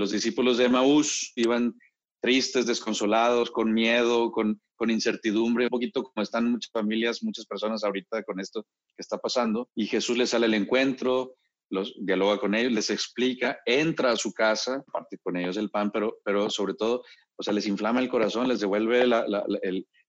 los 0.00 0.10
discípulos 0.10 0.58
de 0.58 0.68
Maús 0.68 1.32
iban 1.36 1.74
tristes, 2.20 2.66
desconsolados, 2.66 3.50
con 3.50 3.72
miedo, 3.72 4.30
con, 4.32 4.60
con 4.76 4.90
incertidumbre, 4.90 5.64
un 5.64 5.70
poquito 5.70 6.02
como 6.02 6.22
están 6.22 6.50
muchas 6.50 6.70
familias, 6.72 7.22
muchas 7.22 7.46
personas 7.46 7.84
ahorita 7.84 8.22
con 8.24 8.40
esto 8.40 8.62
que 8.62 9.00
está 9.00 9.18
pasando. 9.18 9.68
Y 9.74 9.86
Jesús 9.86 10.18
les 10.18 10.30
sale 10.30 10.46
al 10.46 10.54
encuentro, 10.54 11.34
los, 11.70 11.94
dialoga 12.00 12.38
con 12.38 12.54
ellos, 12.54 12.72
les 12.72 12.90
explica, 12.90 13.60
entra 13.64 14.12
a 14.12 14.16
su 14.16 14.32
casa, 14.32 14.82
parte 14.92 15.18
con 15.22 15.36
ellos 15.36 15.56
el 15.56 15.70
pan, 15.70 15.90
pero, 15.90 16.18
pero 16.24 16.50
sobre 16.50 16.74
todo, 16.74 17.04
o 17.36 17.42
sea, 17.42 17.54
les 17.54 17.66
inflama 17.66 18.00
el 18.00 18.08
corazón, 18.08 18.48
les 18.48 18.60
devuelve 18.60 19.06
la, 19.06 19.26
la, 19.26 19.44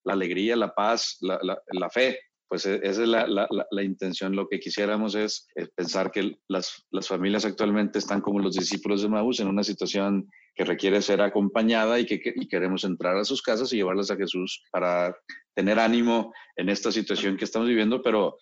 la 0.04 0.12
alegría, 0.12 0.56
la 0.56 0.74
paz, 0.74 1.18
la, 1.20 1.90
fe. 1.90 2.18
Pues 2.52 2.66
e, 2.66 2.80
esa 2.82 3.02
es 3.02 3.08
la, 3.08 3.82
intención. 3.82 4.36
Lo 4.36 4.46
que 4.46 4.60
quisiéramos 4.60 5.14
es, 5.14 5.48
pensar 5.74 6.10
que 6.10 6.36
las, 6.48 6.84
las, 6.90 7.08
familias 7.08 7.46
actualmente 7.46 7.98
están 7.98 8.20
como 8.20 8.40
los 8.40 8.54
discípulos 8.54 9.00
de 9.00 9.08
Maús 9.08 9.40
en 9.40 9.48
una 9.48 9.64
situación 9.64 10.28
que 10.54 10.66
requiere 10.66 11.00
ser 11.00 11.22
acompañada 11.22 11.98
y 11.98 12.04
que, 12.04 12.20
y 12.22 12.46
queremos 12.48 12.84
entrar 12.84 13.16
a 13.16 13.24
sus 13.24 13.40
casas 13.40 13.72
y 13.72 13.76
llevarlas 13.76 14.10
a 14.10 14.16
Jesús 14.16 14.62
para 14.70 15.16
tener 15.54 15.78
ánimo 15.78 16.30
en 16.56 16.68
esta 16.68 16.92
situación 16.92 17.38
que 17.38 17.46
estamos 17.46 17.68
viviendo, 17.68 18.02
pero, 18.02 18.36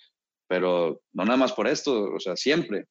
pero 0.49 1.02
no 1.13 1.24
nada 1.24 1.37
más 1.37 1.52
por 1.52 1.69
esto, 1.69 2.13
o 2.13 2.19
sea, 2.19 2.35
siempre. 2.35 2.87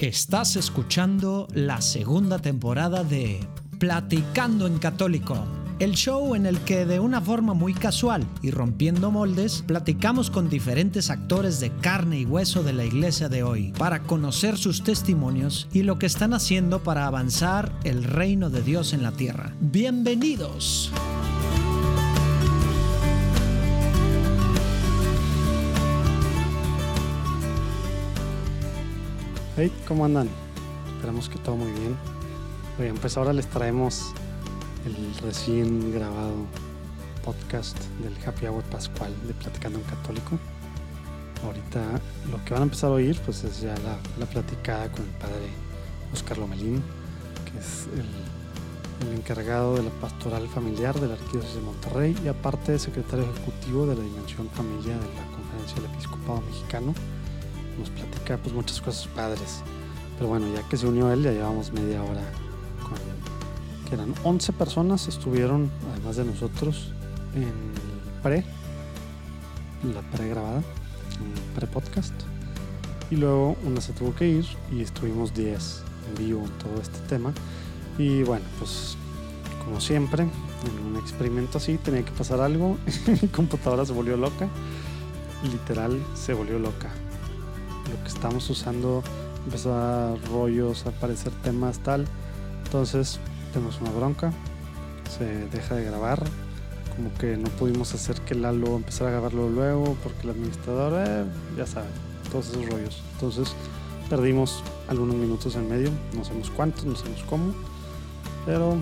Estás 0.00 0.56
escuchando 0.56 1.46
la 1.54 1.80
segunda 1.80 2.40
temporada 2.40 3.04
de 3.04 3.38
Platicando 3.78 4.66
en 4.66 4.78
Católico, 4.78 5.46
el 5.80 5.94
show 5.94 6.34
en 6.34 6.44
el 6.44 6.60
que 6.60 6.84
de 6.84 7.00
una 7.00 7.22
forma 7.22 7.54
muy 7.54 7.72
casual 7.72 8.26
y 8.42 8.50
rompiendo 8.50 9.10
moldes, 9.10 9.64
platicamos 9.66 10.30
con 10.30 10.50
diferentes 10.50 11.08
actores 11.08 11.58
de 11.58 11.70
carne 11.70 12.20
y 12.20 12.26
hueso 12.26 12.62
de 12.62 12.74
la 12.74 12.84
iglesia 12.84 13.30
de 13.30 13.42
hoy 13.42 13.72
para 13.78 14.02
conocer 14.02 14.58
sus 14.58 14.84
testimonios 14.84 15.68
y 15.72 15.82
lo 15.82 15.98
que 15.98 16.04
están 16.04 16.34
haciendo 16.34 16.82
para 16.82 17.06
avanzar 17.06 17.72
el 17.84 18.04
reino 18.04 18.50
de 18.50 18.60
Dios 18.60 18.92
en 18.92 19.02
la 19.02 19.12
tierra. 19.12 19.54
Bienvenidos. 19.58 20.92
Hey, 29.56 29.72
¿cómo 29.88 30.04
andan? 30.04 30.28
Esperamos 30.96 31.30
que 31.30 31.38
todo 31.38 31.56
muy 31.56 31.72
bien. 31.72 31.96
Bien, 32.78 32.94
pues 32.98 33.16
ahora 33.16 33.32
les 33.32 33.46
traemos 33.46 34.12
el 34.86 35.14
recién 35.22 35.92
grabado 35.92 36.34
podcast 37.24 37.76
del 38.02 38.14
Happy 38.26 38.46
Hour 38.46 38.62
Pascual 38.64 39.12
de 39.26 39.34
Platicando 39.34 39.78
en 39.78 39.84
Católico. 39.84 40.38
Ahorita 41.44 42.00
lo 42.30 42.42
que 42.44 42.54
van 42.54 42.62
a 42.62 42.64
empezar 42.64 42.90
a 42.90 42.94
oír 42.94 43.18
pues 43.24 43.44
es 43.44 43.60
ya 43.60 43.74
la, 43.78 43.98
la 44.18 44.26
platicada 44.26 44.90
con 44.90 45.02
el 45.02 45.10
padre 45.12 45.48
Oscar 46.12 46.38
Lomelín, 46.38 46.82
que 47.50 47.58
es 47.58 47.88
el, 47.94 48.06
encargado 49.14 49.76
de 49.76 49.82
la 49.82 49.90
pastoral 49.92 50.46
familiar 50.48 50.98
de 51.00 51.08
la 51.08 51.14
Arquidiócesis 51.14 51.56
de 51.56 51.62
Monterrey 51.62 52.14
y 52.22 52.28
aparte 52.28 52.78
secretario 52.78 53.24
ejecutivo 53.24 53.86
de 53.86 53.96
la 53.96 54.02
Dimensión 54.02 54.50
Familia 54.50 54.92
de 54.92 55.14
la 55.14 55.24
Conferencia 55.34 55.76
del 55.76 55.86
Episcopado 55.86 56.42
Mexicano 56.42 56.94
nos 57.78 57.88
platica 57.88 58.36
pues 58.36 58.54
muchas 58.54 58.78
cosas 58.82 59.06
padres. 59.08 59.62
Pero 60.18 60.28
bueno, 60.28 60.54
ya 60.54 60.68
que 60.68 60.76
se 60.76 60.86
unió 60.86 61.10
él, 61.10 61.22
ya 61.22 61.32
llevamos 61.32 61.72
media 61.72 62.02
hora 62.02 62.20
eran 63.92 64.14
11 64.24 64.52
personas, 64.52 65.08
estuvieron, 65.08 65.70
además 65.92 66.16
de 66.16 66.24
nosotros, 66.24 66.92
en 67.34 67.42
el 67.42 68.22
pre, 68.22 68.44
la 69.94 70.02
pre 70.10 70.28
grabada, 70.28 70.58
en 70.58 71.54
pre 71.54 71.66
podcast. 71.66 72.14
Y 73.10 73.16
luego 73.16 73.56
una 73.64 73.80
se 73.80 73.92
tuvo 73.92 74.14
que 74.14 74.28
ir 74.28 74.46
y 74.72 74.82
estuvimos 74.82 75.34
10 75.34 75.82
en 76.08 76.26
vivo 76.26 76.44
en 76.44 76.52
todo 76.58 76.80
este 76.80 76.98
tema. 77.08 77.32
Y 77.98 78.22
bueno, 78.22 78.44
pues 78.58 78.96
como 79.64 79.80
siempre, 79.80 80.22
en 80.22 80.86
un 80.86 80.96
experimento 80.96 81.58
así 81.58 81.76
tenía 81.78 82.04
que 82.04 82.12
pasar 82.12 82.40
algo. 82.40 82.78
Mi 83.22 83.28
computadora 83.28 83.84
se 83.84 83.92
volvió 83.92 84.16
loca. 84.16 84.48
Literal 85.42 85.98
se 86.14 86.34
volvió 86.34 86.58
loca 86.58 86.90
lo 87.90 88.02
que 88.02 88.08
estamos 88.08 88.48
usando 88.48 89.02
empezó 89.44 89.74
a 89.74 90.10
dar 90.10 90.30
rollos, 90.30 90.86
a 90.86 90.90
aparecer 90.90 91.32
temas 91.42 91.78
tal. 91.80 92.06
Entonces 92.64 93.18
tenemos 93.52 93.80
una 93.80 93.90
bronca, 93.90 94.32
se 95.16 95.24
deja 95.48 95.74
de 95.74 95.84
grabar, 95.84 96.22
como 96.96 97.12
que 97.14 97.36
no 97.36 97.48
pudimos 97.50 97.94
hacer 97.94 98.20
que 98.22 98.34
Lalo 98.34 98.76
empezara 98.76 99.10
a 99.10 99.12
grabarlo 99.12 99.48
luego 99.48 99.96
porque 100.02 100.22
el 100.22 100.30
administrador, 100.30 101.04
eh, 101.06 101.24
ya 101.56 101.66
saben, 101.66 101.90
todos 102.30 102.48
esos 102.50 102.68
rollos. 102.68 103.02
Entonces 103.14 103.54
perdimos 104.08 104.62
algunos 104.88 105.16
minutos 105.16 105.54
en 105.56 105.68
medio, 105.68 105.90
no 106.16 106.24
sabemos 106.24 106.50
cuántos, 106.50 106.84
no 106.84 106.96
sabemos 106.96 107.22
cómo, 107.24 107.54
pero 108.46 108.76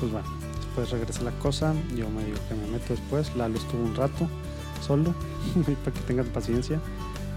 pues 0.00 0.10
bueno, 0.10 0.28
después 0.56 0.90
regresa 0.90 1.22
la 1.22 1.32
cosa, 1.32 1.74
yo 1.96 2.08
me 2.10 2.24
digo 2.24 2.38
que 2.48 2.54
me 2.54 2.66
meto 2.66 2.94
después, 2.94 3.34
Lalo 3.36 3.56
estuvo 3.56 3.82
un 3.82 3.94
rato 3.94 4.28
solo, 4.86 5.14
para 5.84 5.94
que 5.94 6.00
tengan 6.06 6.26
paciencia 6.26 6.80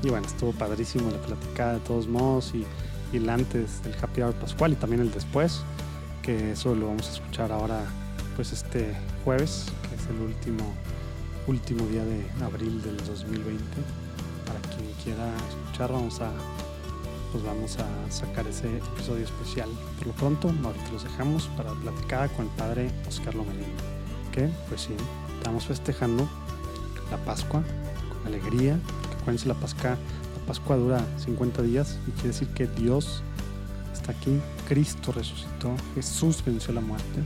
y 0.06 0.10
bueno, 0.10 0.28
estuvo 0.28 0.52
padrísimo 0.52 1.10
la 1.10 1.18
platicada 1.18 1.74
de 1.74 1.80
todos 1.80 2.08
modos 2.08 2.54
y, 2.54 2.66
el 3.14 3.30
antes 3.30 3.82
del 3.84 3.96
Happy 4.02 4.22
Hour 4.22 4.34
Pascual 4.34 4.74
y 4.74 4.76
también 4.76 5.02
el 5.02 5.10
después, 5.10 5.62
que 6.26 6.54
eso 6.54 6.74
lo 6.74 6.88
vamos 6.88 7.08
a 7.08 7.12
escuchar 7.12 7.52
ahora 7.52 7.82
pues 8.36 8.52
este 8.52 8.96
jueves, 9.24 9.68
que 9.88 9.96
es 9.96 10.08
el 10.10 10.20
último, 10.22 10.74
último 11.46 11.86
día 11.86 12.04
de 12.04 12.26
abril 12.44 12.82
del 12.82 12.98
2020. 12.98 13.64
Para 14.46 14.60
quien 14.76 14.92
quiera 15.04 15.32
escuchar, 15.50 15.92
vamos 15.92 16.20
a 16.22 16.32
pues 17.32 17.44
vamos 17.44 17.78
a 17.78 18.12
sacar 18.12 18.48
ese 18.48 18.78
episodio 18.78 19.24
especial. 19.24 19.70
Por 20.00 20.08
lo 20.08 20.14
pronto, 20.14 20.48
ahorita 20.48 20.92
los 20.92 21.04
dejamos 21.04 21.48
para 21.56 21.74
la 21.74 21.80
platicada 21.82 22.28
con 22.30 22.46
el 22.46 22.52
padre 22.54 22.92
Oscar 23.08 23.36
Lomelín. 23.36 23.66
Que, 24.32 24.50
pues 24.68 24.82
sí, 24.82 24.96
estamos 25.38 25.66
festejando 25.66 26.28
la 27.12 27.18
Pascua 27.18 27.62
con 28.10 28.26
alegría, 28.26 28.80
Acuérdense, 29.20 29.48
la 29.48 29.54
Pascua, 29.56 29.92
la 29.92 30.46
Pascua 30.48 30.76
dura 30.78 31.06
50 31.18 31.62
días 31.62 32.00
y 32.08 32.12
quiere 32.12 32.30
decir 32.30 32.48
que 32.50 32.68
Dios 32.68 33.22
aquí, 34.12 34.40
Cristo 34.68 35.12
resucitó, 35.12 35.76
Jesús 35.96 36.44
venció 36.46 36.74
la 36.74 36.82
muerte. 36.82 37.24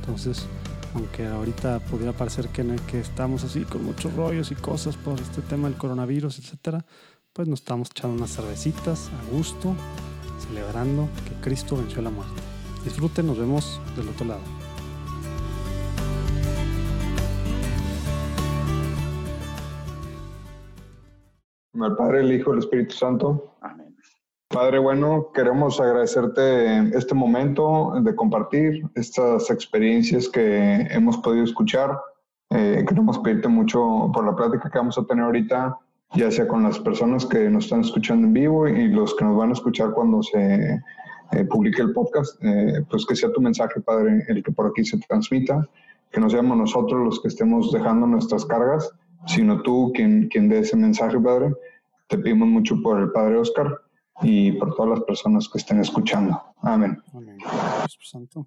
Entonces, 0.00 0.46
aunque 0.94 1.26
ahorita 1.26 1.80
pudiera 1.80 2.12
parecer 2.12 2.48
que, 2.48 2.64
estamos 2.98 3.44
así 3.44 3.64
con 3.64 3.84
muchos 3.84 4.14
rollos 4.14 4.50
y 4.50 4.54
cosas 4.54 4.96
por 4.96 5.20
este 5.20 5.42
tema 5.42 5.68
del 5.68 5.76
coronavirus, 5.76 6.38
etcétera, 6.38 6.84
pues 7.32 7.48
nos 7.48 7.60
estamos 7.60 7.90
echando 7.90 8.16
unas 8.16 8.34
cervecitas 8.34 9.10
a 9.10 9.34
gusto, 9.34 9.74
celebrando 10.46 11.08
que 11.28 11.34
Cristo 11.40 11.76
venció 11.76 12.00
la 12.02 12.10
muerte. 12.10 12.40
Disfruten, 12.84 13.26
nos 13.26 13.38
vemos 13.38 13.80
del 13.96 14.08
otro 14.08 14.26
lado. 14.26 14.42
el 21.86 21.96
Padre, 21.96 22.20
el 22.20 22.32
Hijo 22.32 22.52
el 22.52 22.60
Espíritu 22.60 22.94
Santo. 22.94 23.53
Padre 24.54 24.78
bueno, 24.78 25.32
queremos 25.34 25.80
agradecerte 25.80 26.96
este 26.96 27.12
momento 27.12 27.92
de 28.00 28.14
compartir 28.14 28.88
estas 28.94 29.50
experiencias 29.50 30.28
que 30.28 30.86
hemos 30.92 31.18
podido 31.18 31.42
escuchar. 31.42 31.98
Eh, 32.50 32.84
queremos 32.86 33.18
pedirte 33.18 33.48
mucho 33.48 34.12
por 34.14 34.24
la 34.24 34.36
plática 34.36 34.70
que 34.70 34.78
vamos 34.78 34.96
a 34.96 35.04
tener 35.06 35.24
ahorita, 35.24 35.76
ya 36.14 36.30
sea 36.30 36.46
con 36.46 36.62
las 36.62 36.78
personas 36.78 37.26
que 37.26 37.50
nos 37.50 37.64
están 37.64 37.80
escuchando 37.80 38.28
en 38.28 38.32
vivo 38.32 38.68
y 38.68 38.86
los 38.86 39.16
que 39.16 39.24
nos 39.24 39.36
van 39.36 39.50
a 39.50 39.54
escuchar 39.54 39.90
cuando 39.90 40.22
se 40.22 40.80
eh, 41.32 41.44
publique 41.50 41.82
el 41.82 41.92
podcast. 41.92 42.40
Eh, 42.44 42.84
pues 42.88 43.04
que 43.06 43.16
sea 43.16 43.32
tu 43.32 43.40
mensaje, 43.40 43.80
Padre, 43.80 44.24
el 44.28 44.40
que 44.44 44.52
por 44.52 44.68
aquí 44.68 44.84
se 44.84 44.98
transmita, 44.98 45.68
que 46.12 46.20
no 46.20 46.30
seamos 46.30 46.56
nosotros 46.56 47.04
los 47.04 47.20
que 47.20 47.26
estemos 47.26 47.72
dejando 47.72 48.06
nuestras 48.06 48.46
cargas, 48.46 48.88
sino 49.26 49.60
tú 49.62 49.90
quien, 49.96 50.28
quien 50.28 50.48
dé 50.48 50.60
ese 50.60 50.76
mensaje, 50.76 51.18
Padre. 51.18 51.52
Te 52.06 52.18
pedimos 52.18 52.46
mucho 52.46 52.80
por 52.80 53.00
el 53.00 53.10
Padre 53.10 53.38
Oscar 53.38 53.80
y 54.22 54.52
por 54.52 54.74
todas 54.74 54.98
las 54.98 55.04
personas 55.04 55.48
que 55.48 55.58
estén 55.58 55.80
escuchando. 55.80 56.40
Amén. 56.62 57.02
Amén. 57.12 57.38
Santo. 58.00 58.46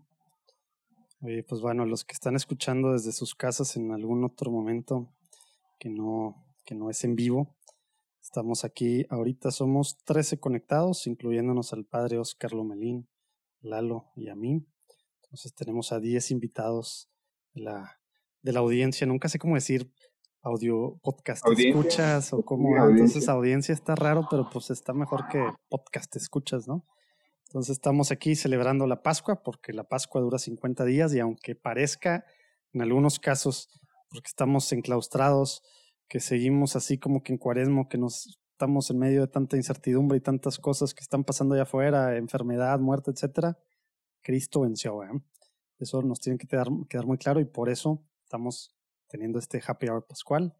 Oye, 1.22 1.44
pues 1.44 1.62
bueno, 1.62 1.86
los 1.86 2.06
que 2.06 2.14
están 2.14 2.36
escuchando 2.36 2.94
desde 2.94 3.12
sus 3.12 3.36
casas 3.36 3.76
en 3.76 3.92
algún 3.92 4.24
otro 4.24 4.52
momento 4.52 5.10
que 5.80 5.90
no, 5.90 6.46
que 6.64 6.76
no 6.76 6.90
es 6.90 7.04
en 7.04 7.16
vivo, 7.16 7.56
estamos 8.22 8.64
aquí. 8.64 9.06
Ahorita 9.10 9.52
somos 9.52 9.98
13 10.04 10.40
conectados, 10.40 11.08
incluyéndonos 11.08 11.74
al 11.74 11.86
Padre 11.86 12.20
Oscar 12.20 12.54
Lomelín, 12.54 13.08
Lalo 13.62 14.12
y 14.16 14.30
a 14.30 14.36
mí. 14.36 14.64
Entonces 15.24 15.54
tenemos 15.56 15.92
a 15.92 16.00
10 16.00 16.32
invitados 16.32 17.10
de 17.54 17.64
la, 17.64 18.00
de 18.44 18.54
la 18.54 18.60
audiencia. 18.60 19.08
Nunca 19.08 19.28
sé 19.28 19.40
cómo 19.40 19.56
decir 19.56 19.92
audio 20.48 20.98
podcast 21.04 21.46
escuchas 21.46 22.32
o 22.32 22.42
como 22.44 22.76
entonces 22.90 23.28
audiencia 23.28 23.74
está 23.74 23.96
raro, 23.96 24.28
pero 24.30 24.50
pues 24.50 24.70
está 24.70 24.94
mejor 24.94 25.28
que 25.28 25.46
podcast 25.70 26.16
escuchas, 26.16 26.68
¿no? 26.68 26.86
Entonces 27.48 27.74
estamos 27.74 28.12
aquí 28.12 28.36
celebrando 28.36 28.88
la 28.88 29.04
Pascua 29.04 29.44
porque 29.44 29.74
la 29.74 29.84
Pascua 29.84 30.22
dura 30.22 30.40
50 30.40 30.86
días 30.86 31.14
y 31.14 31.20
aunque 31.20 31.56
parezca 31.56 32.26
en 32.74 32.82
algunos 32.82 33.20
casos 33.20 33.70
porque 34.10 34.28
estamos 34.28 34.72
enclaustrados, 34.72 35.64
que 36.08 36.20
seguimos 36.20 36.76
así 36.76 36.98
como 36.98 37.24
que 37.24 37.34
en 37.34 37.38
cuaresmo, 37.38 37.90
que 37.90 37.98
nos 37.98 38.40
estamos 38.52 38.90
en 38.90 39.00
medio 39.00 39.22
de 39.22 39.28
tanta 39.28 39.58
incertidumbre 39.58 40.18
y 40.18 40.22
tantas 40.22 40.58
cosas 40.58 40.94
que 40.94 41.02
están 41.02 41.24
pasando 41.24 41.56
allá 41.56 41.64
afuera, 41.64 42.16
enfermedad, 42.18 42.80
muerte, 42.80 43.12
etcétera, 43.12 43.58
Cristo 44.22 44.62
venció. 44.62 45.04
¿eh? 45.04 45.10
Eso 45.80 46.02
nos 46.02 46.20
tiene 46.20 46.38
que 46.38 46.48
quedar, 46.48 46.68
quedar 46.90 47.06
muy 47.06 47.18
claro 47.18 47.42
y 47.42 47.46
por 47.46 47.70
eso 47.70 48.02
estamos 48.24 48.77
teniendo 49.08 49.40
este 49.40 49.62
happy 49.66 49.88
hour 49.88 50.06
pascual. 50.06 50.56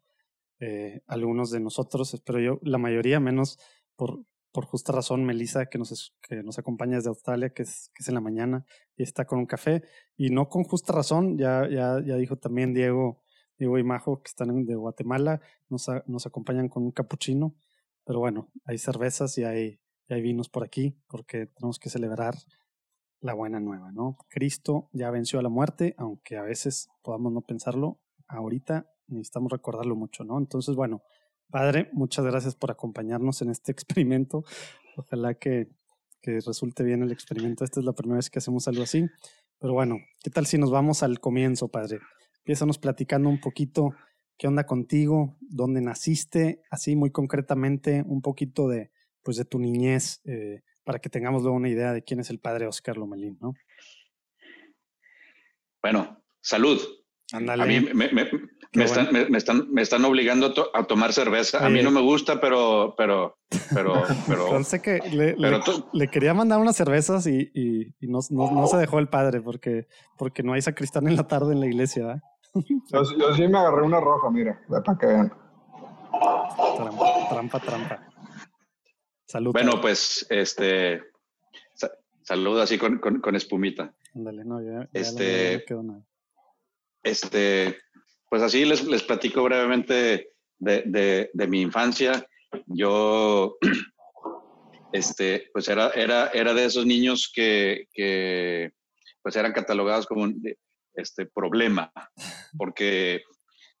Eh, 0.60 1.02
algunos 1.06 1.50
de 1.50 1.60
nosotros, 1.60 2.14
espero 2.14 2.40
yo, 2.40 2.58
la 2.62 2.78
mayoría, 2.78 3.20
menos 3.20 3.58
por, 3.96 4.24
por 4.52 4.64
justa 4.64 4.92
razón, 4.92 5.24
Melissa, 5.24 5.66
que 5.66 5.78
nos, 5.78 6.16
que 6.20 6.42
nos 6.42 6.58
acompaña 6.58 6.96
desde 6.96 7.10
Australia, 7.10 7.50
que 7.50 7.62
es, 7.62 7.90
que 7.94 8.02
es 8.02 8.08
en 8.08 8.14
la 8.14 8.20
mañana 8.20 8.64
y 8.96 9.02
está 9.02 9.24
con 9.24 9.38
un 9.38 9.46
café. 9.46 9.82
Y 10.16 10.30
no 10.30 10.48
con 10.48 10.64
justa 10.64 10.92
razón, 10.92 11.38
ya, 11.38 11.68
ya, 11.68 12.02
ya 12.04 12.16
dijo 12.16 12.36
también 12.36 12.74
Diego, 12.74 13.22
Diego 13.56 13.78
y 13.78 13.84
Majo, 13.84 14.22
que 14.22 14.28
están 14.28 14.64
de 14.64 14.74
Guatemala, 14.74 15.40
nos, 15.68 15.86
nos 16.06 16.26
acompañan 16.26 16.68
con 16.68 16.82
un 16.82 16.90
capuchino. 16.90 17.54
Pero 18.04 18.20
bueno, 18.20 18.50
hay 18.64 18.78
cervezas 18.78 19.36
y 19.38 19.44
hay, 19.44 19.80
y 20.08 20.14
hay 20.14 20.22
vinos 20.22 20.48
por 20.48 20.64
aquí, 20.64 20.98
porque 21.08 21.46
tenemos 21.46 21.78
que 21.78 21.90
celebrar 21.90 22.34
la 23.20 23.34
buena 23.34 23.60
nueva, 23.60 23.92
¿no? 23.92 24.16
Cristo 24.28 24.88
ya 24.92 25.10
venció 25.10 25.38
a 25.38 25.42
la 25.42 25.48
muerte, 25.48 25.94
aunque 25.98 26.36
a 26.36 26.42
veces 26.42 26.88
podamos 27.02 27.32
no 27.32 27.42
pensarlo, 27.42 28.00
ahorita 28.28 28.90
necesitamos 29.08 29.50
recordarlo 29.50 29.96
mucho, 29.96 30.24
¿no? 30.24 30.38
Entonces, 30.38 30.74
bueno, 30.74 31.02
Padre, 31.50 31.88
muchas 31.92 32.24
gracias 32.24 32.54
por 32.54 32.70
acompañarnos 32.70 33.40
en 33.42 33.50
este 33.50 33.72
experimento. 33.72 34.44
Ojalá 34.96 35.34
que, 35.34 35.68
que 36.20 36.40
resulte 36.40 36.82
bien 36.84 37.02
el 37.02 37.12
experimento. 37.12 37.64
Esta 37.64 37.80
es 37.80 37.86
la 37.86 37.92
primera 37.92 38.16
vez 38.16 38.30
que 38.30 38.38
hacemos 38.38 38.68
algo 38.68 38.82
así. 38.82 39.06
Pero 39.58 39.72
bueno, 39.72 39.98
¿qué 40.22 40.30
tal 40.30 40.46
si 40.46 40.58
nos 40.58 40.70
vamos 40.70 41.02
al 41.02 41.20
comienzo, 41.20 41.68
Padre? 41.68 42.00
Empiezanos 42.38 42.78
platicando 42.78 43.28
un 43.28 43.40
poquito 43.40 43.94
qué 44.36 44.46
onda 44.46 44.64
contigo, 44.64 45.36
dónde 45.40 45.80
naciste, 45.80 46.62
así 46.70 46.94
muy 46.94 47.10
concretamente, 47.10 48.04
un 48.06 48.22
poquito 48.22 48.68
de, 48.68 48.92
pues, 49.22 49.36
de 49.36 49.44
tu 49.44 49.58
niñez, 49.58 50.20
eh, 50.24 50.62
para 50.84 51.00
que 51.00 51.10
tengamos 51.10 51.42
luego 51.42 51.56
una 51.56 51.68
idea 51.68 51.92
de 51.92 52.02
quién 52.02 52.20
es 52.20 52.30
el 52.30 52.38
padre 52.38 52.66
Oscar 52.66 52.96
Lomelín, 52.96 53.36
¿no? 53.40 53.54
Bueno, 55.82 56.22
salud. 56.40 56.78
A 57.32 57.40
mí 57.40 57.80
me, 57.80 58.08
me, 58.72 58.84
están, 58.84 59.08
me, 59.12 59.36
están, 59.36 59.70
me, 59.70 59.82
están, 59.82 60.04
obligando 60.06 60.54
a, 60.72 60.84
tomar 60.84 61.12
cerveza. 61.12 61.64
A 61.64 61.68
mí 61.68 61.82
no 61.82 61.90
me 61.90 62.00
gusta, 62.00 62.40
pero, 62.40 62.94
pero, 62.96 63.38
pero, 63.74 64.02
pero. 64.26 64.62
que 64.82 65.00
le, 65.10 65.36
le, 65.92 66.08
quería 66.08 66.32
mandar 66.32 66.58
unas 66.58 66.76
cervezas 66.76 67.26
y, 67.26 67.50
y, 67.54 68.06
no, 68.06 68.20
no, 68.30 68.66
se 68.66 68.78
dejó 68.78 68.98
el 68.98 69.08
padre 69.08 69.42
porque, 69.42 69.88
porque 70.16 70.42
no 70.42 70.54
hay 70.54 70.62
sacristán 70.62 71.06
en 71.06 71.16
la 71.16 71.26
tarde 71.26 71.52
en 71.52 71.60
la 71.60 71.66
iglesia. 71.66 72.22
Yo, 72.90 73.34
sí 73.34 73.46
me 73.46 73.58
agarré 73.58 73.82
una 73.82 74.00
roja, 74.00 74.30
mira, 74.30 74.58
para 74.84 74.98
que 74.98 75.06
vean. 75.06 75.32
Trampa, 76.76 77.28
trampa, 77.28 77.60
trampa. 77.60 78.08
Salud. 79.26 79.52
Bueno, 79.52 79.82
pues, 79.82 80.26
este, 80.30 81.02
salud 82.22 82.58
así 82.58 82.78
con, 82.78 82.98
con, 82.98 83.36
espumita. 83.36 83.94
Ándale, 84.14 84.46
no, 84.46 84.62
ya, 84.62 84.88
este, 84.94 85.62
quedó 85.66 85.82
nada. 85.82 86.07
Este, 87.02 87.78
pues 88.28 88.42
así 88.42 88.64
les, 88.64 88.84
les 88.84 89.02
platico 89.02 89.42
brevemente 89.44 90.32
de, 90.58 91.28
de, 91.32 91.46
mi 91.46 91.60
infancia. 91.60 92.26
Yo, 92.66 93.56
este, 94.92 95.48
pues 95.52 95.68
era, 95.68 95.90
era, 95.90 96.28
era 96.28 96.54
de 96.54 96.64
esos 96.64 96.86
niños 96.86 97.30
que, 97.34 97.86
que 97.92 98.72
pues 99.22 99.36
eran 99.36 99.52
catalogados 99.52 100.06
como 100.06 100.22
un 100.22 100.42
este, 100.94 101.26
problema, 101.26 101.92
porque, 102.56 103.22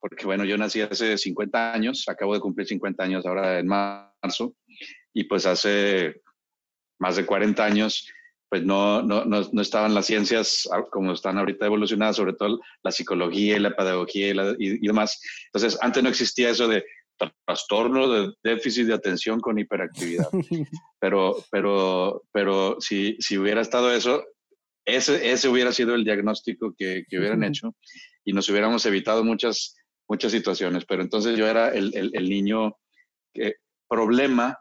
porque 0.00 0.24
bueno, 0.24 0.44
yo 0.44 0.56
nací 0.56 0.80
hace 0.80 1.18
50 1.18 1.72
años, 1.72 2.04
acabo 2.08 2.34
de 2.34 2.40
cumplir 2.40 2.66
50 2.66 3.02
años 3.02 3.26
ahora 3.26 3.58
en 3.58 3.66
marzo, 3.66 4.54
y 5.12 5.24
pues 5.24 5.46
hace 5.46 6.22
más 6.98 7.16
de 7.16 7.26
40 7.26 7.64
años 7.64 8.08
pues 8.48 8.64
no, 8.64 9.02
no, 9.02 9.24
no, 9.24 9.60
estaban 9.60 9.94
las 9.94 10.06
ciencias 10.06 10.68
como 10.90 11.12
están 11.12 11.38
ahorita 11.38 11.66
evolucionadas, 11.66 12.16
sobre 12.16 12.32
todo 12.32 12.60
la 12.82 12.90
psicología 12.90 13.56
y 13.56 13.60
la 13.60 13.76
pedagogía 13.76 14.28
y, 14.58 14.86
demás. 14.86 15.20
Entonces, 15.52 15.78
antes 15.82 16.02
no 16.02 16.08
existía 16.08 16.50
eso 16.50 16.66
de 16.66 16.84
trastorno 17.44 18.08
de 18.08 18.32
déficit 18.42 18.86
de 18.86 18.94
atención 18.94 19.40
con 19.40 19.58
hiperactividad. 19.58 20.28
Pero, 21.00 21.44
pero, 21.52 22.24
pero 22.32 22.76
si, 22.80 23.16
si 23.20 23.38
hubiera 23.38 23.60
estado 23.60 23.92
eso, 23.92 24.24
ese, 24.84 25.30
ese 25.30 25.48
hubiera 25.48 25.70
sido 25.70 25.94
el 25.94 26.02
diagnóstico 26.02 26.74
que, 26.76 27.04
que 27.08 27.18
hubieran 27.20 27.44
hecho 27.44 27.76
y 28.24 28.32
nos 28.32 28.48
hubiéramos 28.48 28.84
evitado 28.84 29.22
muchas, 29.22 29.76
muchas 30.08 30.32
situaciones. 30.32 30.84
Pero 30.86 31.02
entonces 31.02 31.36
yo 31.36 31.46
era 31.46 31.68
el, 31.68 31.96
el, 31.96 32.10
el 32.14 32.28
niño 32.28 32.76
que, 33.32 33.54
problema 33.88 34.58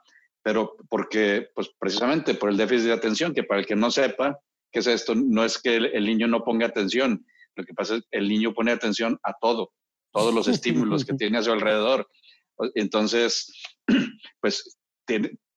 pero 0.47 0.77
porque, 0.87 1.49
pues 1.53 1.69
precisamente 1.77 2.33
por 2.33 2.49
el 2.49 2.55
déficit 2.55 2.85
de 2.85 2.93
atención, 2.93 3.33
que 3.33 3.43
para 3.43 3.59
el 3.59 3.65
que 3.65 3.75
no 3.75 3.91
sepa 3.91 4.39
qué 4.71 4.79
es 4.79 4.87
esto, 4.87 5.13
no 5.13 5.43
es 5.43 5.61
que 5.61 5.75
el, 5.75 6.05
niño 6.05 6.25
no 6.29 6.45
ponga 6.45 6.67
atención, 6.67 7.25
lo 7.57 7.65
que 7.65 7.73
pasa 7.73 7.97
es 7.97 8.03
que 8.09 8.19
el 8.19 8.29
niño 8.29 8.53
pone 8.53 8.71
atención 8.71 9.19
a 9.23 9.33
todo, 9.41 9.73
todos 10.13 10.33
los 10.33 10.47
estímulos 10.47 11.03
que 11.03 11.15
tiene 11.15 11.39
a 11.39 11.43
su 11.43 11.51
alrededor. 11.51 12.07
Entonces, 12.75 13.51
pues 14.39 14.77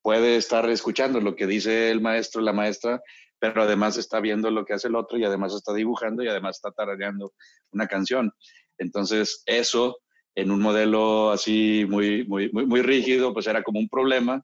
puede 0.01 0.35
estar 0.35 0.69
escuchando 0.69 1.21
lo 1.21 1.37
que 1.37 1.47
dice 1.47 1.89
el 1.89 2.01
maestro, 2.01 2.41
la 2.41 2.51
maestra, 2.51 3.01
pero 3.39 3.63
además 3.63 3.95
está 3.95 4.19
viendo 4.19 4.51
lo 4.51 4.65
que 4.65 4.73
hace 4.73 4.89
el 4.89 4.95
otro 4.97 5.17
y 5.17 5.23
además 5.23 5.53
está 5.53 5.73
dibujando 5.73 6.21
y 6.21 6.27
además 6.27 6.57
está 6.57 6.71
tarareando 6.71 7.31
una 7.71 7.87
canción. 7.87 8.33
Entonces, 8.77 9.41
eso 9.45 9.99
en 10.35 10.51
un 10.51 10.59
modelo 10.59 11.31
así 11.31 11.85
muy, 11.87 12.25
muy, 12.27 12.51
muy, 12.51 12.65
muy 12.65 12.81
rígido, 12.81 13.33
pues 13.33 13.47
era 13.47 13.63
como 13.63 13.79
un 13.79 13.87
problema 13.87 14.43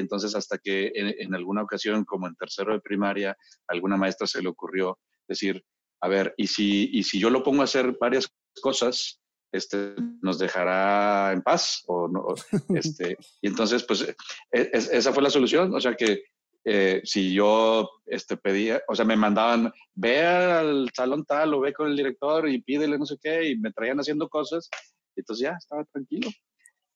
y 0.00 0.02
entonces 0.02 0.34
hasta 0.34 0.56
que 0.56 0.90
en, 0.94 1.34
alguna 1.34 1.62
ocasión, 1.62 2.06
como 2.06 2.26
en 2.26 2.34
tercero 2.34 2.72
de 2.72 2.80
primaria, 2.80 3.36
alguna 3.68 3.98
maestra 3.98 4.26
se 4.26 4.40
le 4.40 4.48
ocurrió 4.48 4.98
decir, 5.28 5.62
a 6.00 6.08
ver, 6.08 6.32
¿y 6.38 6.46
si, 6.46 6.88
y 6.90 7.02
si 7.02 7.20
yo 7.20 7.28
lo 7.28 7.42
pongo 7.42 7.60
a 7.60 7.64
hacer 7.64 7.98
varias 8.00 8.26
cosas, 8.62 9.20
este, 9.52 9.94
nos 10.22 10.38
dejará 10.38 11.32
en 11.32 11.42
paz 11.42 11.84
o 11.86 12.08
no? 12.08 12.34
Este, 12.74 13.18
y 13.42 13.48
entonces, 13.48 13.84
pues, 13.84 14.02
e, 14.02 14.70
esa 14.72 15.12
fue 15.12 15.22
la 15.22 15.28
solución. 15.28 15.74
O 15.74 15.80
sea 15.80 15.94
que 15.94 16.22
eh, 16.64 17.02
si 17.04 17.34
yo 17.34 17.90
este, 18.06 18.38
pedía, 18.38 18.82
o 18.88 18.94
sea, 18.94 19.04
me 19.04 19.16
mandaban, 19.16 19.70
ve 19.94 20.24
al 20.24 20.88
salón 20.96 21.26
tal 21.26 21.52
o 21.52 21.60
ve 21.60 21.74
con 21.74 21.88
el 21.88 21.96
director 21.96 22.48
y 22.48 22.62
pídele 22.62 22.98
no 22.98 23.04
sé 23.04 23.18
qué, 23.22 23.50
y 23.50 23.58
me 23.58 23.72
traían 23.72 24.00
haciendo 24.00 24.30
cosas, 24.30 24.70
y 25.14 25.20
entonces 25.20 25.42
ya 25.42 25.56
estaba 25.58 25.84
tranquilo. 25.84 26.30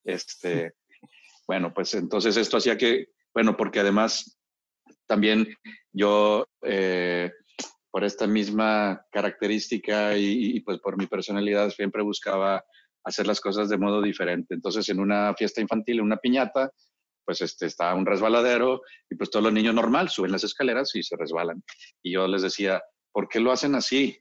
Este, 0.05 0.73
bueno, 1.47 1.73
pues 1.75 1.95
entonces 1.95 2.37
esto 2.37 2.57
hacía 2.57 2.77
que, 2.77 3.09
bueno, 3.35 3.57
porque 3.57 3.81
además 3.81 4.39
también 5.07 5.55
yo, 5.93 6.47
eh, 6.63 7.33
por 7.91 8.05
esta 8.05 8.27
misma 8.27 9.07
característica 9.13 10.17
y, 10.17 10.61
pues 10.61 10.81
por 10.81 10.97
mi 10.97 11.07
personalidad, 11.07 11.71
siempre 11.71 12.03
buscaba 12.03 12.65
hacer 13.05 13.27
las 13.27 13.41
cosas 13.41 13.69
de 13.69 13.79
modo 13.79 14.03
diferente. 14.03 14.55
Entonces, 14.55 14.89
en 14.89 14.99
una 14.99 15.35
fiesta 15.35 15.61
infantil, 15.61 15.99
en 15.99 16.05
una 16.05 16.17
piñata, 16.17 16.73
pues 17.25 17.41
este, 17.41 17.67
está 17.67 17.95
un 17.95 18.07
resbaladero 18.07 18.83
y 19.09 19.15
pues 19.15 19.31
todos 19.31 19.45
los 19.45 19.53
niños 19.53 19.75
normal 19.75 20.09
suben 20.09 20.33
las 20.33 20.45
escaleras 20.45 20.95
y 20.95 21.03
se 21.03 21.17
resbalan. 21.17 21.63
Y 22.03 22.13
yo 22.15 22.27
les 22.27 22.43
decía, 22.43 22.83
¿por 23.13 23.29
qué 23.29 23.41
lo 23.41 23.53
hacen 23.53 23.75
así? 23.75 24.19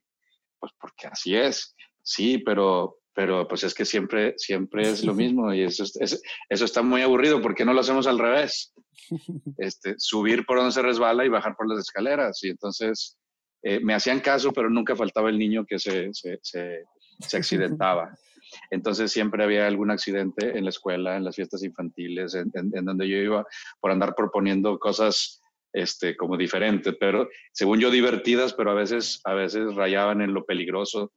Pues 0.59 0.71
porque 0.79 1.07
así 1.07 1.35
es. 1.35 1.75
Sí, 2.01 2.37
pero 2.37 2.99
pero 3.13 3.47
pues 3.47 3.63
es 3.63 3.73
que 3.73 3.85
siempre, 3.85 4.33
siempre 4.37 4.89
es 4.89 5.03
lo 5.03 5.13
mismo 5.15 5.53
y 5.53 5.61
eso, 5.63 5.83
eso 5.83 6.65
está 6.65 6.81
muy 6.81 7.01
aburrido. 7.01 7.41
¿Por 7.41 7.55
qué 7.55 7.65
no 7.65 7.73
lo 7.73 7.81
hacemos 7.81 8.07
al 8.07 8.19
revés? 8.19 8.73
Este, 9.57 9.95
subir 9.97 10.45
por 10.45 10.57
donde 10.57 10.71
se 10.71 10.81
resbala 10.81 11.25
y 11.25 11.29
bajar 11.29 11.55
por 11.55 11.67
las 11.67 11.79
escaleras. 11.79 12.43
Y 12.43 12.49
entonces 12.49 13.17
eh, 13.61 13.79
me 13.79 13.93
hacían 13.93 14.19
caso, 14.19 14.51
pero 14.51 14.69
nunca 14.69 14.95
faltaba 14.95 15.29
el 15.29 15.37
niño 15.37 15.65
que 15.65 15.79
se, 15.79 16.09
se, 16.13 16.39
se, 16.41 17.37
accidentaba. 17.37 18.13
Entonces 18.71 19.11
siempre 19.11 19.43
había 19.43 19.65
algún 19.65 19.89
accidente 19.89 20.57
en 20.57 20.65
la 20.65 20.69
escuela, 20.69 21.15
en 21.15 21.23
las 21.23 21.35
fiestas 21.35 21.63
infantiles, 21.63 22.35
en, 22.35 22.51
en, 22.53 22.85
donde 22.85 23.07
yo 23.07 23.17
iba 23.17 23.45
por 23.79 23.91
andar 23.91 24.15
proponiendo 24.15 24.77
cosas 24.79 25.41
este, 25.71 26.15
como 26.15 26.37
diferentes, 26.37 26.95
pero 26.99 27.29
según 27.51 27.79
yo 27.79 27.89
divertidas, 27.89 28.53
pero 28.53 28.71
a 28.71 28.75
veces, 28.75 29.21
a 29.23 29.33
veces 29.33 29.73
rayaban 29.75 30.21
en 30.21 30.33
lo 30.33 30.45
peligroso 30.45 31.13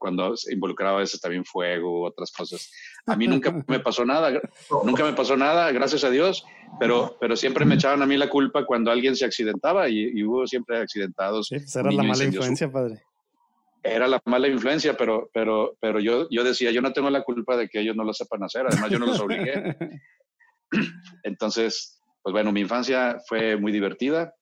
cuando 0.00 0.34
involucraba 0.50 0.96
a 0.96 1.00
veces 1.00 1.20
también 1.20 1.44
fuego 1.44 2.06
otras 2.06 2.32
cosas. 2.32 2.72
A 3.06 3.14
mí 3.14 3.28
nunca 3.28 3.52
me 3.68 3.78
pasó 3.80 4.04
nada, 4.04 4.40
nunca 4.84 5.04
me 5.04 5.12
pasó 5.12 5.36
nada, 5.36 5.70
gracias 5.70 6.02
a 6.02 6.10
Dios, 6.10 6.44
pero, 6.80 7.16
pero 7.20 7.36
siempre 7.36 7.64
me 7.64 7.76
echaban 7.76 8.02
a 8.02 8.06
mí 8.06 8.16
la 8.16 8.30
culpa 8.30 8.64
cuando 8.64 8.90
alguien 8.90 9.14
se 9.14 9.26
accidentaba 9.26 9.88
y, 9.88 10.24
hubo 10.24 10.46
siempre 10.46 10.78
accidentados. 10.78 11.48
Sí, 11.48 11.58
pues 11.58 11.76
era 11.76 11.92
la 11.92 12.02
mala 12.02 12.24
influencia, 12.24 12.72
padre. 12.72 13.02
Era 13.82 14.08
la 14.08 14.20
mala 14.24 14.48
influencia, 14.48 14.96
pero, 14.96 15.30
pero, 15.32 15.76
pero 15.80 16.00
yo, 16.00 16.28
yo 16.30 16.42
decía, 16.42 16.70
yo 16.70 16.82
no 16.82 16.92
tengo 16.92 17.10
la 17.10 17.22
culpa 17.22 17.56
de 17.56 17.68
que 17.68 17.80
ellos 17.80 17.94
no 17.94 18.04
lo 18.04 18.12
sepan 18.12 18.42
hacer, 18.42 18.66
además 18.66 18.90
yo 18.90 18.98
no 18.98 19.06
los 19.06 19.20
obligué. 19.20 19.76
Entonces, 21.22 22.02
pues 22.22 22.32
bueno, 22.32 22.52
mi 22.52 22.60
infancia 22.60 23.18
fue 23.26 23.56
muy 23.56 23.72
divertida, 23.72 24.34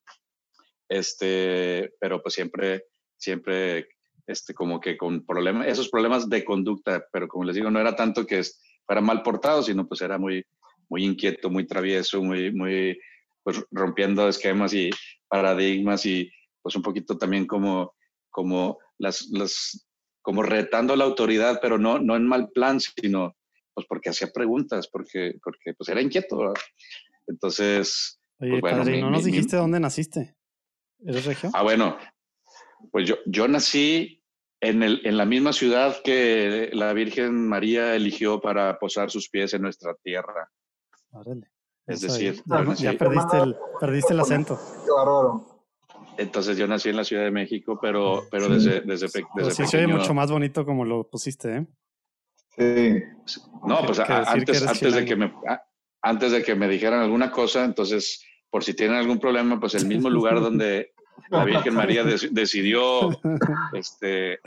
este, 0.89 1.93
pero 2.01 2.23
pues 2.23 2.35
siempre, 2.35 2.87
siempre 3.17 3.89
este, 4.29 4.53
como 4.53 4.79
que 4.79 4.97
con 4.99 5.25
problemas, 5.25 5.67
esos 5.67 5.89
problemas 5.89 6.29
de 6.29 6.45
conducta, 6.45 7.03
pero 7.11 7.27
como 7.27 7.45
les 7.45 7.57
digo, 7.57 7.71
no 7.71 7.81
era 7.81 7.97
tanto 7.97 8.27
que 8.27 8.43
fuera 8.87 9.01
mal 9.01 9.23
portado, 9.23 9.63
sino 9.63 9.89
pues 9.89 10.03
era 10.03 10.19
muy, 10.19 10.45
muy 10.91 11.03
inquieto, 11.05 11.49
muy 11.49 11.67
travieso, 11.67 12.23
muy, 12.23 12.53
muy, 12.53 13.01
pues 13.43 13.65
rompiendo 13.71 14.29
esquemas 14.29 14.75
y 14.75 14.91
paradigmas 15.29 16.05
y 16.05 16.31
pues 16.61 16.77
un 16.77 16.83
poquito 16.83 17.17
también 17.17 17.47
como, 17.47 17.95
como 18.29 18.79
las, 18.99 19.29
las, 19.31 19.89
como 20.21 20.43
retando 20.43 20.95
la 20.95 21.05
autoridad, 21.05 21.59
pero 21.63 21.79
no, 21.79 21.99
no 21.99 22.15
en 22.15 22.27
mal 22.27 22.51
plan, 22.51 22.81
sino 22.81 23.35
pues 23.73 23.87
porque 23.89 24.11
hacía 24.11 24.29
preguntas, 24.31 24.89
porque, 24.93 25.37
porque 25.43 25.73
pues 25.73 25.89
era 25.89 26.03
inquieto. 26.03 26.53
Entonces... 27.27 28.21
Oye, 28.41 28.61
pues, 28.61 28.75
padre, 28.75 29.01
¿no 29.01 29.11
nos 29.11 29.25
dijiste 29.25 29.57
dónde 29.57 29.81
naciste? 29.81 30.37
¿Eres 31.01 31.25
regio? 31.25 31.51
Ah, 31.55 31.63
bueno, 31.63 31.97
pues 32.93 33.09
yo, 33.09 33.17
yo 33.25 33.49
nací 33.49 34.18
en, 34.61 34.83
el, 34.83 35.01
en 35.05 35.17
la 35.17 35.25
misma 35.25 35.53
ciudad 35.53 35.97
que 36.03 36.71
la 36.73 36.93
Virgen 36.93 37.49
María 37.49 37.95
eligió 37.95 38.41
para 38.41 38.79
posar 38.79 39.11
sus 39.11 39.29
pies 39.29 39.55
en 39.55 39.63
nuestra 39.63 39.95
tierra. 40.03 40.51
Es 41.87 42.03
decir, 42.03 42.43
ya 42.77 42.93
perdiste 42.95 43.39
el, 43.39 43.57
perdiste 43.81 44.13
el 44.13 44.21
acento. 44.21 44.59
Entonces 46.19 46.57
yo 46.57 46.67
nací 46.67 46.89
en 46.89 46.97
la 46.97 47.05
Ciudad 47.05 47.23
de 47.23 47.31
México, 47.31 47.79
pero, 47.81 48.25
pero 48.31 48.49
desde, 48.49 48.81
desde, 48.81 49.09
desde 49.37 49.51
sí, 49.53 49.67
se 49.67 49.79
oye 49.79 49.87
mucho 49.87 50.13
más 50.13 50.31
bonito 50.31 50.65
como 50.65 50.85
lo 50.85 51.09
pusiste, 51.09 51.57
¿eh? 51.57 51.67
Sí. 52.57 53.39
No, 53.65 53.87
pues 53.87 54.01
antes, 54.01 54.67
antes 54.67 54.95
de 54.95 55.05
que 55.05 55.15
me 55.15 55.33
antes 56.03 56.33
de 56.33 56.43
que 56.43 56.55
me 56.55 56.69
dijeran 56.69 57.01
alguna 57.01 57.31
cosa, 57.31 57.65
entonces, 57.65 58.25
por 58.51 58.65
si 58.65 58.75
tienen 58.75 58.97
algún 58.97 59.19
problema, 59.19 59.59
pues 59.61 59.75
el 59.75 59.87
mismo 59.87 60.11
lugar 60.11 60.41
donde 60.41 60.93
la 61.31 61.45
Virgen 61.45 61.75
María 61.75 62.05
decidió 62.05 63.11
este, 63.73 64.39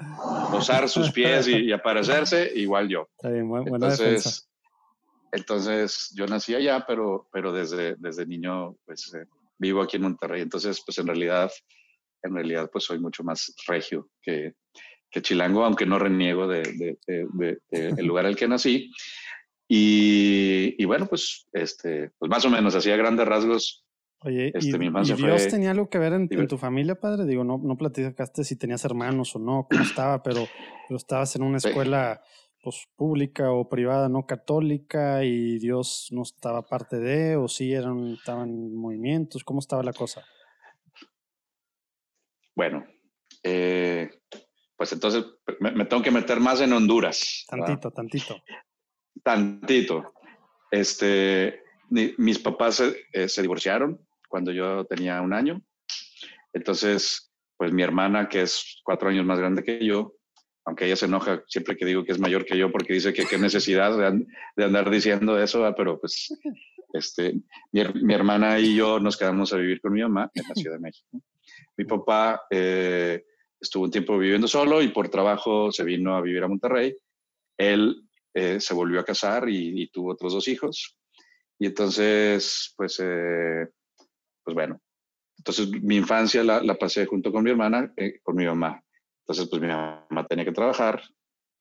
posar 0.51 0.89
sus 0.89 1.11
pies 1.11 1.47
y, 1.47 1.71
aparecerse, 1.71 2.51
igual 2.55 2.89
yo. 2.89 3.09
entonces, 3.23 4.49
entonces, 5.31 6.11
yo 6.13 6.25
nací 6.27 6.53
allá, 6.53 6.83
pero, 6.85 7.27
pero 7.31 7.53
desde, 7.53 7.95
desde 7.97 8.25
niño, 8.25 8.75
pues 8.85 9.13
eh, 9.13 9.25
vivo 9.57 9.81
aquí 9.81 9.95
en 9.95 10.03
Monterrey. 10.03 10.41
Entonces, 10.41 10.81
pues 10.85 10.97
en 10.97 11.07
realidad, 11.07 11.49
en 12.23 12.35
realidad, 12.35 12.69
pues 12.71 12.83
soy 12.83 12.99
mucho 12.99 13.23
más 13.23 13.53
regio 13.65 14.09
que, 14.21 14.55
que 15.09 15.21
chilango, 15.21 15.63
aunque 15.63 15.85
no 15.85 15.99
reniego 15.99 16.47
del 16.47 16.77
de, 16.77 17.57
de, 17.69 18.03
lugar 18.03 18.25
al 18.25 18.35
que 18.35 18.47
nací. 18.47 18.91
Y, 19.69 20.75
y, 20.77 20.85
bueno, 20.85 21.05
pues, 21.05 21.47
este, 21.53 22.11
pues 22.17 22.29
más 22.29 22.43
o 22.43 22.49
menos, 22.49 22.75
hacía 22.75 22.97
grandes 22.97 23.25
rasgos. 23.25 23.85
Oye, 24.23 24.51
este, 24.53 24.77
¿y, 24.77 24.87
¿y 24.87 25.13
Dios 25.15 25.47
tenía 25.47 25.71
algo 25.71 25.89
que 25.89 25.97
ver 25.97 26.13
en, 26.13 26.47
tu 26.47 26.57
familia, 26.59 26.99
padre? 26.99 27.25
Digo, 27.25 27.43
no, 27.43 27.57
no 27.57 27.75
platicaste 27.75 28.43
si 28.43 28.55
tenías 28.55 28.85
hermanos 28.85 29.35
o 29.35 29.39
no, 29.39 29.67
cómo 29.69 29.83
estaba, 29.83 30.21
pero, 30.21 30.47
pero 30.87 30.97
estabas 30.97 31.35
en 31.35 31.41
una 31.41 31.57
escuela 31.57 32.21
pues, 32.61 32.87
pública 32.95 33.51
o 33.51 33.67
privada, 33.67 34.09
no 34.09 34.27
católica, 34.27 35.23
y 35.23 35.57
Dios 35.57 36.09
no 36.11 36.21
estaba 36.21 36.61
parte 36.67 36.99
de, 36.99 37.35
o 37.35 37.47
sí 37.47 37.73
eran, 37.73 38.09
estaban 38.09 38.75
movimientos, 38.75 39.43
¿cómo 39.43 39.59
estaba 39.59 39.81
la 39.81 39.93
cosa? 39.93 40.23
Bueno, 42.55 42.85
eh, 43.41 44.07
pues 44.77 44.93
entonces 44.93 45.25
me, 45.59 45.85
tengo 45.85 46.03
que 46.03 46.11
meter 46.11 46.39
más 46.39 46.61
en 46.61 46.73
Honduras. 46.73 47.43
Tantito, 47.49 47.89
tantito. 47.89 48.35
Tantito. 49.23 50.13
Este, 50.69 51.63
mis 51.89 52.37
papás 52.37 52.75
se, 52.75 52.95
eh, 53.13 53.27
se 53.27 53.41
divorciaron 53.41 53.99
cuando 54.31 54.51
yo 54.51 54.85
tenía 54.85 55.21
un 55.21 55.33
año. 55.33 55.61
Entonces, 56.53 57.31
pues 57.57 57.71
mi 57.71 57.83
hermana, 57.83 58.27
que 58.27 58.41
es 58.41 58.81
cuatro 58.83 59.09
años 59.09 59.25
más 59.25 59.37
grande 59.37 59.63
que 59.63 59.85
yo, 59.85 60.15
aunque 60.65 60.85
ella 60.85 60.95
se 60.95 61.05
enoja 61.05 61.43
siempre 61.47 61.75
que 61.75 61.85
digo 61.85 62.03
que 62.03 62.11
es 62.11 62.19
mayor 62.19 62.45
que 62.45 62.57
yo 62.57 62.71
porque 62.71 62.93
dice 62.93 63.13
que 63.13 63.25
qué 63.25 63.37
necesidad 63.37 63.97
de, 63.97 64.63
andar 64.63 64.89
diciendo 64.89 65.39
eso, 65.39 65.71
pero 65.75 65.99
pues 65.99 66.33
este, 66.93 67.35
mi, 67.71 68.13
hermana 68.13 68.59
y 68.59 68.75
yo 68.75 68.99
nos 68.99 69.17
quedamos 69.17 69.53
a 69.53 69.57
vivir 69.57 69.81
con 69.81 69.93
mi 69.93 70.01
mamá 70.01 70.31
en 70.33 70.43
la 70.47 70.55
Ciudad 70.55 70.75
de 70.75 70.81
México. 70.81 71.21
Mi 71.77 71.85
papá 71.85 72.43
eh, 72.49 73.23
estuvo 73.59 73.83
un 73.83 73.91
tiempo 73.91 74.17
viviendo 74.17 74.47
solo 74.47 74.81
y 74.81 74.89
por 74.89 75.09
trabajo 75.09 75.71
se 75.71 75.83
vino 75.83 76.15
a 76.15 76.21
vivir 76.21 76.43
a 76.43 76.47
Monterrey. 76.47 76.95
Él 77.57 78.03
eh, 78.33 78.59
se 78.59 78.73
volvió 78.73 78.99
a 78.99 79.05
casar 79.05 79.49
y, 79.49 79.87
tuvo 79.89 80.11
otros 80.11 80.33
dos 80.33 80.47
hijos. 80.47 80.97
Y 81.59 81.67
entonces, 81.67 82.73
pues, 82.75 82.99
eh, 83.03 83.67
pues 84.43 84.53
bueno, 84.53 84.81
entonces 85.37 85.69
mi 85.69 85.95
infancia 85.97 86.43
la, 86.43 86.61
la 86.61 86.75
pasé 86.75 87.05
junto 87.05 87.31
con 87.31 87.43
mi 87.43 87.51
hermana, 87.51 87.93
con 88.23 88.35
mi 88.35 88.45
mamá. 88.45 88.83
Entonces, 89.21 89.49
pues 89.49 89.61
mi 89.61 89.67
mamá 89.67 90.27
tenía 90.27 90.45
que 90.45 90.51
trabajar. 90.51 91.01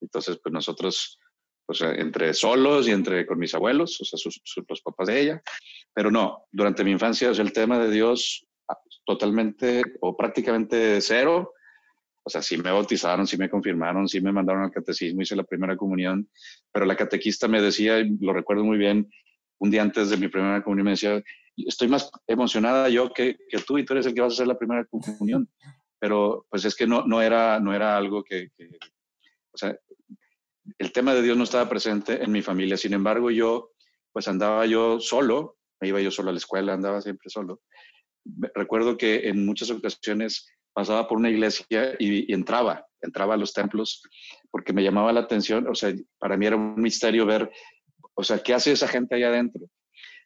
Entonces, 0.01 0.39
pues 0.43 0.53
nosotros, 0.53 1.19
pues 1.67 1.81
entre 1.83 2.35
solos 2.35 2.89
y 2.89 2.91
entre 2.91 3.27
con 3.27 3.39
mis 3.39 3.55
abuelos, 3.55 4.01
o 4.01 4.05
sea, 4.05 4.19
sus, 4.19 4.43
los 4.69 4.81
papás 4.83 5.09
de 5.09 5.21
ella. 5.21 5.43
Pero 5.95 6.11
no, 6.11 6.47
durante 6.51 6.85
mi 6.85 6.91
infancia, 6.91 7.31
o 7.31 7.35
sea, 7.35 7.45
el 7.45 7.53
tema 7.53 7.79
de 7.79 7.91
Dios 7.91 8.47
ah, 8.69 8.79
totalmente 9.05 9.83
o 10.01 10.17
prácticamente 10.17 11.01
cero. 11.01 11.53
O 12.23 12.29
sea, 12.29 12.43
sí 12.43 12.59
me 12.59 12.71
bautizaron, 12.71 13.27
sí 13.27 13.37
me 13.37 13.49
confirmaron, 13.49 14.09
sí 14.09 14.21
me 14.21 14.33
mandaron 14.33 14.65
al 14.65 14.71
catecismo, 14.71 15.23
hice 15.23 15.37
la 15.37 15.45
primera 15.45 15.77
comunión, 15.77 16.29
pero 16.71 16.85
la 16.85 16.97
catequista 16.97 17.49
me 17.49 17.63
decía, 17.63 17.99
y 17.99 18.19
lo 18.21 18.33
recuerdo 18.35 18.63
muy 18.63 18.77
bien, 18.77 19.11
un 19.59 19.71
día 19.71 19.81
antes 19.83 20.11
de 20.11 20.19
mi 20.19 20.29
primera 20.29 20.63
comunión 20.63 20.85
me 20.85 20.91
decía, 20.91 21.23
estoy 21.57 21.89
más 21.89 22.11
emocionada 22.27 22.89
yo 22.89 23.13
que, 23.13 23.37
que 23.49 23.59
tú 23.59 23.79
y 23.79 23.85
tú 23.85 23.93
eres 23.95 24.07
el 24.07 24.15
que 24.15 24.21
vas 24.21 24.33
a 24.33 24.35
hacer 24.35 24.47
la 24.47 24.59
primera 24.59 24.85
comunión 24.87 25.49
pero 26.01 26.47
pues 26.49 26.65
es 26.65 26.75
que 26.75 26.87
no, 26.87 27.05
no, 27.07 27.21
era, 27.21 27.61
no 27.61 27.75
era 27.75 27.97
algo 27.97 28.25
que, 28.25 28.49
o 29.53 29.57
sea, 29.57 29.79
el 30.79 30.93
tema 30.93 31.15
de 31.15 31.23
Dios 31.23 31.37
no 31.37 31.45
estaba 31.45 31.69
presente 31.69 32.25
en 32.25 32.33
mi 32.33 32.43
familia, 32.43 32.77
sin 32.77 32.95
embargo 32.95 33.31
yo, 33.31 33.73
pues 34.13 34.27
andaba 34.27 34.65
yo 34.67 34.99
solo, 34.99 35.59
me 35.79 35.89
iba 35.89 36.01
yo 36.01 36.11
solo 36.11 36.31
a 36.31 36.33
la 36.33 36.39
escuela, 36.39 36.73
andaba 36.73 37.03
siempre 37.03 37.29
solo. 37.29 37.61
Recuerdo 38.55 38.97
que 38.97 39.29
en 39.29 39.45
muchas 39.45 39.71
ocasiones 39.71 40.49
pasaba 40.73 41.07
por 41.07 41.19
una 41.19 41.31
iglesia 41.31 41.95
y, 41.99 42.33
entraba, 42.33 42.87
entraba 43.03 43.35
a 43.35 43.37
los 43.37 43.53
templos 43.53 44.03
porque 44.51 44.73
me 44.73 44.83
llamaba 44.83 45.13
la 45.13 45.21
atención, 45.21 45.69
o 45.69 45.75
sea, 45.75 45.95
para 46.19 46.37
mí 46.37 46.47
era 46.47 46.57
un 46.57 46.81
misterio 46.81 47.27
ver, 47.27 47.51
o 48.15 48.25
sea, 48.25 48.39
¿qué 48.39 48.55
hace 48.55 48.73
esa 48.73 48.89
gente 48.89 49.15
allá 49.15 49.29
adentro? 49.29 49.67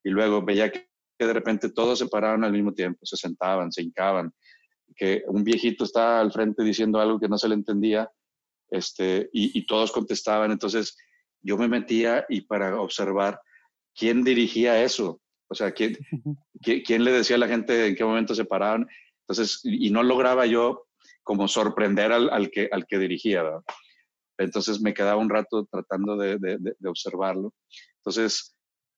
Y 0.04 0.10
luego 0.10 0.42
veía 0.42 0.70
que, 0.70 0.88
que 1.18 1.26
de 1.26 1.32
repente 1.32 1.70
todos 1.70 1.98
se 1.98 2.06
paraban 2.06 2.44
al 2.44 2.52
mismo 2.52 2.72
tiempo, 2.72 3.04
se 3.04 3.16
sentaban, 3.16 3.70
se 3.72 3.82
hincaban, 3.82 4.32
que 4.96 5.22
un 5.26 5.44
viejito 5.44 5.84
estaba 5.84 6.20
al 6.20 6.32
frente 6.32 6.62
diciendo 6.62 7.00
algo 7.00 7.18
que 7.18 7.28
no 7.28 7.38
se 7.38 7.48
le 7.48 7.54
entendía 7.54 8.10
este, 8.70 9.28
y, 9.32 9.66
todos 9.66 9.92
contestaban. 9.92 10.50
Entonces 10.50 10.96
yo 11.42 11.56
me 11.56 11.68
metía 11.68 12.24
y 12.28 12.42
para 12.42 12.80
observar 12.80 13.40
quién 13.94 14.24
dirigía 14.24 14.82
eso, 14.82 15.20
o 15.48 15.54
sea, 15.54 15.72
quién, 15.72 15.96
quién, 16.62 17.04
le 17.04 17.12
decía 17.12 17.36
a 17.36 17.40
la 17.40 17.48
gente 17.48 17.88
en 17.88 17.94
qué 17.94 18.04
momento 18.04 18.34
se 18.34 18.44
paraban. 18.44 18.86
Entonces, 19.20 19.60
y 19.64 19.90
no 19.90 20.02
lograba 20.02 20.46
yo 20.46 20.86
como 21.22 21.48
sorprender 21.48 22.12
al, 22.12 22.50
que, 22.50 22.68
al 22.70 22.86
que 22.86 22.98
dirigía. 22.98 23.42
Entonces 24.38 24.80
me 24.80 24.92
quedaba 24.92 25.16
un 25.16 25.30
rato 25.30 25.66
tratando 25.70 26.16
de, 26.16 26.38
de, 26.38 26.88
observarlo. 26.88 27.54
Entonces, 27.98 28.54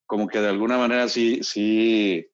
como 0.06 0.28
que 0.28 0.40
de 0.40 0.48
alguna 0.48 0.78
manera 0.78 1.08
sí, 1.08 1.42
sí, 1.42 2.26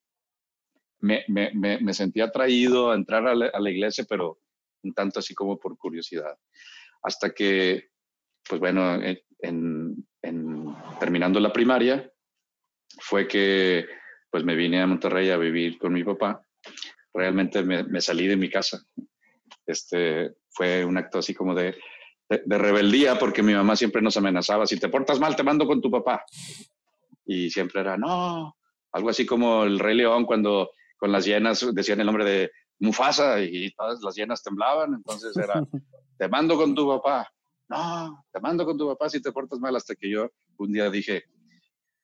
me, 1.01 1.25
me, 1.29 1.51
me, 1.55 1.95
sentía 1.95 2.27
atraído 2.27 2.91
a 2.91 2.95
entrar 2.95 3.27
a 3.27 3.35
la, 3.35 3.71
iglesia, 3.71 4.05
pero 4.09 4.39
un 4.83 4.95
tanto 4.95 5.19
así 5.19 5.35
como 5.35 5.59
por 5.59 5.77
curiosidad. 5.77 6.39
Hasta 7.03 7.31
que, 7.31 7.89
pues 8.49 8.61
bueno, 8.61 9.01
en, 9.41 10.07
terminando 11.01 11.41
la 11.41 11.53
primaria, 11.53 12.11
fue 13.01 13.27
que 13.27 13.87
pues 14.31 14.45
me 14.45 14.55
vine 14.55 14.81
a 14.81 14.87
Monterrey 14.87 15.31
a 15.31 15.37
vivir 15.37 15.79
con 15.79 15.93
mi 15.93 16.05
papá. 16.05 16.47
Realmente 17.13 17.63
me, 17.63 18.01
salí 18.01 18.29
de 18.29 18.37
mi 18.37 18.49
casa. 18.49 18.83
Este, 19.67 20.37
fue 20.51 20.85
un 20.85 20.97
acto 20.97 21.19
así 21.19 21.35
como 21.35 21.55
de, 21.55 21.77
de, 22.29 22.59
rebeldía 22.59 23.19
porque 23.19 23.43
mi 23.43 23.55
mamá 23.55 23.77
siempre 23.77 24.01
nos 24.01 24.17
amenazaba, 24.17 24.67
si 24.67 24.79
te 24.79 24.89
portas 24.89 25.21
mal 25.21 25.37
te 25.37 25.43
mando 25.43 25.67
con 25.67 25.81
tu 25.81 25.91
papá. 25.91 26.25
Y 27.25 27.51
siempre 27.51 27.81
era, 27.81 27.97
no, 27.97 28.57
algo 28.93 29.09
así 29.11 29.25
como 29.27 29.65
el 29.65 29.79
Rey 29.79 29.97
León 29.97 30.25
cuando 30.25 30.71
con 30.97 31.13
las 31.13 31.25
hienas 31.25 31.67
decían 31.75 32.01
el 32.01 32.07
nombre 32.07 32.25
de 32.25 32.51
Mufasa 32.79 33.41
y 33.41 33.71
todas 33.73 34.01
las 34.03 34.15
hienas 34.15 34.43
temblaban, 34.43 34.95
entonces 34.95 35.37
era, 35.37 35.55
te 36.19 36.29
mando 36.29 36.57
con 36.57 36.75
tu 36.75 36.87
papá, 36.89 37.33
no, 37.69 38.25
te 38.33 38.41
mando 38.41 38.65
con 38.65 38.77
tu 38.77 38.89
papá 38.89 39.09
si 39.09 39.21
te 39.21 39.33
portas 39.33 39.59
mal, 39.59 39.75
hasta 39.77 39.95
que 39.95 40.11
yo 40.11 40.31
un 40.59 40.73
día 40.73 40.91
dije, 40.91 41.25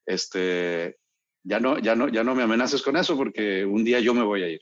este, 0.06 0.98
ya 1.42 1.60
no, 1.60 1.78
ya 1.78 1.94
no, 1.94 2.08
ya 2.08 2.25
no 2.25 2.34
me 2.34 2.42
amenaces 2.42 2.82
con 2.82 2.96
eso 2.96 3.16
porque 3.16 3.64
un 3.64 3.84
día 3.84 4.00
yo 4.00 4.14
me 4.14 4.22
voy 4.22 4.42
a 4.42 4.48
ir. 4.48 4.60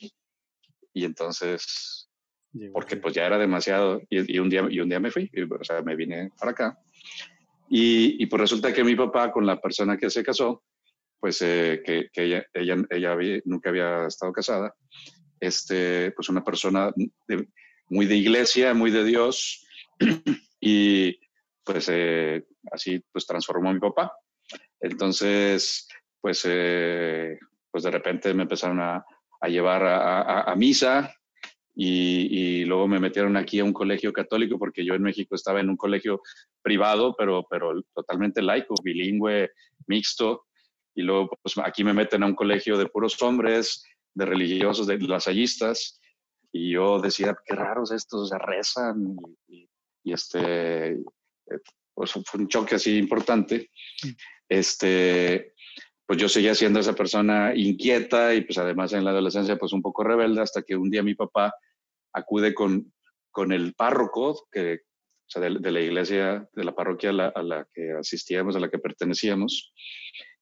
Y 0.92 1.04
entonces, 1.04 2.08
porque 2.72 2.96
pues 2.96 3.14
ya 3.14 3.26
era 3.26 3.38
demasiado, 3.38 4.00
y, 4.08 4.38
un, 4.38 4.48
día, 4.48 4.66
y 4.68 4.80
un 4.80 4.88
día 4.88 5.00
me 5.00 5.10
fui, 5.10 5.30
o 5.60 5.64
sea, 5.64 5.82
me 5.82 5.96
vine 5.96 6.30
para 6.38 6.52
acá. 6.52 6.78
Y, 7.68 8.22
y 8.22 8.26
pues 8.26 8.40
resulta 8.40 8.72
que 8.72 8.84
mi 8.84 8.94
papá 8.94 9.32
con 9.32 9.46
la 9.46 9.60
persona 9.60 9.96
que 9.96 10.10
se 10.10 10.22
casó, 10.24 10.62
pues 11.18 11.40
eh, 11.42 11.82
que, 11.84 12.10
ella, 12.14 12.44
ella, 12.52 12.76
ella 12.90 13.40
nunca 13.44 13.70
había 13.70 14.06
estado 14.06 14.32
casada, 14.32 14.74
este, 15.40 16.12
pues 16.12 16.28
una 16.28 16.44
persona 16.44 16.92
muy 17.88 18.06
de 18.06 18.16
iglesia, 18.16 18.74
muy 18.74 18.90
de 18.90 19.04
Dios, 19.04 19.66
y 20.60 21.18
pues 21.64 21.88
eh, 21.90 22.44
así 22.70 23.02
pues 23.12 23.26
transformó 23.26 23.70
a 23.70 23.74
mi 23.74 23.80
papá. 23.80 24.12
Entonces, 24.80 25.88
pues, 26.20 26.42
eh, 26.44 27.38
pues 27.70 27.84
de 27.84 27.90
repente 27.90 28.32
me 28.34 28.42
empezaron 28.42 28.80
a, 28.80 29.04
llevar 29.48 29.84
a, 29.84 30.52
misa 30.56 31.14
y, 31.78 32.64
luego 32.64 32.88
me 32.88 32.98
metieron 32.98 33.36
aquí 33.36 33.60
a 33.60 33.64
un 33.64 33.74
colegio 33.74 34.10
católico 34.10 34.58
porque 34.58 34.84
yo 34.84 34.94
en 34.94 35.02
México 35.02 35.34
estaba 35.34 35.60
en 35.60 35.68
un 35.68 35.76
colegio 35.76 36.22
privado, 36.62 37.14
pero, 37.16 37.46
pero 37.50 37.82
totalmente 37.94 38.40
laico, 38.40 38.74
bilingüe, 38.82 39.50
mixto. 39.86 40.46
Y 40.94 41.02
luego 41.02 41.28
pues, 41.42 41.58
aquí 41.62 41.84
me 41.84 41.92
meten 41.92 42.22
a 42.22 42.26
un 42.26 42.34
colegio 42.34 42.78
de 42.78 42.86
puros 42.86 43.20
hombres, 43.20 43.84
de 44.14 44.24
religiosos, 44.24 44.86
de 44.86 44.98
lasallistas. 44.98 46.00
Y 46.50 46.72
yo 46.72 46.98
decía, 46.98 47.36
qué 47.44 47.54
raros 47.54 47.92
estos, 47.92 48.30
se 48.30 48.38
rezan. 48.38 49.14
Y, 49.46 49.68
este, 50.04 50.92
eh, 50.92 51.58
pues 51.92 52.12
fue 52.12 52.40
un 52.40 52.48
choque 52.48 52.76
así 52.76 52.96
importante. 52.96 53.70
Mm. 54.02 54.08
Este, 54.48 55.52
pues 56.06 56.20
yo 56.20 56.28
seguía 56.28 56.54
siendo 56.54 56.80
esa 56.80 56.94
persona 56.94 57.52
inquieta 57.54 58.34
y 58.34 58.42
pues 58.42 58.58
además 58.58 58.92
en 58.92 59.04
la 59.04 59.10
adolescencia 59.10 59.56
pues 59.56 59.72
un 59.72 59.82
poco 59.82 60.04
rebelde 60.04 60.40
hasta 60.40 60.62
que 60.62 60.76
un 60.76 60.90
día 60.90 61.02
mi 61.02 61.14
papá 61.14 61.52
acude 62.12 62.54
con, 62.54 62.92
con 63.30 63.52
el 63.52 63.74
párroco 63.74 64.46
que, 64.50 64.80
o 65.34 65.40
de, 65.40 65.72
la 65.72 65.80
iglesia, 65.80 66.48
de 66.54 66.64
la 66.64 66.74
parroquia 66.74 67.10
a 67.10 67.42
la, 67.42 67.66
que 67.74 67.92
asistíamos, 67.92 68.54
a 68.54 68.60
la 68.60 68.70
que 68.70 68.78
pertenecíamos, 68.78 69.72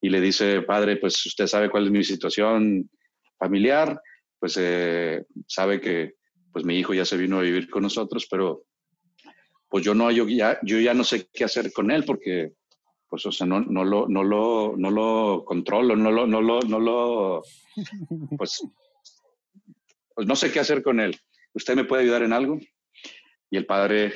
y 0.01 0.11
le 0.11 0.21
dice, 0.21 0.61
padre, 0.63 0.99
pues 0.99 1.25
usted 1.25 1.47
sabe 1.47 1.71
cuál 1.71 1.87
es 1.87 1.91
mi 1.91 2.05
situación 2.05 2.91
familiar, 3.39 3.99
pues 4.39 4.59
eh, 4.61 5.25
sabe 5.47 5.81
que 5.81 6.15
pues 6.53 6.65
mi 6.65 6.79
hijo 6.79 6.93
ya 6.93 7.05
se 7.05 7.17
vino 7.17 7.39
a 7.39 7.43
vivir 7.43 7.71
con 7.71 7.83
nosotros, 7.83 8.27
pero 8.31 8.67
pues 9.69 9.85
yo 9.85 9.95
no, 9.95 10.11
yo 10.11 10.29
ya, 10.29 10.59
yo 10.63 10.79
ya 10.79 10.95
no 10.95 11.03
sé 11.03 11.27
qué 11.33 11.45
hacer 11.45 11.73
con 11.73 11.91
él 11.91 12.05
porque 12.05 12.53
pues, 13.09 13.27
o 13.27 13.33
sea, 13.33 13.47
no, 13.47 13.61
no, 13.61 13.85
lo, 13.85 14.09
no, 14.09 14.23
lo, 14.23 14.75
no 14.77 14.91
lo 14.91 15.45
controlo, 15.45 15.97
no 15.97 16.11
lo, 16.11 16.27
no 16.27 16.41
lo, 16.41 16.61
no 16.61 16.81
lo, 16.81 17.43
pues, 18.39 18.63
pues 20.15 20.27
no 20.27 20.37
sé 20.37 20.51
qué 20.51 20.61
hacer 20.61 20.83
con 20.83 21.01
él. 21.01 21.19
¿Usted 21.53 21.77
me 21.77 21.85
puede 21.85 22.03
ayudar 22.03 22.23
en 22.23 22.33
algo? 22.33 22.59
Y 23.51 23.57
el 23.57 23.67
padre, 23.67 24.13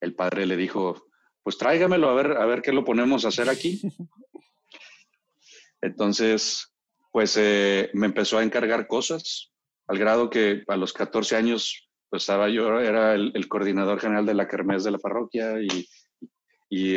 el 0.00 0.14
padre 0.14 0.46
le 0.46 0.56
dijo, 0.56 1.06
pues 1.42 1.58
tráigamelo 1.58 2.08
a 2.08 2.14
ver, 2.14 2.32
a 2.36 2.46
ver 2.46 2.62
qué 2.62 2.72
lo 2.72 2.84
ponemos 2.84 3.24
a 3.24 3.28
hacer 3.28 3.48
aquí. 3.48 3.80
Entonces, 5.82 6.72
pues 7.10 7.36
eh, 7.36 7.90
me 7.94 8.06
empezó 8.06 8.38
a 8.38 8.42
encargar 8.42 8.86
cosas, 8.86 9.52
al 9.86 9.98
grado 9.98 10.30
que 10.30 10.62
a 10.68 10.76
los 10.76 10.92
14 10.92 11.36
años, 11.36 11.90
pues 12.08 12.22
estaba 12.22 12.48
yo, 12.48 12.80
era 12.80 13.14
el, 13.14 13.48
coordinador 13.48 14.00
general 14.00 14.26
de 14.26 14.34
la 14.34 14.46
Kermés 14.46 14.84
de 14.84 14.90
la 14.92 14.98
parroquia 14.98 15.60
y, 15.60 15.88
y 16.68 16.96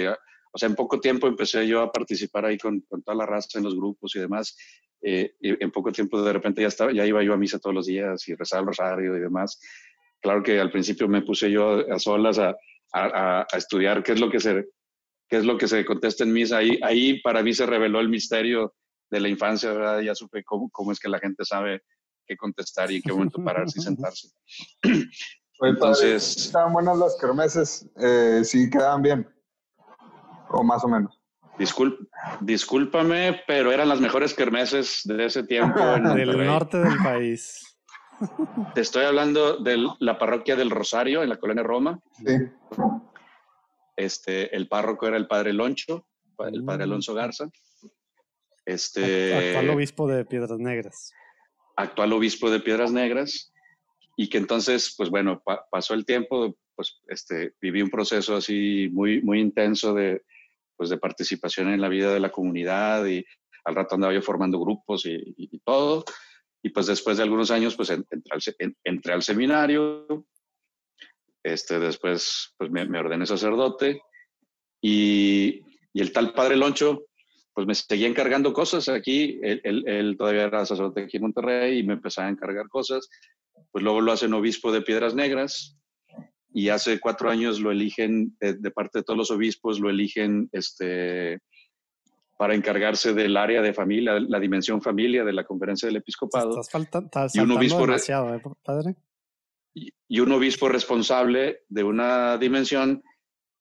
o 0.54 0.58
sea, 0.60 0.70
en 0.70 0.76
poco 0.76 1.00
tiempo 1.00 1.28
empecé 1.28 1.68
yo 1.68 1.82
a 1.82 1.92
participar 1.92 2.46
ahí 2.46 2.60
con, 2.60 2.82
con 2.82 3.02
toda 3.02 3.18
la 3.18 3.26
raza 3.26 3.58
en 3.58 3.64
los 3.64 3.76
grupos 3.76 4.16
y 4.16 4.20
demás. 4.20 4.56
Eh, 5.02 5.34
y 5.42 5.64
en 5.64 5.72
poco 5.72 5.92
tiempo 5.92 6.22
de 6.22 6.32
repente 6.32 6.62
ya, 6.62 6.68
estaba, 6.68 6.94
ya 6.94 7.06
iba 7.08 7.24
yo 7.24 7.34
a 7.34 7.38
misa 7.38 7.58
todos 7.58 7.74
los 7.74 7.88
días 7.88 8.28
y 8.28 8.36
rezaba 8.36 8.62
el 8.62 8.68
rosario 8.68 9.18
y 9.18 9.20
demás. 9.20 9.60
Claro 10.22 10.44
que 10.44 10.60
al 10.60 10.72
principio 10.72 11.08
me 11.08 11.24
puse 11.24 11.50
yo 11.50 11.92
a 11.92 11.98
solas 11.98 12.38
a, 12.38 12.56
a, 12.94 13.48
a 13.52 13.58
estudiar 13.58 14.04
qué 14.04 14.12
es 14.12 14.20
lo 14.20 14.30
que 14.30 14.40
se 14.40 14.70
qué 15.28 15.38
es 15.38 15.46
lo 15.46 15.58
que 15.58 15.68
se 15.68 15.84
contesta 15.84 16.24
en 16.24 16.32
misa. 16.32 16.58
Ahí, 16.58 16.80
ahí 16.84 17.20
para 17.22 17.42
mí 17.42 17.52
se 17.52 17.66
reveló 17.66 18.00
el 18.00 18.10
misterio 18.10 18.76
de 19.10 19.20
la 19.20 19.30
infancia, 19.30 19.74
¿verdad? 19.74 20.02
Ya 20.02 20.14
supe 20.14 20.44
cómo, 20.44 20.70
cómo 20.70 20.92
es 20.92 21.00
que 21.00 21.10
la 21.10 21.18
gente 21.18 21.44
sabe 21.44 21.82
qué 22.28 22.38
contestar 22.38 22.92
y 22.92 22.98
en 22.98 23.02
qué 23.02 23.12
momento 23.12 23.44
pararse 23.44 23.80
y 23.80 23.82
sentarse. 23.84 24.30
Entonces... 25.62 26.38
Estaban 26.38 26.74
buenas 26.74 26.98
las 27.00 27.18
kermeses, 27.20 27.90
eh, 28.00 28.42
sí 28.44 28.70
quedaban 28.70 29.02
bien 29.02 29.33
o 30.54 30.64
más 30.64 30.84
o 30.84 30.88
menos. 30.88 31.20
Disculp, 31.58 32.00
discúlpame, 32.42 33.42
pero 33.46 33.72
eran 33.72 33.88
las 33.88 34.00
mejores 34.00 34.34
kermeses 34.34 35.02
de 35.04 35.26
ese 35.26 35.44
tiempo. 35.44 35.80
En 35.80 36.04
del 36.16 36.46
norte 36.46 36.78
del 36.78 36.98
país. 36.98 37.78
Te 38.74 38.82
estoy 38.82 39.06
hablando 39.06 39.58
de 39.58 39.88
la 40.00 40.18
parroquia 40.18 40.56
del 40.56 40.72
Rosario, 40.72 41.22
en 41.22 41.30
la 41.30 41.38
colonia 41.38 41.64
Roma. 41.64 42.00
Sí. 42.26 42.34
Este, 43.96 44.56
el 44.56 44.68
párroco 44.68 45.08
era 45.08 45.18
el 45.18 45.28
padre 45.28 45.54
Loncho, 45.54 46.08
el 46.40 46.64
padre 46.64 46.86
mm. 46.86 46.90
Alonso 46.90 47.14
Garza. 47.14 47.50
Este, 48.66 49.50
actual 49.50 49.70
obispo 49.72 50.08
de 50.08 50.26
Piedras 50.26 50.58
Negras. 50.58 51.12
Actual 51.76 52.14
obispo 52.14 52.50
de 52.50 52.62
Piedras 52.62 52.92
Negras. 52.92 53.52
Y 54.16 54.30
que 54.30 54.38
entonces, 54.38 54.94
pues 54.98 55.10
bueno, 55.10 55.42
pasó 55.72 55.94
el 55.94 56.06
tiempo, 56.06 56.56
pues 56.76 57.02
este, 57.08 57.54
viví 57.60 57.82
un 57.82 57.90
proceso 57.90 58.36
así 58.36 58.90
muy, 58.92 59.22
muy 59.22 59.40
intenso 59.40 59.94
de, 59.94 60.22
pues, 60.76 60.90
de 60.90 60.98
participación 60.98 61.70
en 61.70 61.82
la 61.82 61.90
vida 61.90 62.14
de 62.14 62.20
la 62.20 62.32
comunidad 62.32 63.06
y 63.06 63.26
al 63.66 63.76
rato 63.76 63.96
andaba 63.96 64.14
yo 64.14 64.22
formando 64.22 64.60
grupos 64.60 65.06
y, 65.06 65.60
todo. 65.64 66.04
Y 66.62 66.70
pues 66.70 66.88
después 66.88 67.18
de 67.18 67.24
algunos 67.24 67.52
años, 67.52 67.76
pues 67.76 67.90
entré 67.90 69.14
al, 69.14 69.24
seminario, 69.24 70.26
este, 71.44 71.80
después 71.80 72.54
pues 72.58 72.72
me, 72.72 73.00
ordené 73.00 73.26
sacerdote 73.26 74.02
y, 74.82 75.62
y, 75.94 76.02
el 76.02 76.12
tal 76.12 76.34
padre 76.34 76.56
Loncho, 76.56 77.06
pues 77.54 77.68
me 77.68 77.76
seguía 77.76 78.08
encargando 78.08 78.54
cosas. 78.54 78.90
Aquí, 78.90 79.40
él, 79.44 79.84
él, 79.86 80.16
todavía 80.18 80.44
era 80.44 80.66
sacerdote 80.66 81.04
aquí 81.04 81.18
en 81.18 81.24
Monterrey 81.24 81.80
y 81.80 81.84
me 81.84 81.94
empezaba 81.94 82.28
a 82.28 82.32
encargar 82.32 82.68
cosas, 82.68 83.10
pues 83.72 83.84
luego 83.84 84.02
lo 84.02 84.12
hacen 84.12 84.34
obispo 84.34 84.72
de 84.72 84.82
Piedras 84.82 85.16
Negras 85.16 85.78
y 86.54 86.70
hace 86.70 87.00
cuatro 87.00 87.30
años 87.30 87.60
lo 87.60 87.72
eligen, 87.72 88.38
de, 88.40 88.72
parte 88.72 89.00
de 89.00 89.04
todos 89.04 89.18
los 89.18 89.32
obispos, 89.32 89.80
lo 89.80 89.90
eligen 89.90 90.50
este, 90.52 91.40
para 92.38 92.54
encargarse 92.54 93.14
del 93.14 93.36
área 93.38 93.62
de 93.62 93.74
familia, 93.74 94.20
la 94.20 94.40
dimensión 94.40 94.82
familia 94.82 95.24
de 95.24 95.34
la 95.34 95.44
conferencia 95.44 95.88
del 95.88 95.96
episcopado. 95.98 96.60
Estás 96.62 97.36
y 97.36 97.40
un 97.40 97.52
obispo 97.52 97.82
demasiado, 97.82 98.36
¿eh, 98.36 98.42
padre? 98.64 98.96
Y, 99.74 100.20
un 100.20 100.32
obispo 100.32 100.70
responsable 100.70 101.62
de 101.70 101.84
una 101.84 102.38
dimensión 102.38 103.02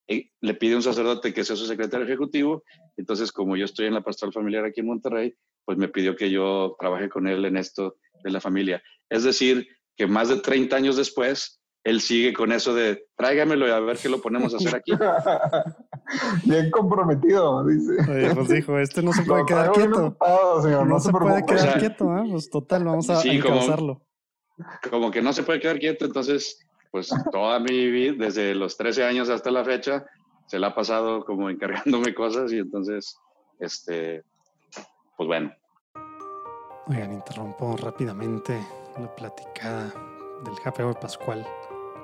eh, 0.07 0.29
le 0.41 0.53
pide 0.53 0.73
a 0.73 0.77
un 0.77 0.83
sacerdote 0.83 1.33
que 1.33 1.43
sea 1.43 1.55
su 1.55 1.65
secretario 1.65 2.05
ejecutivo. 2.05 2.63
Entonces, 2.95 3.31
como 3.31 3.57
yo 3.57 3.65
estoy 3.65 3.87
en 3.87 3.95
la 3.95 4.03
pastoral 4.03 4.33
familiar 4.33 4.65
aquí 4.65 4.81
en 4.81 4.87
Monterrey, 4.87 5.33
pues 5.65 5.79
me 5.79 5.87
pidió 5.87 6.15
que 6.15 6.29
yo 6.29 6.75
trabaje 6.79 7.09
con 7.09 7.27
él 7.27 7.43
en 7.45 7.57
esto 7.57 7.95
de 8.23 8.29
la 8.29 8.39
familia. 8.39 8.83
Es 9.09 9.23
decir, 9.23 9.67
que 9.95 10.05
más 10.05 10.29
de 10.29 10.41
30 10.41 10.75
años 10.75 10.95
después, 10.95 11.62
él 11.83 11.99
sigue 11.99 12.33
con 12.33 12.51
eso 12.51 12.73
de 12.73 13.07
tráigamelo 13.17 13.67
y 13.67 13.71
a 13.71 13.79
ver 13.79 13.97
qué 13.97 14.07
lo 14.07 14.21
ponemos 14.21 14.53
a 14.53 14.57
hacer 14.57 14.75
aquí. 14.75 14.93
Bien 16.45 16.71
comprometido, 16.71 17.65
dice. 17.65 17.93
Oye, 18.09 18.35
pues 18.35 18.47
dijo, 18.49 18.79
este 18.79 19.01
no 19.01 19.11
se 19.11 19.23
puede 19.23 19.45
quedar 19.45 19.71
quieto. 19.71 20.17
no, 20.85 20.99
se, 20.99 21.11
puede 21.11 21.45
quedar 21.45 21.79
quieto, 21.79 22.17
¿eh? 22.17 22.23
Pues 22.31 22.49
total, 22.49 22.83
vamos 22.85 23.09
a 23.09 23.17
sí, 23.17 23.39
como, 23.39 24.01
como, 24.89 25.11
que 25.11 25.21
no 25.21 25.33
se 25.33 25.43
puede 25.43 25.59
quedar 25.59 25.79
quieto, 25.79 26.05
entonces, 26.05 26.59
pues 26.91 27.09
toda 27.31 27.59
mi 27.59 27.91
vida, 27.91 28.25
desde 28.25 28.55
los 28.55 28.77
13 28.77 29.03
años 29.03 29.29
hasta 29.29 29.51
la 29.51 29.65
fecha, 29.65 30.05
se 30.47 30.59
la 30.59 30.67
ha 30.67 30.75
pasado 30.75 31.25
como 31.25 31.49
encargándome 31.49 32.13
cosas 32.13 32.51
y 32.53 32.59
entonces, 32.59 33.17
este, 33.59 34.23
pues 35.17 35.27
bueno. 35.27 35.51
Oigan, 36.87 37.13
interrumpo 37.13 37.75
rápidamente 37.77 38.57
la 38.97 39.13
platicada 39.15 39.85
del 40.45 40.53
Happy 40.63 40.81
Hour 40.81 40.99
Pascual 40.99 41.45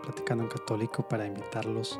Platicando 0.02 0.44
en 0.44 0.50
Católico 0.50 1.04
para 1.04 1.26
invitarlos 1.26 2.00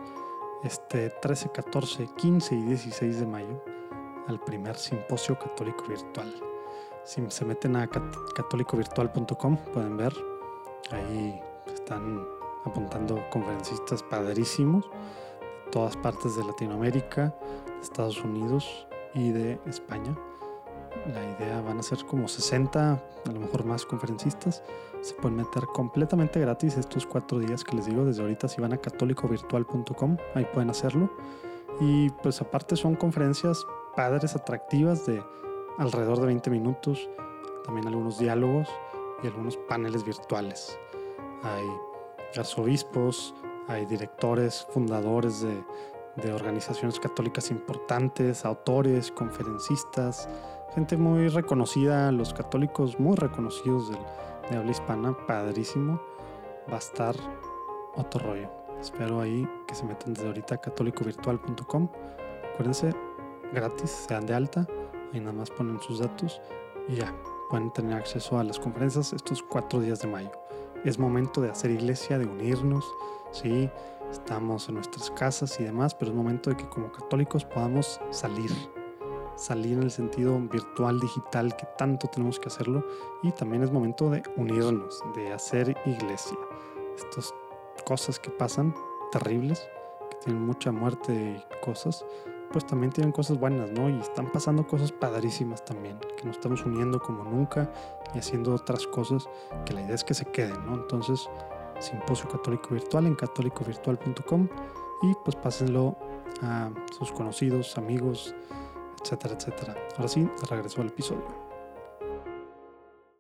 este 0.64 1.10
13, 1.10 1.52
14, 1.52 2.10
15 2.18 2.56
y 2.56 2.62
16 2.64 3.20
de 3.20 3.26
mayo 3.26 3.64
al 4.28 4.40
primer 4.40 4.76
simposio 4.76 5.38
católico 5.38 5.86
virtual. 5.88 6.34
Si 7.04 7.24
se 7.30 7.46
meten 7.46 7.76
a 7.76 7.88
católicovirtual.com 7.88 9.58
pueden 9.74 9.98
ver, 9.98 10.14
ahí 10.92 11.42
están 11.74 12.26
apuntando 12.66 13.24
conferencistas 13.30 14.04
padrísimos 14.04 14.86
de 14.86 15.72
todas 15.72 15.96
partes 15.98 16.36
de 16.36 16.44
Latinoamérica, 16.44 17.36
de 17.66 17.82
Estados 17.82 18.24
Unidos 18.24 18.88
y 19.14 19.32
de 19.32 19.60
España. 19.66 20.16
La 21.14 21.24
idea 21.24 21.62
van 21.62 21.80
a 21.80 21.84
ser 21.84 22.06
como 22.06 22.28
60, 22.28 22.92
a 22.92 23.32
lo 23.32 23.40
mejor 23.40 23.66
más 23.66 23.86
conferencistas 23.86 24.64
se 25.02 25.14
pueden 25.16 25.38
meter 25.38 25.66
completamente 25.68 26.40
gratis 26.40 26.78
estos 26.78 27.06
cuatro 27.06 27.40
días 27.40 27.64
que 27.64 27.76
les 27.76 27.86
digo. 27.86 28.06
Desde 28.06 28.22
ahorita 28.22 28.48
si 28.48 28.62
van 28.62 28.74
a 28.74 28.78
católicovirtual.com, 28.78 30.18
ahí 30.36 30.46
pueden 30.54 30.70
hacerlo. 30.70 31.10
Y 31.80 32.10
pues 32.22 32.42
aparte 32.42 32.76
son 32.76 32.96
conferencias 32.96 33.66
padres, 33.96 34.36
atractivas 34.36 35.06
de 35.06 35.24
alrededor 35.78 36.20
de 36.20 36.28
20 36.28 36.50
minutos. 36.50 37.10
También 37.66 37.88
algunos 37.88 38.20
diálogos 38.20 38.68
y 39.24 39.28
algunos 39.28 39.58
paneles 39.58 40.04
virtuales. 40.04 40.78
Hay 41.44 41.66
arzobispos, 42.38 43.34
hay 43.68 43.86
directores, 43.86 44.68
fundadores 44.72 45.42
de, 45.42 45.64
de 46.18 46.34
organizaciones 46.34 47.00
católicas 47.00 47.52
importantes, 47.52 48.44
autores, 48.44 49.12
conferencistas, 49.12 50.28
gente 50.74 50.98
muy 50.98 51.28
reconocida, 51.30 52.12
los 52.12 52.34
católicos 52.34 53.00
muy 53.00 53.16
reconocidos 53.16 53.90
del 53.90 54.00
de 54.50 54.58
habla 54.58 54.72
hispana, 54.72 55.16
padrísimo. 55.28 56.02
Va 56.72 56.76
a 56.76 56.80
estar 56.80 57.16
otro 57.96 58.28
rollo. 58.28 58.50
Espero 58.80 59.22
ahí 59.22 59.48
que 59.68 59.76
se 59.76 59.86
metan 59.86 60.14
desde 60.14 60.28
ahorita 60.28 60.56
a 60.56 60.58
católicovirtual.com. 60.62 61.90
Acuérdense, 62.54 62.94
gratis, 63.54 64.06
sean 64.08 64.26
de 64.26 64.34
alta. 64.34 64.68
Ahí 65.14 65.20
nada 65.20 65.34
más 65.34 65.50
ponen 65.50 65.80
sus 65.82 66.00
datos 66.00 66.42
y 66.88 66.96
ya 66.96 67.14
pueden 67.50 67.72
tener 67.72 67.98
acceso 67.98 68.38
a 68.38 68.44
las 68.44 68.60
conferencias 68.60 69.14
estos 69.14 69.44
cuatro 69.44 69.80
días 69.80 70.00
de 70.02 70.08
mayo. 70.08 70.32
Es 70.86 70.98
momento 70.98 71.42
de 71.42 71.50
hacer 71.50 71.72
iglesia, 71.72 72.18
de 72.18 72.26
unirnos, 72.26 72.86
sí, 73.32 73.70
estamos 74.10 74.70
en 74.70 74.76
nuestras 74.76 75.12
casas 75.12 75.60
y 75.60 75.64
demás, 75.64 75.94
pero 75.94 76.12
es 76.12 76.18
momento 76.18 76.50
de 76.50 76.58
que 76.58 76.70
como 76.70 76.92
católicos 76.92 77.44
podamos 77.44 78.00
salir, 78.12 78.52
salir 79.40 79.78
en 79.78 79.84
el 79.84 79.92
sentido 79.92 80.38
virtual, 80.40 81.00
digital, 81.00 81.56
que 81.56 81.66
tanto 81.78 82.08
tenemos 82.08 82.40
que 82.40 82.48
hacerlo, 82.48 82.86
y 83.24 83.32
también 83.32 83.64
es 83.64 83.72
momento 83.72 84.10
de 84.10 84.22
unirnos, 84.36 85.02
de 85.16 85.34
hacer 85.34 85.76
iglesia. 85.86 86.38
Estas 86.98 87.34
cosas 87.86 88.20
que 88.20 88.30
pasan, 88.30 88.76
terribles, 89.12 89.68
que 90.10 90.18
tienen 90.18 90.46
mucha 90.46 90.72
muerte 90.72 91.14
y 91.14 91.66
cosas, 91.66 92.06
pues 92.52 92.66
también 92.66 92.92
tienen 92.92 93.12
cosas 93.12 93.40
buenas, 93.40 93.72
¿no? 93.72 93.90
Y 93.90 94.00
están 94.00 94.32
pasando 94.32 94.68
cosas 94.68 94.92
padrísimas 94.92 95.64
también, 95.64 96.00
que 96.18 96.26
nos 96.26 96.38
estamos 96.38 96.66
uniendo 96.66 97.00
como 97.00 97.24
nunca 97.24 97.72
y 98.14 98.20
haciendo 98.20 98.54
otras 98.56 98.88
cosas 98.88 99.30
que 99.66 99.74
la 99.74 99.82
idea 99.82 99.96
es 99.96 100.04
que 100.04 100.14
se 100.14 100.26
queden, 100.26 100.66
¿no? 100.66 100.74
Entonces, 100.74 101.30
Simposio 101.80 102.28
Católico 102.28 102.70
Virtual 102.72 103.06
en 103.06 103.16
católicovirtual.com 103.16 104.48
y 105.04 105.14
pues 105.24 105.36
pásenlo 105.38 105.96
a 106.42 106.70
sus 106.98 107.12
conocidos, 107.12 107.78
amigos, 107.78 108.36
etcétera, 109.02 109.36
etcétera. 109.36 109.76
Ahora 109.96 110.08
sí, 110.08 110.28
regreso 110.50 110.82
al 110.82 110.88
episodio. 110.88 111.26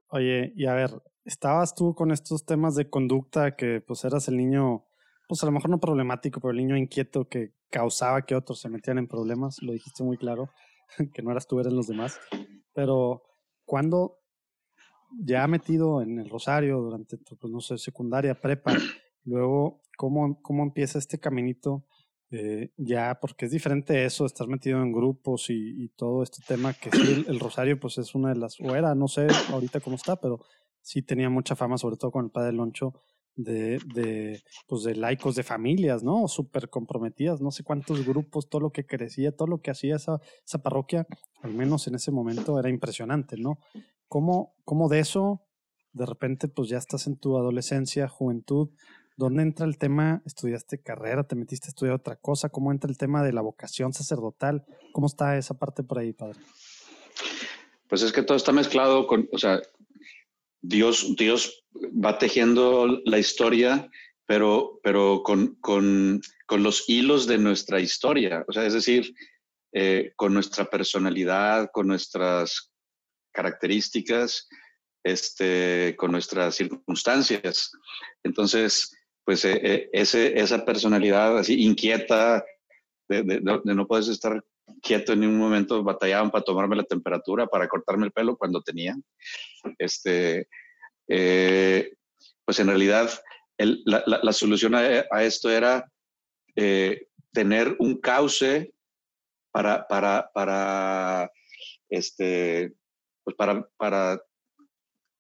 Oye, 0.10 0.54
y 0.56 0.66
a 0.66 0.74
ver, 0.74 1.02
estabas 1.26 1.76
tú 1.76 1.94
con 1.94 2.12
estos 2.12 2.46
temas 2.46 2.76
de 2.76 2.90
conducta 2.90 3.56
que 3.56 3.82
pues 3.82 4.04
eras 4.04 4.28
el 4.28 4.38
niño, 4.38 4.86
pues 5.28 5.44
a 5.44 5.46
lo 5.46 5.52
mejor 5.52 5.70
no 5.70 5.80
problemático, 5.80 6.40
pero 6.40 6.52
el 6.52 6.58
niño 6.58 6.76
inquieto 6.76 7.28
que 7.28 7.54
causaba 7.70 8.24
que 8.24 8.36
otros 8.36 8.60
se 8.60 8.70
metieran 8.70 8.98
en 8.98 9.08
problemas, 9.08 9.62
lo 9.62 9.74
dijiste 9.74 10.04
muy 10.04 10.18
claro, 10.18 10.50
que 11.14 11.22
no 11.22 11.32
eras 11.32 11.48
tú, 11.48 11.60
eres 11.60 11.74
los 11.74 11.88
demás. 11.88 12.20
Pero, 12.74 13.24
¿cuándo 13.66 14.18
ya 15.24 15.48
metido 15.48 16.02
en 16.02 16.20
el 16.20 16.30
Rosario 16.30 16.80
durante, 16.80 17.18
pues 17.18 17.52
no 17.52 17.62
sé, 17.62 17.78
secundaria, 17.78 18.40
prepa, 18.40 18.74
luego, 19.24 19.82
¿cómo, 19.98 20.42
cómo 20.42 20.64
empieza 20.64 21.00
este 21.00 21.20
caminito? 21.20 21.86
Eh, 22.32 22.70
ya, 22.78 23.18
porque 23.20 23.46
es 23.46 23.52
diferente 23.52 24.06
eso, 24.06 24.26
estar 24.26 24.48
metido 24.48 24.82
en 24.82 24.92
grupos 24.92 25.50
y, 25.50 25.84
y 25.84 25.90
todo 25.90 26.22
este 26.22 26.44
tema, 26.48 26.74
que 26.74 26.92
sí, 26.92 27.26
el, 27.28 27.40
Rosario, 27.40 27.80
pues 27.80 27.98
es 27.98 28.14
una 28.14 28.30
de 28.30 28.36
las, 28.36 28.60
o 28.60 28.76
era, 28.76 28.94
no 28.94 29.08
sé 29.08 29.28
ahorita 29.52 29.80
cómo 29.80 29.96
está, 29.96 30.16
pero 30.18 30.40
sí 30.82 31.02
tenía 31.02 31.30
mucha 31.30 31.56
fama, 31.56 31.80
sobre 31.80 31.98
todo 31.98 32.12
con 32.12 32.26
el 32.26 32.32
padre 32.32 32.54
Loncho, 32.54 32.94
de, 33.36 33.80
de, 33.96 34.44
pues 34.68 34.84
de 34.84 34.96
laicos 34.96 35.36
de 35.36 35.44
familias, 35.44 36.04
¿no? 36.04 36.28
Súper 36.28 36.70
comprometidas, 36.70 37.42
no 37.42 37.52
sé 37.52 37.64
cuántos 37.64 38.06
grupos, 38.06 38.50
todo 38.50 38.62
lo 38.62 38.72
que 38.72 38.86
crecía, 38.86 39.36
todo 39.36 39.48
lo 39.48 39.62
que 39.62 39.72
hacía 39.72 39.96
esa, 39.96 40.20
esa 40.46 40.62
parroquia, 40.62 41.08
al 41.42 41.54
menos 41.54 41.88
en 41.88 41.96
ese 41.96 42.12
momento 42.12 42.60
era 42.60 42.70
impresionante, 42.70 43.38
¿no? 43.38 43.58
¿Cómo, 44.08 44.56
¿Cómo 44.66 44.90
de 44.90 45.00
eso, 45.00 45.48
de 45.94 46.06
repente, 46.06 46.48
pues 46.48 46.70
ya 46.70 46.78
estás 46.78 47.08
en 47.08 47.18
tu 47.18 47.38
adolescencia, 47.38 48.08
juventud, 48.08 48.70
¿dónde 49.20 49.44
entra 49.44 49.66
el 49.66 49.78
tema? 49.78 50.22
¿Estudiaste 50.26 50.82
carrera? 50.82 51.28
¿Te 51.28 51.36
metiste 51.36 51.68
a 51.68 51.72
estudiar 51.72 51.96
otra 51.96 52.16
cosa? 52.16 52.48
¿Cómo 52.48 52.72
entra 52.72 52.90
el 52.90 52.98
tema 52.98 53.22
de 53.22 53.34
la 53.34 53.42
vocación 53.42 53.92
sacerdotal? 53.92 54.66
¿Cómo 54.94 55.08
está 55.08 55.38
esa 55.38 55.60
parte 55.60 55.84
por 55.84 56.00
ahí, 56.00 56.14
padre? 56.14 56.40
Pues 57.90 58.02
es 58.02 58.14
que 58.14 58.24
todo 58.24 58.38
está 58.38 58.54
mezclado 58.54 59.08
con, 59.08 59.28
o 59.34 59.38
sea, 59.38 59.62
Dios, 60.62 61.18
Dios 61.18 61.66
va 61.76 62.18
tejiendo 62.18 63.02
la 63.04 63.20
historia, 63.20 63.90
pero, 64.26 64.80
pero 64.84 65.22
con, 65.22 65.56
con, 65.56 66.22
con 66.46 66.64
los 66.64 66.88
hilos 66.88 67.28
de 67.28 67.40
nuestra 67.40 67.82
historia. 67.82 68.46
O 68.48 68.54
sea, 68.54 68.66
es 68.66 68.74
decir, 68.74 69.14
eh, 69.74 70.14
con 70.16 70.34
nuestra 70.34 70.64
personalidad, 70.70 71.70
con 71.74 71.88
nuestras 71.88 72.72
características, 73.34 74.48
este, 75.04 75.94
con 75.98 76.14
nuestras 76.14 76.56
circunstancias. 76.56 77.72
Entonces, 78.24 78.96
pues 79.30 79.46
eh, 79.46 79.92
eh, 79.94 80.34
esa 80.38 80.66
personalidad 80.66 81.38
así 81.38 81.64
inquieta, 81.64 82.44
de, 83.08 83.40
no 83.42 83.86
puedes 83.86 84.08
estar 84.08 84.44
quieto 84.82 85.14
en 85.14 85.20
ningún 85.20 85.38
momento, 85.38 85.84
batallaban 85.84 86.32
para 86.32 86.44
tomarme 86.44 86.76
la 86.76 86.84
temperatura, 86.84 87.46
para 87.46 87.68
cortarme 87.68 88.08
el 88.08 88.12
pelo 88.12 88.36
cuando 88.36 88.64
tenía. 88.64 88.96
Este, 89.78 90.48
eh, 91.08 91.94
pues 92.44 92.60
en 92.60 92.70
realidad 92.70 93.08
la, 93.60 94.34
solución 94.34 94.74
a, 94.74 95.24
esto 95.24 95.52
era 95.52 95.86
tener 97.32 97.76
un 97.78 98.02
cauce 98.02 98.74
para, 99.52 99.88
para, 99.88 100.32
para 100.34 101.32
este, 101.88 102.74
pues 103.24 103.36
para, 103.36 103.70
para 103.78 104.20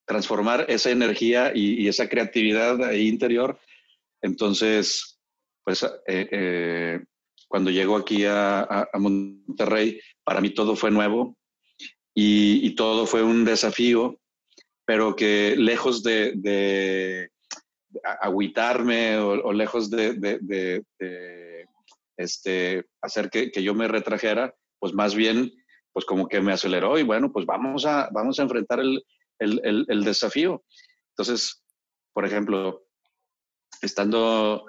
transformar 0.08 0.66
esa 0.68 0.90
energía 0.90 1.52
y, 1.54 1.88
esa 1.88 2.10
creatividad 2.10 2.92
interior. 2.94 3.60
Entonces, 4.22 5.20
pues 5.64 5.84
eh, 5.84 6.28
eh, 6.32 7.00
cuando 7.48 7.72
llego 7.72 7.96
aquí 7.96 8.26
a, 8.26 8.88
Monterrey, 8.94 10.00
para 10.24 10.42
mí 10.42 10.52
todo 10.52 10.76
fue 10.76 10.92
nuevo 10.92 11.36
y, 12.14 12.76
todo 12.76 13.06
fue 13.06 13.24
un 13.24 13.46
desafío, 13.46 14.20
pero 14.86 15.16
que 15.16 15.56
lejos 15.58 16.04
de, 16.04 16.34
de 16.36 17.30
agüitarme 18.22 19.18
o, 19.18 19.54
lejos 19.54 19.90
de, 19.90 20.84
este, 22.18 22.86
hacer 23.02 23.30
que, 23.30 23.52
yo 23.64 23.74
me 23.74 23.88
retrajera, 23.88 24.54
pues 24.80 24.94
más 24.94 25.16
bien 25.16 25.52
pues 25.92 26.06
como 26.06 26.28
que 26.28 26.40
me 26.40 26.54
aceleró 26.54 27.00
y 27.00 27.04
bueno, 27.04 27.32
pues 27.32 27.46
vamos 27.46 27.86
a, 27.86 28.10
vamos 28.14 28.40
a 28.40 28.44
enfrentar 28.44 28.80
el, 28.80 29.04
el, 29.40 29.86
el, 29.88 30.04
desafío. 30.04 30.64
Entonces, 31.12 31.64
por 32.14 32.26
ejemplo, 32.26 32.84
estando 33.82 34.66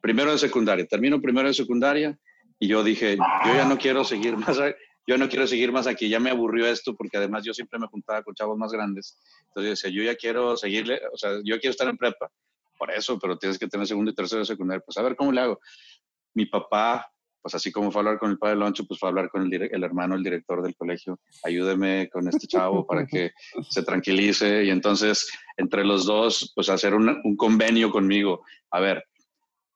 primero 0.00 0.32
de 0.32 0.38
secundaria, 0.38 0.86
termino 0.86 1.20
primero 1.20 1.48
de 1.48 1.54
secundaria 1.54 2.18
y 2.58 2.68
yo 2.68 2.82
dije, 2.82 3.16
yo 3.16 3.54
ya 3.54 3.66
no 3.66 3.78
quiero 3.78 4.04
seguir 4.04 4.36
más, 4.36 4.58
yo 5.06 5.16
no 5.16 5.28
quiero 5.28 5.46
seguir 5.46 5.72
más 5.72 5.86
aquí, 5.86 6.08
ya 6.08 6.20
me 6.20 6.30
aburrió 6.30 6.66
esto 6.66 6.94
porque 6.94 7.16
además 7.16 7.44
yo 7.44 7.54
siempre 7.54 7.78
me 7.78 7.86
juntaba 7.86 8.22
con 8.22 8.34
chavos 8.34 8.58
más 8.58 8.72
grandes. 8.72 9.18
Entonces 9.48 9.82
decía, 9.82 9.90
yo 9.90 10.02
ya 10.02 10.16
quiero 10.16 10.56
seguirle, 10.56 11.00
o 11.12 11.16
sea, 11.16 11.32
yo 11.44 11.58
quiero 11.58 11.70
estar 11.70 11.88
en 11.88 11.96
prepa, 11.96 12.30
por 12.78 12.90
eso, 12.90 13.18
pero 13.18 13.38
tienes 13.38 13.58
que 13.58 13.68
tener 13.68 13.86
segundo 13.86 14.10
y 14.10 14.14
tercero 14.14 14.40
de 14.40 14.46
secundaria, 14.46 14.82
pues 14.84 14.96
a 14.98 15.02
ver 15.02 15.16
cómo 15.16 15.32
le 15.32 15.40
hago. 15.40 15.60
Mi 16.34 16.46
papá 16.46 17.10
pues 17.42 17.54
así 17.54 17.72
como 17.72 17.90
fue 17.90 18.00
a 18.00 18.02
hablar 18.04 18.18
con 18.18 18.30
el 18.30 18.38
padre 18.38 18.56
Loncho, 18.56 18.86
pues 18.86 19.00
fue 19.00 19.08
a 19.08 19.10
hablar 19.10 19.30
con 19.30 19.42
el, 19.42 19.62
el, 19.62 19.84
hermano, 19.84 20.14
el 20.14 20.22
director 20.22 20.62
del 20.62 20.74
colegio, 20.74 21.18
ayúdeme 21.42 22.08
con 22.10 22.28
este 22.28 22.46
chavo 22.46 22.86
para 22.86 23.06
que 23.06 23.32
se 23.68 23.82
tranquilice 23.82 24.64
y 24.64 24.70
entonces 24.70 25.30
entre 25.56 25.84
los 25.84 26.06
dos, 26.06 26.52
pues 26.54 26.68
hacer 26.68 26.94
un, 26.94 27.08
un 27.24 27.36
convenio 27.36 27.90
conmigo. 27.90 28.42
A 28.70 28.80
ver, 28.80 29.04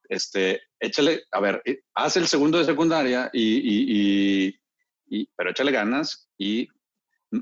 este, 0.09 0.62
échale, 0.79 1.24
a 1.33 1.40
ver, 1.40 1.62
eh, 1.64 1.81
haz 1.94 2.16
el 2.16 2.27
segundo 2.27 2.59
de 2.59 2.64
secundaria 2.64 3.31
y, 3.33 4.48
y, 4.48 4.61
y, 5.09 5.27
pero 5.37 5.50
échale 5.50 5.72
ganas 5.72 6.29
y, 6.37 6.68
mm, 7.31 7.40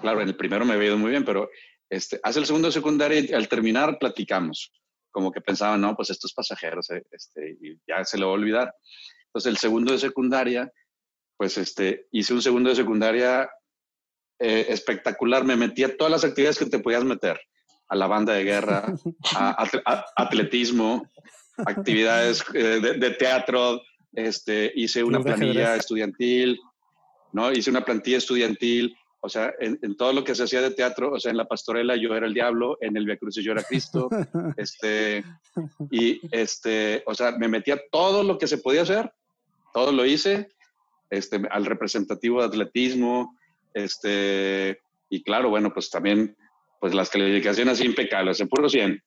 claro, 0.00 0.20
en 0.20 0.28
el 0.28 0.36
primero 0.36 0.64
me 0.64 0.74
había 0.74 0.88
ido 0.88 0.98
muy 0.98 1.10
bien, 1.10 1.24
pero 1.24 1.50
este, 1.90 2.20
haz 2.22 2.36
el 2.36 2.46
segundo 2.46 2.68
de 2.68 2.72
secundaria 2.72 3.20
y 3.20 3.32
al 3.32 3.48
terminar 3.48 3.98
platicamos. 3.98 4.72
Como 5.10 5.30
que 5.30 5.40
pensaba, 5.40 5.76
no, 5.76 5.94
pues 5.94 6.10
estos 6.10 6.32
pasajeros, 6.32 6.90
eh, 6.90 7.04
este, 7.12 7.56
y 7.60 7.78
ya 7.86 8.04
se 8.04 8.18
lo 8.18 8.26
va 8.26 8.32
a 8.32 8.36
olvidar. 8.36 8.74
Entonces, 9.34 9.50
el 9.50 9.58
segundo 9.58 9.92
de 9.92 9.98
secundaria, 9.98 10.72
pues 11.36 11.58
este, 11.58 12.06
hice 12.12 12.32
un 12.34 12.40
segundo 12.40 12.70
de 12.70 12.76
secundaria 12.76 13.50
eh, 14.38 14.66
espectacular. 14.68 15.42
Me 15.42 15.56
metí 15.56 15.82
a 15.82 15.96
todas 15.96 16.12
las 16.12 16.24
actividades 16.24 16.56
que 16.56 16.66
te 16.66 16.78
podías 16.78 17.02
meter. 17.02 17.40
A 17.88 17.96
la 17.96 18.06
banda 18.06 18.32
de 18.32 18.44
guerra, 18.44 18.94
a, 19.34 20.04
atletismo, 20.14 21.10
actividades 21.66 22.44
eh, 22.54 22.80
de, 22.96 23.10
teatro. 23.10 23.82
Este, 24.12 24.70
hice 24.76 25.02
una 25.02 25.20
planilla 25.20 25.74
estudiantil, 25.74 26.60
¿no? 27.32 27.50
Hice 27.50 27.70
una 27.70 27.84
plantilla 27.84 28.18
estudiantil. 28.18 28.96
O 29.18 29.28
sea, 29.28 29.52
en, 29.58 29.96
todo 29.96 30.12
lo 30.12 30.22
que 30.22 30.36
se 30.36 30.44
hacía 30.44 30.60
de 30.60 30.70
teatro, 30.70 31.10
o 31.10 31.18
sea, 31.18 31.32
en 31.32 31.38
la 31.38 31.48
pastorela 31.48 31.96
yo 31.96 32.14
era 32.14 32.26
el 32.26 32.34
diablo, 32.34 32.78
en 32.80 32.96
el 32.96 33.04
Via 33.04 33.16
Crucis 33.16 33.44
yo 33.44 33.50
era 33.50 33.64
Cristo, 33.64 34.08
este, 34.56 35.24
y 35.90 36.20
este, 36.30 37.02
o 37.06 37.14
sea, 37.14 37.32
me 37.32 37.48
metía 37.48 37.80
todo 37.90 38.22
lo 38.22 38.38
que 38.38 38.46
se 38.46 38.58
podía 38.58 38.82
hacer 38.82 39.10
todo 39.74 39.92
lo 39.92 40.06
hice, 40.06 40.48
este, 41.10 41.42
al 41.50 41.66
representativo 41.66 42.40
de 42.40 42.46
atletismo, 42.46 43.36
este, 43.74 44.80
y 45.10 45.22
claro, 45.24 45.50
bueno, 45.50 45.74
pues 45.74 45.90
también, 45.90 46.36
pues 46.80 46.94
las 46.94 47.10
calificaciones 47.10 47.80
impecables, 47.80 48.40
en 48.40 48.48
puro 48.48 48.68
100. 48.68 49.02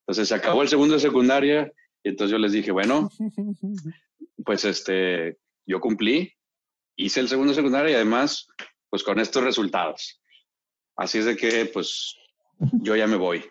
Entonces 0.00 0.28
se 0.28 0.34
acabó 0.34 0.62
el 0.62 0.68
segundo 0.68 0.94
de 0.94 1.00
secundaria 1.00 1.72
y 2.02 2.08
entonces 2.10 2.32
yo 2.32 2.38
les 2.38 2.52
dije, 2.52 2.72
bueno, 2.72 3.08
pues 4.44 4.64
este, 4.64 5.38
yo 5.64 5.80
cumplí, 5.80 6.34
hice 6.96 7.20
el 7.20 7.28
segundo 7.28 7.52
de 7.52 7.56
secundaria 7.56 7.92
y 7.92 7.94
además, 7.94 8.48
pues 8.90 9.04
con 9.04 9.20
estos 9.20 9.44
resultados. 9.44 10.20
Así 10.96 11.18
es 11.18 11.24
de 11.24 11.36
que, 11.36 11.66
pues, 11.66 12.16
yo 12.82 12.96
ya 12.96 13.06
me 13.06 13.16
voy. 13.16 13.44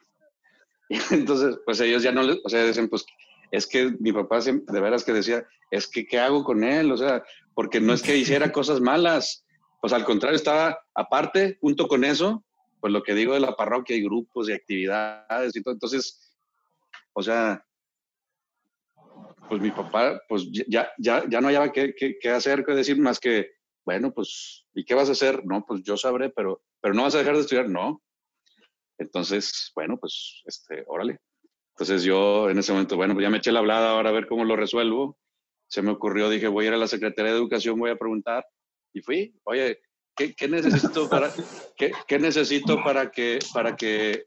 Y 0.89 0.97
entonces, 1.11 1.57
pues 1.65 1.79
ellos 1.79 2.03
ya 2.03 2.11
no 2.11 2.21
les, 2.23 2.39
o 2.43 2.49
sea, 2.49 2.65
dicen, 2.65 2.89
pues, 2.89 3.05
es 3.51 3.67
que 3.67 3.95
mi 3.99 4.11
papá 4.11 4.39
de 4.41 4.81
veras 4.81 5.03
que 5.03 5.13
decía, 5.13 5.45
es 5.71 5.87
que 5.87 6.05
¿qué 6.05 6.19
hago 6.19 6.43
con 6.43 6.63
él? 6.63 6.91
O 6.91 6.97
sea, 6.97 7.23
porque 7.53 7.79
no 7.79 7.93
es 7.93 8.01
que 8.01 8.17
hiciera 8.17 8.51
cosas 8.51 8.79
malas, 8.81 9.45
pues 9.81 9.93
al 9.93 10.05
contrario, 10.05 10.35
estaba 10.35 10.79
aparte, 10.93 11.57
junto 11.61 11.87
con 11.87 12.03
eso, 12.03 12.43
pues 12.79 12.93
lo 12.93 13.03
que 13.03 13.13
digo 13.13 13.33
de 13.33 13.39
la 13.39 13.55
parroquia 13.55 13.95
y 13.95 14.03
grupos 14.03 14.49
y 14.49 14.53
actividades 14.53 15.55
y 15.55 15.61
todo. 15.61 15.73
Entonces, 15.73 16.35
o 17.13 17.21
sea, 17.21 17.65
pues 19.47 19.61
mi 19.61 19.71
papá, 19.71 20.21
pues 20.27 20.49
ya, 20.51 20.89
ya, 20.97 21.23
ya 21.27 21.41
no 21.41 21.47
había 21.47 21.71
qué, 21.71 21.93
qué, 21.95 22.29
hacer, 22.29 22.63
qué 22.63 22.73
decir 22.73 22.99
más 22.99 23.19
que, 23.19 23.51
bueno, 23.83 24.13
pues, 24.13 24.67
¿y 24.73 24.85
qué 24.85 24.93
vas 24.93 25.09
a 25.09 25.13
hacer? 25.13 25.43
No, 25.45 25.65
pues 25.65 25.81
yo 25.83 25.97
sabré, 25.97 26.29
pero, 26.29 26.61
pero 26.79 26.93
no 26.93 27.03
vas 27.03 27.15
a 27.15 27.19
dejar 27.19 27.35
de 27.35 27.41
estudiar, 27.41 27.67
no. 27.67 28.03
Entonces, 28.99 29.71
bueno, 29.73 29.97
pues, 29.97 30.43
este, 30.45 30.83
órale. 30.87 31.19
Entonces 31.79 32.03
yo 32.03 32.49
en 32.49 32.57
ese 32.57 32.73
momento, 32.73 32.97
bueno, 32.97 33.13
pues 33.13 33.23
ya 33.23 33.29
me 33.29 33.37
eché 33.37 33.53
la 33.53 33.59
hablada 33.59 33.91
ahora 33.91 34.09
a 34.09 34.11
ver 34.11 34.27
cómo 34.27 34.43
lo 34.43 34.57
resuelvo. 34.57 35.17
Se 35.69 35.81
me 35.81 35.91
ocurrió, 35.91 36.29
dije, 36.29 36.49
voy 36.49 36.65
a 36.65 36.67
ir 36.67 36.73
a 36.73 36.77
la 36.77 36.89
Secretaría 36.89 37.31
de 37.31 37.37
Educación, 37.37 37.79
voy 37.79 37.89
a 37.89 37.95
preguntar. 37.95 38.45
Y 38.91 38.99
fui, 38.99 39.33
oye, 39.45 39.79
¿qué, 40.13 40.35
qué 40.35 40.49
necesito 40.49 41.09
para, 41.09 41.31
qué, 41.77 41.93
qué, 42.05 42.19
necesito 42.19 42.83
para 42.83 43.09
que, 43.09 43.39
para 43.53 43.77
que, 43.77 44.25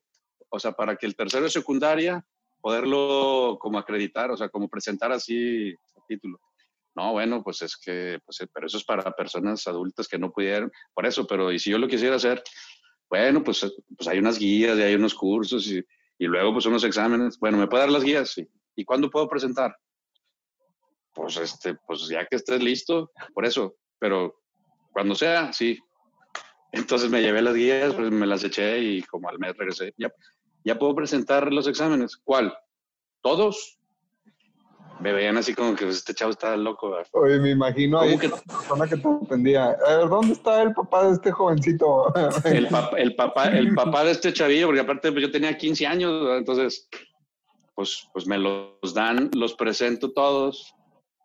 o 0.49 0.59
sea, 0.59 0.73
para 0.73 0.97
que 0.97 1.05
el 1.05 1.15
tercero 1.15 1.45
de 1.45 1.51
secundaria 1.51 2.25
poderlo 2.63 3.59
como 3.61 3.79
acreditar, 3.79 4.31
o 4.31 4.37
sea, 4.39 4.49
como 4.49 4.71
presentar 4.71 5.13
así 5.13 5.69
el 5.69 6.03
título. 6.09 6.41
No, 6.95 7.13
bueno, 7.13 7.43
pues 7.43 7.61
es 7.61 7.77
que, 7.77 8.19
pues, 8.25 8.49
pero 8.51 8.67
eso 8.67 8.79
es 8.79 8.85
para 8.85 9.13
personas 9.13 9.67
adultas 9.67 10.09
que 10.09 10.19
no 10.19 10.33
pudieron, 10.33 10.73
por 10.95 11.05
eso, 11.05 11.27
pero 11.27 11.53
y 11.53 11.59
si 11.59 11.71
yo 11.71 11.77
lo 11.77 11.87
quisiera 11.87 12.17
hacer, 12.17 12.43
bueno, 13.11 13.45
pues, 13.45 13.71
pues 13.95 14.09
hay 14.09 14.21
unas 14.21 14.39
guías 14.39 14.79
y 14.79 14.83
hay 14.83 14.95
unos 14.95 15.15
cursos 15.15 15.67
y, 15.67 15.85
y 16.23 16.27
luego 16.27 16.53
pues 16.53 16.67
unos 16.67 16.85
exámenes. 16.85 17.37
Bueno, 17.41 17.59
¿me 17.59 17.67
puede 17.67 17.83
dar 17.83 17.91
las 17.91 18.05
guías? 18.05 18.31
Sí. 18.31 18.49
¿Y 18.77 18.85
cuándo 18.85 19.11
puedo 19.11 19.29
presentar? 19.29 19.77
Pues, 21.13 21.37
este, 21.37 21.75
pues 21.85 22.07
ya 22.07 22.25
que 22.27 22.37
estés 22.37 22.63
listo, 22.63 23.11
por 23.35 23.45
eso, 23.45 23.75
pero 23.99 24.41
cuando 24.93 25.17
sea, 25.17 25.53
sí. 25.53 25.77
Entonces 26.71 27.11
me 27.11 27.23
llevé 27.23 27.43
las 27.43 27.55
guías, 27.55 27.93
pues 27.95 28.13
me 28.13 28.25
las 28.25 28.45
eché 28.45 28.79
y 28.79 29.03
como 29.03 29.29
al 29.29 29.41
mes 29.41 29.57
regresé. 29.57 29.95
Ya, 29.99 30.13
ya 30.65 30.79
puedo 30.79 30.95
presentar 30.95 31.53
los 31.53 31.67
exámenes. 31.67 32.17
¿Cuál? 32.17 32.57
¿Todos? 33.21 33.81
Me 35.03 35.13
veían 35.13 35.37
así 35.37 35.53
como 35.53 35.75
que 35.75 35.85
pues, 35.85 35.97
este 35.97 36.15
chavo 36.15 36.31
está 36.31 36.57
loco. 36.57 36.97
Oye, 37.11 37.41
me 37.41 37.51
imagino 37.51 37.99
ahí 37.99 38.17
que... 38.17 38.29
la 38.29 38.37
persona 38.37 38.87
que 38.87 38.97
te 38.97 39.09
atendía. 39.09 39.77
A 39.85 39.97
ver, 39.97 40.09
¿dónde 40.09 40.33
está 40.33 40.63
el 40.63 40.73
papá 40.73 41.09
de 41.09 41.15
este 41.15 41.33
jovencito? 41.33 42.15
el, 42.45 42.69
papá, 42.69 42.97
el, 42.97 43.17
papá, 43.17 43.47
el 43.49 43.75
papá 43.75 44.05
de 44.05 44.13
este 44.13 44.33
chavillo, 44.33 44.67
porque 44.67 44.81
aparte 44.81 45.11
pues, 45.11 45.23
yo 45.23 45.33
tenía 45.33 45.59
15 45.59 45.87
años, 45.89 46.39
entonces, 46.39 46.89
pues, 47.75 48.09
pues 48.13 48.29
me 48.29 48.39
los 48.39 48.95
dan, 48.95 49.29
los 49.35 49.55
presento 49.55 50.13
todos. 50.13 50.73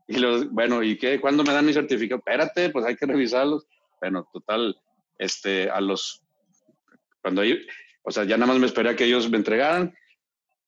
Y 0.07 0.17
los, 0.17 0.49
bueno, 0.49 0.81
¿y 0.81 0.97
qué? 0.97 1.21
¿Cuándo 1.21 1.43
me 1.43 1.53
dan 1.53 1.65
mi 1.65 1.73
certificado? 1.73 2.17
Espérate, 2.17 2.71
pues 2.71 2.83
hay 2.83 2.95
que 2.95 3.05
revisarlos. 3.05 3.67
Bueno, 4.01 4.27
total, 4.33 4.75
este, 5.19 5.69
a 5.69 5.81
los, 5.81 6.23
cuando 7.21 7.41
hay, 7.41 7.63
o 8.01 8.09
sea, 8.09 8.23
ya 8.23 8.37
nada 8.37 8.53
más 8.53 8.59
me 8.59 8.65
esperé 8.65 8.89
a 8.89 8.95
que 8.95 9.05
ellos 9.05 9.29
me 9.29 9.37
entregaran, 9.37 9.93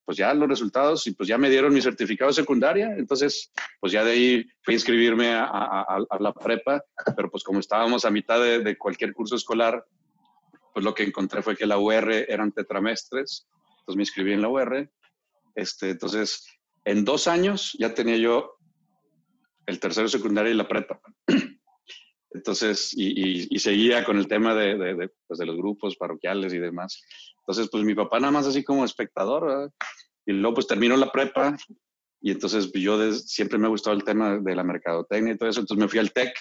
pues 0.10 0.18
ya 0.18 0.34
los 0.34 0.50
resultados 0.50 1.06
y 1.06 1.12
pues 1.12 1.30
ya 1.30 1.38
me 1.38 1.52
dieron 1.52 1.72
mi 1.72 1.84
certificado 1.84 2.32
de 2.32 2.34
secundaria. 2.34 2.96
Entonces, 2.98 3.52
pues 3.80 3.94
ya 3.94 4.04
de 4.04 4.10
ahí 4.10 4.46
fui 4.64 4.74
a 4.74 4.78
inscribirme 4.78 5.36
a, 5.36 6.00
la 6.20 6.34
prepa, 6.34 6.84
pero 7.16 7.30
pues 7.30 7.44
como 7.44 7.60
estábamos 7.60 8.06
a 8.06 8.10
mitad 8.10 8.42
de, 8.42 8.76
cualquier 8.76 9.14
curso 9.14 9.36
escolar, 9.36 9.86
pues 10.74 10.84
lo 10.84 10.96
que 10.96 11.04
encontré 11.04 11.44
fue 11.44 11.56
que 11.56 11.68
la 11.68 11.78
UR 11.78 12.12
eran 12.28 12.52
tetramestres, 12.52 13.48
entonces 13.82 13.96
me 13.98 14.02
inscribí 14.02 14.34
en 14.34 14.42
la 14.42 14.50
UR. 14.50 14.90
Este, 15.54 15.92
entonces, 15.92 16.44
en 16.86 17.06
dos 17.06 17.28
años 17.28 17.78
ya 17.78 17.94
tenía 17.94 18.18
yo 18.18 18.58
el 19.68 19.80
tercero 19.80 20.08
secundario 20.08 20.52
y 20.52 20.56
la 20.56 20.68
prepa. 20.68 21.00
Entonces, 22.32 22.94
y, 22.96 23.60
seguía 23.60 24.04
con 24.04 24.18
el 24.18 24.28
tema 24.28 24.56
de, 24.56 25.12
pues 25.28 25.38
de, 25.38 25.46
los 25.46 25.56
grupos 25.56 25.96
parroquiales 25.98 26.52
y 26.52 26.58
demás. 26.58 27.04
Entonces, 27.50 27.70
pues 27.72 27.84
mi 27.84 27.96
papá 27.96 28.20
nada 28.20 28.32
más 28.32 28.46
así 28.46 28.64
como 28.64 28.86
espectador, 28.86 29.72
y 30.24 30.34
luego 30.34 30.54
pues 30.56 30.68
terminó 30.68 30.96
la 30.96 31.12
prepa, 31.12 31.58
y 32.22 32.30
entonces 32.30 32.68
pues, 32.72 32.84
yo 32.84 33.12
siempre 33.14 33.58
me 33.58 33.66
ha 33.66 33.70
gustado 33.70 33.96
el 33.96 34.04
tema 34.04 34.38
de 34.38 34.56
la 34.56 34.64
mercadotecnia 34.64 35.34
y 35.34 35.38
todo 35.38 35.50
eso, 35.50 35.62
entonces 35.62 35.82
me 35.82 35.90
fui 35.90 35.98
al 35.98 36.12
TEC. 36.12 36.32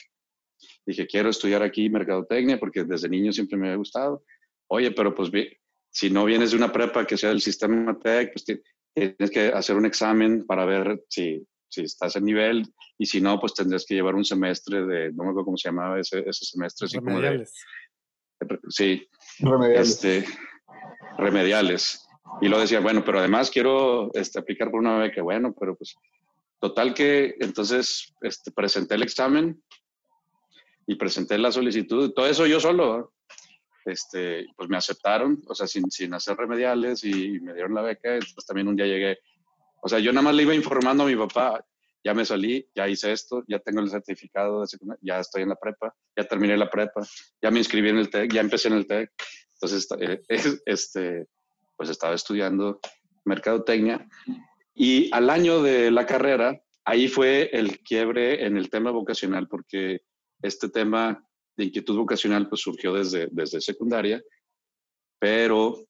Dije, 0.84 1.06
quiero 1.06 1.30
estudiar 1.30 1.62
aquí 1.62 1.88
mercadotecnia 1.88 2.60
porque 2.60 2.84
desde 2.84 3.08
niño 3.08 3.32
siempre 3.32 3.56
me 3.56 3.70
ha 3.70 3.76
gustado. 3.76 4.22
Oye, 4.68 4.90
pero 4.90 5.14
pues 5.14 5.30
si 5.90 6.10
no 6.10 6.26
vienes 6.26 6.50
de 6.50 6.58
una 6.58 6.70
prepa 6.70 7.06
que 7.06 7.16
sea 7.16 7.30
del 7.30 7.40
sistema 7.40 7.98
TEC, 7.98 8.32
pues 8.34 8.44
tienes 8.44 9.30
que 9.30 9.48
hacer 9.48 9.76
un 9.76 9.86
examen 9.86 10.44
para 10.46 10.66
ver 10.66 11.02
si 11.08 11.42
si 11.68 11.82
estás 11.82 12.16
en 12.16 12.24
nivel, 12.24 12.66
y 12.98 13.06
si 13.06 13.20
no, 13.20 13.38
pues 13.38 13.54
tendrías 13.54 13.84
que 13.84 13.94
llevar 13.94 14.14
un 14.14 14.24
semestre 14.24 14.86
de, 14.86 15.12
no 15.12 15.24
me 15.24 15.30
acuerdo 15.30 15.44
cómo 15.44 15.56
se 15.56 15.68
llamaba 15.68 16.00
ese, 16.00 16.20
ese 16.20 16.44
semestre, 16.44 16.86
así 16.86 16.98
como 16.98 17.20
de, 17.20 17.46
sí, 18.68 19.06
remediales. 19.40 19.90
Este, 19.90 20.24
remediales. 21.18 22.08
Y 22.40 22.48
lo 22.48 22.58
decía, 22.58 22.80
bueno, 22.80 23.04
pero 23.04 23.18
además 23.18 23.50
quiero 23.50 24.10
este, 24.14 24.38
aplicar 24.38 24.70
por 24.70 24.80
una 24.80 24.98
beca, 24.98 25.22
bueno, 25.22 25.54
pero 25.58 25.76
pues 25.76 25.96
total 26.60 26.94
que 26.94 27.36
entonces 27.40 28.14
este, 28.22 28.50
presenté 28.50 28.94
el 28.94 29.02
examen 29.02 29.62
y 30.86 30.94
presenté 30.94 31.36
la 31.38 31.52
solicitud, 31.52 32.12
todo 32.12 32.26
eso 32.26 32.46
yo 32.46 32.60
solo, 32.60 33.12
este, 33.84 34.46
pues 34.56 34.68
me 34.68 34.76
aceptaron, 34.76 35.42
o 35.46 35.54
sea, 35.54 35.66
sin, 35.66 35.90
sin 35.90 36.14
hacer 36.14 36.36
remediales 36.36 37.04
y 37.04 37.40
me 37.40 37.54
dieron 37.54 37.74
la 37.74 37.82
beca, 37.82 38.14
entonces 38.14 38.46
también 38.46 38.68
un 38.68 38.76
día 38.76 38.86
llegué 38.86 39.18
o 39.80 39.88
sea, 39.88 39.98
yo 39.98 40.12
nada 40.12 40.22
más 40.22 40.34
le 40.34 40.42
iba 40.42 40.54
informando 40.54 41.04
a 41.04 41.06
mi 41.06 41.16
papá, 41.16 41.64
ya 42.02 42.14
me 42.14 42.24
salí, 42.24 42.66
ya 42.74 42.88
hice 42.88 43.12
esto, 43.12 43.44
ya 43.46 43.58
tengo 43.58 43.80
el 43.80 43.90
certificado, 43.90 44.64
ya 45.00 45.20
estoy 45.20 45.42
en 45.42 45.50
la 45.50 45.56
prepa, 45.56 45.94
ya 46.16 46.24
terminé 46.24 46.56
la 46.56 46.70
prepa, 46.70 47.02
ya 47.40 47.50
me 47.50 47.58
inscribí 47.58 47.88
en 47.90 47.98
el 47.98 48.10
TEC, 48.10 48.32
ya 48.32 48.40
empecé 48.40 48.68
en 48.68 48.74
el 48.74 48.86
TEC. 48.86 49.10
Entonces, 49.60 49.88
eh, 50.00 50.20
este, 50.66 51.26
pues 51.76 51.90
estaba 51.90 52.14
estudiando 52.14 52.80
mercadotecnia. 53.24 54.06
Y 54.74 55.10
al 55.12 55.30
año 55.30 55.62
de 55.62 55.90
la 55.90 56.06
carrera, 56.06 56.60
ahí 56.84 57.08
fue 57.08 57.50
el 57.52 57.80
quiebre 57.80 58.46
en 58.46 58.56
el 58.56 58.70
tema 58.70 58.90
vocacional, 58.90 59.48
porque 59.48 60.02
este 60.42 60.68
tema 60.68 61.24
de 61.56 61.64
inquietud 61.64 61.96
vocacional 61.96 62.48
pues 62.48 62.60
surgió 62.60 62.94
desde, 62.94 63.28
desde 63.32 63.60
secundaria, 63.60 64.22
pero 65.18 65.84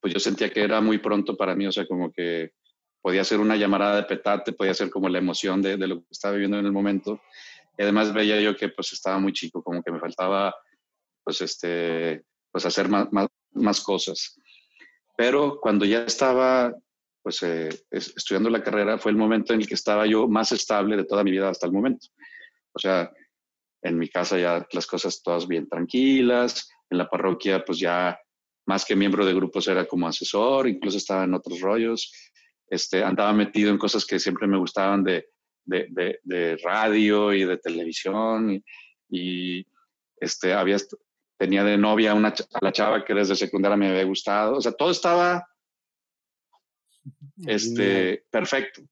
pues 0.00 0.14
yo 0.14 0.18
sentía 0.18 0.50
que 0.50 0.62
era 0.62 0.80
muy 0.80 0.98
pronto 0.98 1.36
para 1.36 1.54
mí, 1.54 1.66
o 1.66 1.72
sea, 1.72 1.86
como 1.86 2.10
que 2.10 2.52
podía 3.02 3.22
ser 3.22 3.38
una 3.38 3.56
llamada 3.56 3.96
de 3.96 4.02
petate, 4.04 4.52
podía 4.52 4.74
ser 4.74 4.90
como 4.90 5.08
la 5.08 5.18
emoción 5.18 5.62
de, 5.62 5.76
lo 5.76 6.00
que 6.00 6.06
estaba 6.10 6.34
viviendo 6.34 6.58
en 6.58 6.66
el 6.66 6.72
momento. 6.72 7.20
Y 7.78 7.82
además 7.82 8.12
veía 8.12 8.40
yo 8.40 8.56
que 8.56 8.70
pues 8.70 8.92
estaba 8.92 9.18
muy 9.18 9.32
chico, 9.32 9.62
como 9.62 9.82
que 9.82 9.92
me 9.92 10.00
faltaba 10.00 10.54
pues 11.22 11.40
este, 11.40 12.24
pues 12.56 12.64
hacer 12.64 12.88
más, 12.88 13.80
cosas. 13.82 14.40
Pero 15.14 15.60
cuando 15.60 15.84
ya 15.84 16.04
estaba 16.04 16.74
pues 17.22 17.42
eh, 17.42 17.68
estudiando 17.90 18.48
la 18.48 18.62
carrera 18.62 18.96
fue 18.96 19.10
el 19.10 19.18
momento 19.18 19.52
en 19.52 19.60
el 19.60 19.68
que 19.68 19.74
estaba 19.74 20.06
yo 20.06 20.26
más 20.26 20.52
estable 20.52 20.96
de 20.96 21.04
toda 21.04 21.22
mi 21.22 21.32
vida 21.32 21.50
hasta 21.50 21.66
el 21.66 21.74
momento. 21.74 22.06
O 22.72 22.78
sea, 22.78 23.12
en 23.82 23.98
mi 23.98 24.08
casa 24.08 24.38
ya 24.38 24.66
las 24.72 24.86
cosas 24.86 25.22
todas 25.22 25.46
bien 25.46 25.68
tranquilas, 25.68 26.70
en 26.88 26.96
la 26.96 27.10
parroquia 27.10 27.62
pues 27.62 27.78
ya 27.78 28.18
más 28.64 28.86
que 28.86 28.96
miembro 28.96 29.26
de 29.26 29.34
grupos 29.34 29.68
era 29.68 29.84
como 29.84 30.08
asesor, 30.08 30.66
incluso 30.66 30.96
estaba 30.96 31.24
en 31.24 31.34
otros 31.34 31.60
rollos. 31.60 32.10
Este, 32.70 33.04
andaba 33.04 33.34
metido 33.34 33.70
en 33.70 33.76
cosas 33.76 34.06
que 34.06 34.18
siempre 34.18 34.46
me 34.46 34.56
gustaban 34.56 35.04
de, 35.04 35.28
de, 35.66 36.56
radio 36.64 37.34
y 37.34 37.44
de 37.44 37.58
televisión 37.58 38.64
y, 39.10 39.66
este, 40.18 40.54
había, 40.54 40.78
tenía 41.36 41.64
de 41.64 41.76
novia 41.76 42.14
una, 42.14 42.28
a 42.28 42.58
la 42.60 42.72
chava 42.72 43.04
que 43.04 43.14
desde 43.14 43.36
secundaria 43.36 43.76
me 43.76 43.88
había 43.88 44.04
gustado. 44.04 44.56
O 44.56 44.60
sea, 44.60 44.72
todo 44.72 44.90
estaba 44.90 45.46
este, 47.46 48.24
perfecto. 48.30 48.82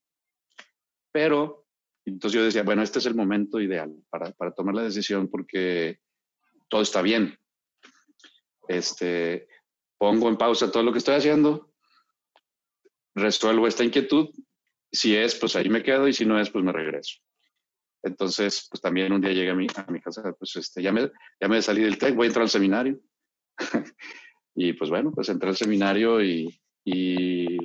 Pero 1.13 1.67
entonces 2.05 2.39
yo 2.39 2.45
decía, 2.45 2.63
bueno, 2.63 2.83
este 2.83 2.99
es 2.99 3.07
el 3.07 3.15
momento 3.15 3.61
ideal 3.61 3.95
para, 4.11 4.33
para 4.33 4.53
tomar 4.53 4.75
la 4.75 4.83
decisión 4.83 5.29
porque 5.29 6.01
todo 6.69 6.83
está 6.83 7.03
bien. 7.03 7.39
Este, 8.69 9.49
pongo 9.99 10.29
en 10.29 10.37
pausa 10.37 10.71
todo 10.71 10.83
lo 10.83 10.93
que 10.93 10.99
estoy 10.99 11.15
haciendo 11.15 11.75
resuelvo 13.15 13.67
esta 13.67 13.85
inquietud. 13.85 14.31
Si 14.91 15.17
es, 15.17 15.35
pues 15.35 15.57
ahí 15.57 15.69
me 15.69 15.83
quedo 15.83 16.07
y 16.09 16.13
si 16.13 16.25
no 16.25 16.39
es, 16.39 16.51
pues 16.51 16.65
me 16.65 16.73
regreso. 16.73 17.19
Entonces, 18.05 18.69
pues 18.71 18.83
también 18.83 19.13
un 19.13 19.21
día 19.21 19.33
llegué 19.33 19.51
a 19.51 19.55
mi, 19.55 19.67
a 19.75 19.91
mi 19.91 20.01
casa, 20.01 20.23
pues 20.39 20.55
este, 20.57 20.83
ya, 20.83 20.93
me, 20.93 21.11
ya 21.41 21.49
me 21.49 21.63
salí 21.63 21.83
del 21.83 21.99
TEC, 21.99 22.15
voy 22.15 22.27
a 22.27 22.29
entrar 22.29 22.43
al 22.43 22.51
seminario. 22.51 23.01
y 24.55 24.75
pues 24.75 24.91
bueno, 24.91 25.11
pues 25.11 25.31
entré 25.31 25.49
al 25.49 25.57
seminario 25.57 26.23
y, 26.23 26.61
y, 26.85 27.57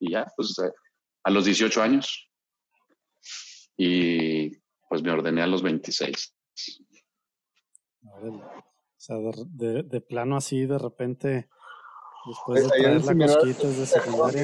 ya, 0.00 0.26
pues 0.36 0.56
a 1.22 1.30
los 1.30 1.44
18 1.44 1.82
años. 1.82 2.28
Y 3.76 4.50
pues 4.88 5.02
me 5.02 5.12
ordené 5.12 5.42
a 5.42 5.46
los 5.46 5.62
26. 5.62 6.34
O 8.02 8.44
sea, 8.96 9.16
de, 9.46 9.84
de 9.84 10.00
plano 10.00 10.36
así, 10.36 10.66
de 10.66 10.78
repente 10.78 11.48
Después 12.26 12.62
de 12.62 12.68
traer 12.68 13.04
la 13.04 13.42
de 13.42 13.86
secundaria. 13.86 14.42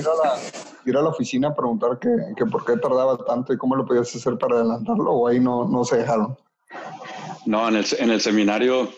Ir 0.86 0.96
a, 0.96 1.02
la, 1.02 1.08
oficina 1.08 1.48
a 1.48 1.54
preguntar 1.54 1.98
que, 1.98 2.46
por 2.46 2.64
qué 2.64 2.76
tardaba 2.76 3.18
tanto 3.24 3.52
y 3.52 3.58
cómo 3.58 3.76
lo 3.76 3.84
podías 3.84 4.14
hacer 4.14 4.38
para 4.38 4.56
adelantarlo, 4.56 5.12
o 5.12 5.28
ahí 5.28 5.40
no, 5.40 5.66
no 5.66 5.84
se 5.84 5.98
dejaron. 5.98 6.36
No, 7.44 7.68
en 7.68 7.76
el, 7.76 7.86
en 7.98 8.10
el 8.10 8.20
seminario, 8.20 8.88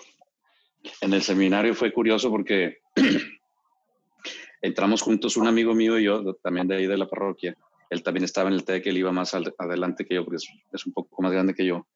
en 1.00 1.12
el 1.12 1.22
seminario 1.22 1.74
fue 1.74 1.92
curioso 1.92 2.30
porque 2.30 2.78
entramos 4.62 5.02
juntos, 5.02 5.36
un 5.36 5.48
amigo 5.48 5.74
mío 5.74 5.98
y 5.98 6.04
yo, 6.04 6.34
también 6.34 6.68
de 6.68 6.76
ahí 6.76 6.86
de 6.86 6.98
la 6.98 7.08
parroquia. 7.08 7.56
Él 7.90 8.02
también 8.02 8.24
estaba 8.24 8.48
en 8.48 8.54
el 8.54 8.64
TEC, 8.64 8.86
él 8.86 8.98
iba 8.98 9.12
más 9.12 9.34
adelante 9.34 10.04
que 10.04 10.14
yo, 10.14 10.24
porque 10.24 10.36
es, 10.72 10.86
un 10.86 10.92
poco 10.92 11.22
más 11.22 11.32
grande 11.32 11.54
que 11.54 11.64
yo. 11.64 11.86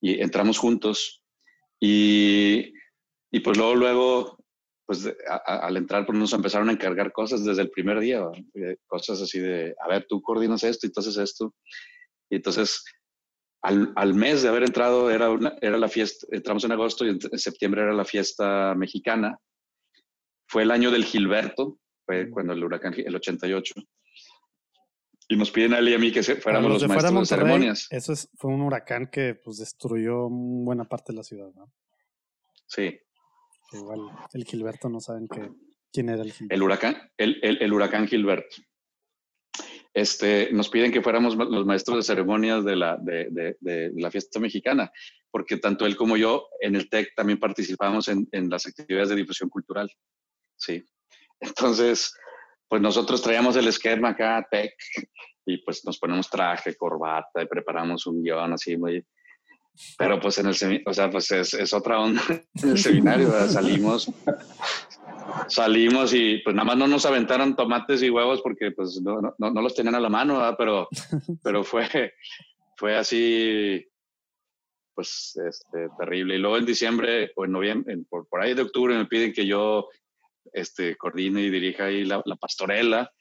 Y 0.00 0.20
entramos 0.20 0.58
juntos 0.58 1.22
y, 1.80 2.72
y 3.30 3.40
pues 3.40 3.58
luego, 3.58 3.74
luego, 3.74 4.38
pues 4.86 5.12
al 5.44 5.76
entrar, 5.76 6.06
pues 6.06 6.16
nos 6.16 6.32
empezaron 6.32 6.68
a 6.68 6.72
encargar 6.72 7.10
cosas 7.12 7.44
desde 7.44 7.62
el 7.62 7.70
primer 7.70 7.98
día, 7.98 8.22
eh, 8.54 8.76
cosas 8.86 9.20
así 9.20 9.40
de, 9.40 9.74
a 9.84 9.88
ver, 9.88 10.06
tú 10.08 10.22
coordinas 10.22 10.62
esto 10.62 10.86
y 10.86 10.88
entonces 10.88 11.16
esto. 11.16 11.54
Y 12.30 12.36
entonces, 12.36 12.84
al, 13.62 13.92
al 13.96 14.14
mes 14.14 14.42
de 14.42 14.48
haber 14.48 14.62
entrado, 14.62 15.10
era, 15.10 15.28
era 15.60 15.76
la 15.76 15.88
fiesta, 15.88 16.28
entramos 16.30 16.64
en 16.64 16.72
agosto 16.72 17.04
y 17.04 17.08
en 17.08 17.38
septiembre 17.38 17.82
era 17.82 17.92
la 17.92 18.04
fiesta 18.04 18.74
mexicana. 18.76 19.36
Fue 20.48 20.62
el 20.62 20.70
año 20.70 20.92
del 20.92 21.04
Gilberto, 21.04 21.80
fue 22.04 22.30
cuando 22.30 22.52
el 22.52 22.62
huracán, 22.62 22.94
el 22.96 23.16
88. 23.16 23.74
Y 25.28 25.36
nos 25.36 25.50
piden 25.50 25.74
a 25.74 25.78
él 25.80 25.88
y 25.88 25.94
a 25.94 25.98
mí 25.98 26.12
que 26.12 26.22
fuéramos 26.22 26.70
los, 26.70 26.86
maestros 26.86 27.28
de 27.28 27.36
ceremonias. 27.36 27.88
Eso 27.90 28.14
fue 28.36 28.52
un 28.52 28.62
huracán 28.62 29.08
que 29.08 29.34
pues 29.34 29.58
destruyó 29.58 30.28
buena 30.28 30.84
parte 30.84 31.12
de 31.12 31.16
la 31.16 31.24
ciudad, 31.24 31.52
¿no? 31.52 31.72
Sí. 32.68 33.00
Igual 33.72 34.00
el 34.32 34.44
Gilberto 34.44 34.88
no 34.88 35.00
saben 35.00 35.28
que, 35.28 35.50
quién 35.92 36.08
era 36.08 36.22
el 36.22 36.32
Gilberto. 36.32 36.54
El 36.54 36.62
huracán, 36.62 36.96
el, 37.16 37.38
el, 37.42 37.72
huracán 37.72 38.06
Gilberto. 38.06 38.56
Este, 39.92 40.50
nos 40.52 40.68
piden 40.68 40.92
que 40.92 41.02
fuéramos 41.02 41.36
los 41.36 41.64
maestros 41.64 41.96
de 41.96 42.02
ceremonias 42.02 42.64
de 42.64 42.76
la, 42.76 42.96
de, 42.98 43.56
de, 43.58 43.92
la 43.96 44.10
fiesta 44.10 44.38
mexicana, 44.38 44.92
porque 45.30 45.56
tanto 45.56 45.86
él 45.86 45.96
como 45.96 46.16
yo 46.16 46.48
en 46.60 46.76
el 46.76 46.90
TEC 46.90 47.14
también 47.14 47.40
participamos 47.40 48.08
en, 48.08 48.28
en 48.32 48.50
las 48.50 48.66
actividades 48.66 49.08
de 49.08 49.16
difusión 49.16 49.48
cultural. 49.48 49.90
Sí. 50.56 50.84
Entonces, 51.40 52.12
pues 52.68 52.82
nosotros 52.82 53.22
traíamos 53.22 53.56
el 53.56 53.68
esquema 53.68 54.10
acá, 54.10 54.46
tech, 54.50 54.74
y 55.46 55.58
pues 55.58 55.84
nos 55.84 55.98
ponemos 55.98 56.28
traje, 56.28 56.74
corbata 56.74 57.42
y 57.42 57.46
preparamos 57.46 58.06
un 58.06 58.22
guion 58.22 58.52
así 58.52 58.76
muy... 58.76 59.04
Pero 59.98 60.20
pues 60.20 60.38
en 60.38 60.46
el 60.46 60.54
seminario, 60.54 60.90
o 60.90 60.94
sea, 60.94 61.10
pues 61.10 61.30
es, 61.30 61.54
es, 61.54 61.72
otra 61.72 62.00
onda 62.00 62.22
en 62.62 62.68
el 62.70 62.78
seminario, 62.78 63.30
salimos, 63.48 64.10
salimos 65.48 66.14
y 66.14 66.38
pues 66.38 66.54
nada 66.54 66.66
más 66.66 66.76
no 66.76 66.86
nos 66.86 67.06
aventaron 67.06 67.56
tomates 67.56 68.02
y 68.02 68.10
huevos 68.10 68.40
porque 68.42 68.70
pues 68.70 69.00
no, 69.02 69.20
no, 69.20 69.50
no 69.50 69.62
los 69.62 69.74
tenían 69.74 69.94
a 69.94 70.00
la 70.00 70.08
mano, 70.08 70.42
pero, 70.56 70.88
pero 71.42 71.64
fue, 71.64 72.14
fue 72.76 72.96
así, 72.96 73.84
pues 74.94 75.38
este, 75.46 75.88
terrible. 75.98 76.36
Y 76.36 76.38
luego 76.38 76.56
en 76.56 76.66
diciembre 76.66 77.32
o 77.36 77.44
en 77.44 77.52
noviembre, 77.52 77.96
por, 78.08 78.26
por 78.28 78.40
ahí 78.40 78.54
de 78.54 78.62
octubre 78.62 78.96
me 78.96 79.06
piden 79.06 79.32
que 79.32 79.46
yo 79.46 79.88
este, 80.52 80.96
coordine 80.96 81.42
y 81.42 81.50
dirija 81.50 81.84
ahí 81.84 82.04
la, 82.04 82.22
pastorela. 82.40 83.12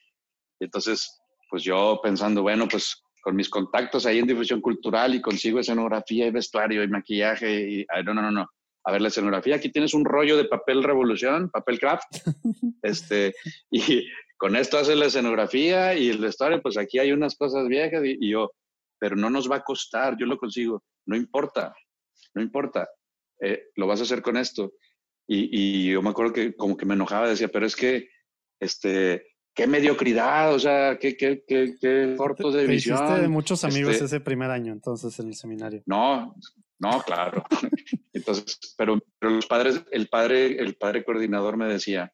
entonces, 0.60 1.22
pues 1.50 1.64
yo 1.64 2.00
pensando, 2.02 2.42
bueno, 2.42 2.68
pues 2.68 3.04
con 3.26 3.36
mis 3.36 3.50
contactos 3.50 4.06
ahí 4.06 4.20
en 4.20 4.28
difusión 4.28 4.62
cultural 4.62 5.16
y 5.16 5.20
consigo 5.20 5.60
escenografía 5.60 6.28
y 6.28 6.30
vestuario 6.30 6.84
y 6.84 6.88
maquillaje 6.88 7.60
y 7.72 7.86
no, 8.06 8.14
no, 8.14 8.22
no, 8.22 8.30
no. 8.30 8.48
A 8.84 8.92
ver, 8.92 9.02
la 9.02 9.08
escenografía, 9.08 9.56
aquí 9.56 9.72
tienes 9.72 9.96
un 9.96 10.06
rollo 10.06 10.38
de 10.38 10.46
papel 10.46 10.84
revolución, 10.84 11.50
papel 11.50 11.80
craft, 11.80 12.04
este, 12.84 13.34
y 13.72 14.08
con 14.38 14.56
esto 14.56 14.78
hace 14.78 14.96
la 14.96 15.08
escenografía 15.08 15.96
y 15.96 16.10
el 16.10 16.20
vestuario, 16.20 16.62
pues 16.62 16.78
aquí 16.78 17.00
hay 17.00 17.14
unas 17.14 17.36
cosas 17.36 17.68
viejas 17.68 18.04
y, 18.06 18.30
yo, 18.30 18.52
pero 19.00 19.16
no 19.16 19.32
nos 19.32 19.50
va 19.50 19.56
a 19.56 19.64
costar, 19.64 20.16
yo 20.20 20.28
lo 20.28 20.38
consigo, 20.38 20.84
no 21.08 21.16
importa, 21.16 21.74
no 22.36 22.44
importa, 22.44 22.88
eh, 23.42 23.70
lo 23.76 23.88
vas 23.88 24.02
a 24.02 24.04
hacer 24.04 24.22
con 24.22 24.38
esto. 24.38 24.74
Y, 25.28 25.90
yo 25.90 26.04
me 26.04 26.12
acuerdo 26.12 26.32
que 26.32 26.56
como 26.56 26.78
que 26.78 26.86
me 26.86 26.94
enojaba, 26.94 27.28
decía, 27.28 27.48
pero 27.48 27.66
es 27.66 27.76
que, 27.76 28.08
este, 28.60 29.26
qué 29.56 29.68
mediocridad, 29.68 30.54
o 30.54 30.60
sea, 30.60 31.00
qué, 31.00 31.16
qué, 31.16 31.44
qué, 31.48 31.76
qué 31.80 32.14
cortos 32.18 32.54
de 32.54 32.68
visión. 32.68 32.98
Hiciste 32.98 33.22
de 33.22 33.28
muchos 33.30 33.64
amigos 33.64 33.94
este 33.94 34.06
ese 34.06 34.20
primer 34.20 34.52
año, 34.52 34.74
entonces, 34.74 35.18
en 35.20 35.30
el 35.30 35.36
seminario. 35.36 35.82
No, 35.86 36.36
no, 36.78 37.02
claro. 37.02 37.44
entonces, 38.14 38.76
pero, 38.78 39.00
pero 39.18 39.34
los 39.34 39.48
padres, 39.48 39.82
el 39.92 40.08
padre, 40.10 40.60
el 40.62 40.76
padre 40.76 41.06
coordinador 41.06 41.56
me 41.56 41.68
decía 41.68 42.14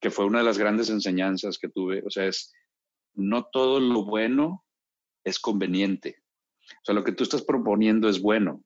que 0.00 0.10
fue 0.10 0.26
una 0.26 0.38
de 0.38 0.44
las 0.44 0.58
grandes 0.58 0.90
enseñanzas 0.90 1.58
que 1.58 1.68
tuve, 1.68 2.02
o 2.06 2.10
sea, 2.10 2.26
es, 2.26 2.52
no 3.14 3.44
todo 3.50 3.80
lo 3.80 4.04
bueno 4.04 4.64
es 5.24 5.38
conveniente. 5.38 6.22
O 6.70 6.84
sea, 6.84 6.94
lo 6.94 7.04
que 7.04 7.12
tú 7.12 7.24
estás 7.24 7.42
proponiendo 7.42 8.08
es 8.08 8.20
bueno, 8.20 8.62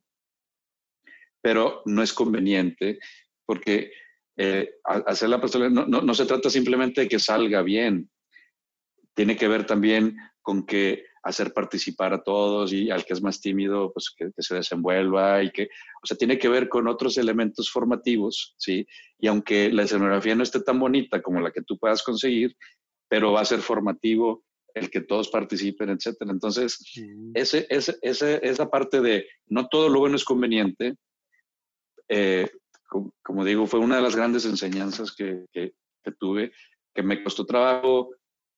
pero 1.40 1.82
no 1.86 2.02
es 2.02 2.12
conveniente 2.12 2.98
porque 3.46 3.92
eh, 4.36 4.74
hacer 4.84 5.28
la 5.28 5.40
pastorela 5.40 5.70
no, 5.70 6.00
no, 6.02 6.14
se 6.14 6.26
trata 6.26 6.50
simplemente 6.50 7.02
de 7.02 7.08
que 7.08 7.18
salga 7.18 7.62
bien, 7.62 8.10
tiene 9.14 9.36
que 9.36 9.48
ver 9.48 9.64
también 9.64 10.16
con 10.42 10.66
que 10.66 11.04
hacer 11.22 11.54
participar 11.54 12.12
a 12.12 12.22
todos 12.22 12.72
y 12.72 12.90
al 12.90 13.04
que 13.04 13.14
es 13.14 13.22
más 13.22 13.40
tímido, 13.40 13.92
pues 13.92 14.14
que, 14.14 14.30
se 14.36 14.56
desenvuelva 14.56 15.42
y 15.42 15.50
que, 15.50 15.68
o 16.02 16.06
sea, 16.06 16.18
tiene 16.18 16.38
que 16.38 16.48
ver 16.48 16.68
con 16.68 16.86
otros 16.86 17.16
elementos 17.16 17.70
formativos, 17.70 18.54
¿sí? 18.58 18.86
Y 19.18 19.28
aunque 19.28 19.72
la 19.72 19.84
escenografía 19.84 20.34
no 20.34 20.42
esté 20.42 20.60
tan 20.60 20.78
bonita 20.78 21.22
como 21.22 21.40
la 21.40 21.50
que 21.50 21.62
tú 21.62 21.78
puedas 21.78 22.02
conseguir, 22.02 22.54
pero 23.08 23.32
va 23.32 23.40
a 23.40 23.46
ser 23.46 23.60
formativo 23.60 24.44
el 24.74 24.90
que 24.90 25.00
todos 25.00 25.28
participen, 25.30 25.90
etcétera. 25.90 26.32
Entonces, 26.32 26.78
ese, 27.32 27.66
ese, 27.70 27.96
esa 28.02 28.68
parte 28.68 29.00
de 29.00 29.26
no 29.46 29.68
todo 29.68 29.88
lo 29.88 30.00
bueno 30.00 30.16
es 30.16 30.24
conveniente, 30.24 30.96
eh, 32.08 32.50
como, 32.84 33.44
digo, 33.44 33.66
fue 33.66 33.80
una 33.80 33.96
de 33.96 34.02
las 34.02 34.16
grandes 34.16 34.44
enseñanzas 34.44 35.14
que, 35.14 35.44
que, 35.52 35.72
tuve, 36.18 36.52
que 36.94 37.02
me 37.02 37.22
costó 37.22 37.44
trabajo 37.44 38.10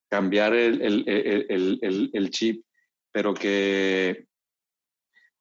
cambiar 0.08 0.54
el, 0.54 0.82
el, 0.82 1.04
el, 1.06 2.10
el, 2.12 2.30
chip, 2.30 2.64
pero 3.12 3.34
que, 3.34 4.26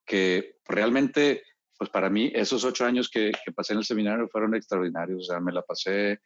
que 0.05 0.57
realmente, 0.65 1.43
pues 1.77 1.89
para 1.89 2.09
mí, 2.09 2.31
esos 2.33 2.63
ocho 2.63 2.85
años 2.85 3.09
que, 3.09 3.31
que, 3.43 3.51
pasé 3.51 3.73
en 3.73 3.79
el 3.79 3.85
seminario 3.85 4.27
fueron 4.29 4.55
extraordinarios, 4.55 5.21
o 5.21 5.31
sea, 5.33 5.39
me 5.39 5.51
la 5.51 5.61
pasé 5.61 6.19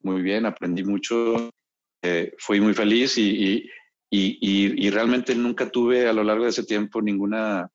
muy 0.00 0.22
bien, 0.22 0.46
aprendí 0.46 0.84
mucho, 0.84 1.50
eh, 2.02 2.32
fui 2.38 2.60
muy 2.60 2.74
feliz 2.74 3.18
y, 3.18 3.30
y, 3.30 3.70
y, 4.10 4.86
y, 4.86 4.90
realmente 4.90 5.34
nunca 5.34 5.68
tuve 5.70 6.08
a 6.08 6.12
lo 6.12 6.24
largo 6.24 6.44
de 6.44 6.50
ese 6.50 6.64
tiempo 6.64 7.02
ninguna, 7.02 7.68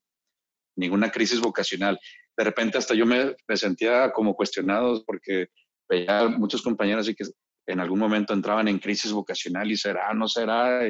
ninguna 0.76 1.10
crisis 1.10 1.40
vocacional 1.40 1.98
de 2.36 2.44
repente 2.44 2.78
hasta 2.78 2.94
yo 2.94 3.06
me, 3.06 3.34
sentía 3.54 4.12
como 4.12 4.34
cuestionado 4.34 5.02
porque 5.04 5.48
veía 5.88 6.28
muchos 6.28 6.62
compañeros 6.62 7.08
y 7.08 7.14
que 7.14 7.24
en 7.66 7.80
algún 7.80 7.98
momento 7.98 8.32
entraban 8.32 8.68
en 8.68 8.78
crisis 8.78 9.12
vocacional 9.12 9.70
y 9.70 9.76
será, 9.76 10.12
no 10.14 10.28
será. 10.28 10.88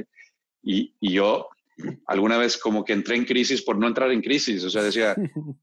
Y, 0.63 0.95
y, 1.01 1.13
yo 1.13 1.49
alguna 2.07 2.39
vez 2.39 2.57
como 2.57 2.85
que 2.85 2.93
entré 2.93 3.17
en 3.17 3.25
crisis 3.25 3.63
por 3.63 3.77
no 3.77 3.89
entrar 3.89 4.11
en 4.13 4.23
crisis. 4.23 4.65
O 4.65 4.71
sea, 4.71 4.83
decía, 4.83 5.15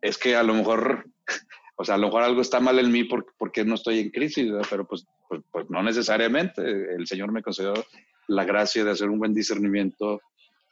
es 0.00 0.18
que 0.18 0.34
a 0.34 0.42
lo 0.42 0.54
mejor, 0.54 1.06
o 1.76 1.84
sea, 1.84 1.94
a 1.94 1.98
lo 1.98 2.08
mejor 2.08 2.24
algo 2.24 2.40
está 2.40 2.60
mal 2.60 2.78
en 2.78 2.90
mí 2.90 3.04
porque, 3.04 3.30
porque 3.38 3.64
no 3.64 3.76
estoy 3.76 4.00
en 4.00 4.10
crisis, 4.10 4.50
pero 4.68 4.86
pues, 4.86 5.06
pues, 5.28 5.42
pues, 5.50 5.70
no 5.70 5.82
necesariamente. 5.82 6.62
El 6.62 7.06
Señor 7.06 7.32
me 7.32 7.42
concedió 7.42 7.74
la 8.28 8.44
gracia 8.44 8.84
de 8.84 8.90
hacer 8.90 9.08
un 9.08 9.20
buen 9.20 9.32
discernimiento 9.32 10.20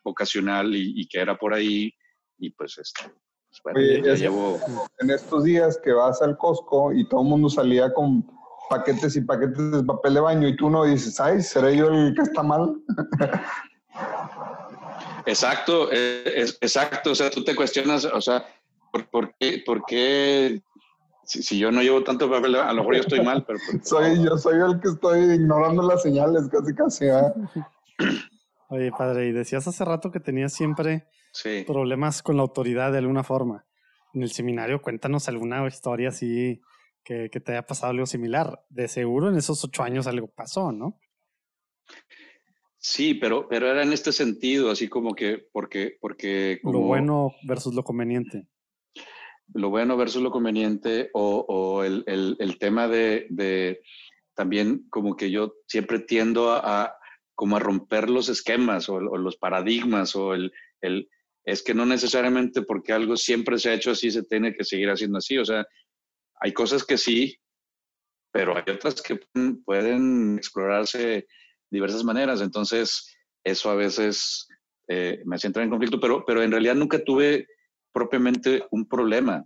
vocacional 0.03 0.75
y, 0.75 1.01
y 1.01 1.07
que 1.07 1.21
era 1.21 1.37
por 1.37 1.55
ahí. 1.55 1.95
Y 2.37 2.51
pues 2.51 2.77
este, 2.79 3.05
en 5.01 5.11
estos 5.11 5.45
días 5.45 5.79
que 5.83 5.93
vas 5.93 6.21
al 6.23 6.37
Costco 6.39 6.93
y 6.93 7.09
todo 7.09 7.23
el 7.23 7.29
mundo 7.29 7.49
salía 7.49 7.93
con 7.93 8.25
paquetes 8.69 9.17
y 9.17 9.21
paquetes 9.21 9.73
de 9.73 9.83
papel 9.83 10.15
de 10.15 10.21
baño 10.21 10.49
y 10.49 10.57
tú 10.57 10.71
no 10.71 10.85
dices, 10.85 11.21
ay, 11.21 11.43
¿seré 11.43 11.77
yo 11.77 11.89
el 11.89 12.15
que 12.15 12.23
está 12.23 12.43
mal? 12.43 12.77
Exacto, 15.27 15.89
eh, 15.91 16.23
es, 16.37 16.59
exacto. 16.61 17.13
O 17.13 17.15
sea, 17.15 17.31
tú 17.31 17.43
te 17.43 17.57
cuestionas, 17.57 18.05
o 18.05 18.21
sea, 18.21 18.45
¿por, 19.11 19.35
qué, 19.39 19.63
por 19.65 19.83
qué 19.87 20.61
si, 21.25 21.59
yo 21.59 21.71
no 21.71 21.83
llevo 21.83 22.05
tanto 22.05 22.31
papel, 22.31 22.57
a 22.57 22.73
lo 22.73 22.83
mejor 22.83 22.95
yo 22.97 23.01
estoy 23.01 23.23
mal, 23.23 23.45
pero... 23.47 23.59
soy, 23.83 24.23
yo 24.23 24.37
soy 24.37 24.61
el 24.61 24.81
que 24.81 24.89
estoy 24.89 25.35
ignorando 25.35 25.83
las 25.83 26.03
señales, 26.03 26.49
casi, 26.51 26.75
casi. 26.75 27.07
¿eh? 27.07 27.33
Oye, 28.69 28.91
padre, 28.97 29.29
y 29.29 29.33
decías 29.33 29.67
hace 29.67 29.85
rato 29.85 30.11
que 30.11 30.21
tenías 30.21 30.53
siempre 30.53 31.07
problemas 31.67 32.23
con 32.23 32.37
la 32.37 32.43
autoridad 32.43 32.93
de 32.93 32.99
alguna 32.99 33.25
forma. 33.25 33.67
En 34.13 34.23
el 34.23 34.31
seminario, 34.31 34.81
cuéntanos 34.81 35.29
alguna 35.29 35.67
historia 35.67 36.11
así 36.11 36.61
que, 37.05 37.29
te 37.29 37.53
haya 37.53 37.67
pasado 37.67 37.91
algo 37.91 38.07
similar. 38.07 38.65
De 38.69 38.89
seguro 38.89 39.29
en 39.29 39.37
esos 39.37 39.63
ocho 39.65 39.83
años 39.83 40.07
algo 40.07 40.29
pasó, 40.29 40.73
¿no? 40.73 40.99
Sí, 42.79 43.15
pero, 43.15 43.49
pero 43.49 43.71
era 43.71 43.83
en 43.83 43.93
este 43.93 44.13
sentido, 44.13 44.71
así 44.71 44.89
como 44.89 45.15
que, 45.15 45.47
porque, 45.53 45.97
porque 46.01 46.61
lo 46.63 46.81
bueno 46.81 47.33
versus 47.43 47.75
lo 47.75 47.83
conveniente. 47.83 48.47
Lo 49.53 49.71
bueno 49.71 49.97
versus 49.97 50.23
lo 50.23 50.31
conveniente, 50.31 51.11
o, 51.13 51.83
el, 51.83 52.59
tema 52.59 52.89
de, 52.89 53.81
también 54.35 54.87
como 54.91 55.17
que 55.17 55.31
yo 55.31 55.55
siempre 55.67 55.99
tiendo 56.01 56.53
a, 56.53 56.95
como 57.35 57.57
a 57.57 57.61
romper 57.61 58.11
los 58.11 58.29
esquemas 58.29 58.89
o, 58.89 59.01
los 59.01 59.37
paradigmas 59.37 60.15
o 60.17 60.35
el, 60.35 60.53
es 61.45 61.63
que 61.63 61.75
no 61.75 61.85
necesariamente 61.85 62.63
porque 62.63 62.93
algo 62.93 63.17
siempre 63.17 63.59
se 63.59 63.71
ha 63.71 63.75
hecho 63.75 63.91
así, 63.91 64.11
se 64.11 64.23
tiene 64.23 64.55
que 64.55 64.65
seguir 64.65 64.89
haciendo 64.89 65.19
así. 65.19 65.39
O 65.39 65.45
sea, 65.45 65.67
hay 66.41 66.53
cosas 66.53 66.85
que 66.85 66.97
sí, 66.97 67.39
pero 68.33 68.57
hay 68.57 68.65
otras 68.73 69.03
que 69.03 69.21
pueden 69.65 70.39
explorarse 70.39 71.27
diversas 71.71 72.03
maneras. 72.03 72.41
Entonces, 72.41 73.17
eso 73.45 73.71
a 73.71 73.75
veces 73.75 74.49
eh, 74.89 75.21
me 75.25 75.37
hace 75.37 75.47
entrar 75.47 75.65
en 75.65 75.71
conflicto, 75.71 76.01
pero, 76.01 76.25
pero 76.25 76.43
en 76.43 76.51
realidad 76.51 76.75
nunca 76.75 77.03
tuve 77.05 77.47
propiamente 77.93 78.67
un 78.71 78.89
problema. 78.89 79.45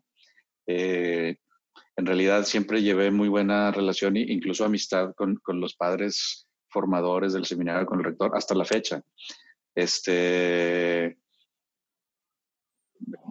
Eh, 0.67 1.37
en 1.97 2.07
realidad 2.07 2.45
siempre 2.45 2.83
llevé 2.83 3.11
muy 3.11 3.29
buena 3.29 3.73
relación 3.73 4.17
e 4.17 4.21
incluso 4.21 4.65
amistad 4.65 5.15
con, 5.17 5.37
con, 5.37 5.61
los 5.61 5.75
padres 5.75 6.47
formadores 6.69 7.33
del 7.33 7.45
seminario, 7.45 7.87
con 7.87 7.99
el 7.99 8.05
rector, 8.05 8.31
hasta 8.35 8.55
la 8.55 8.65
fecha. 8.65 9.03
Este, 9.75 11.19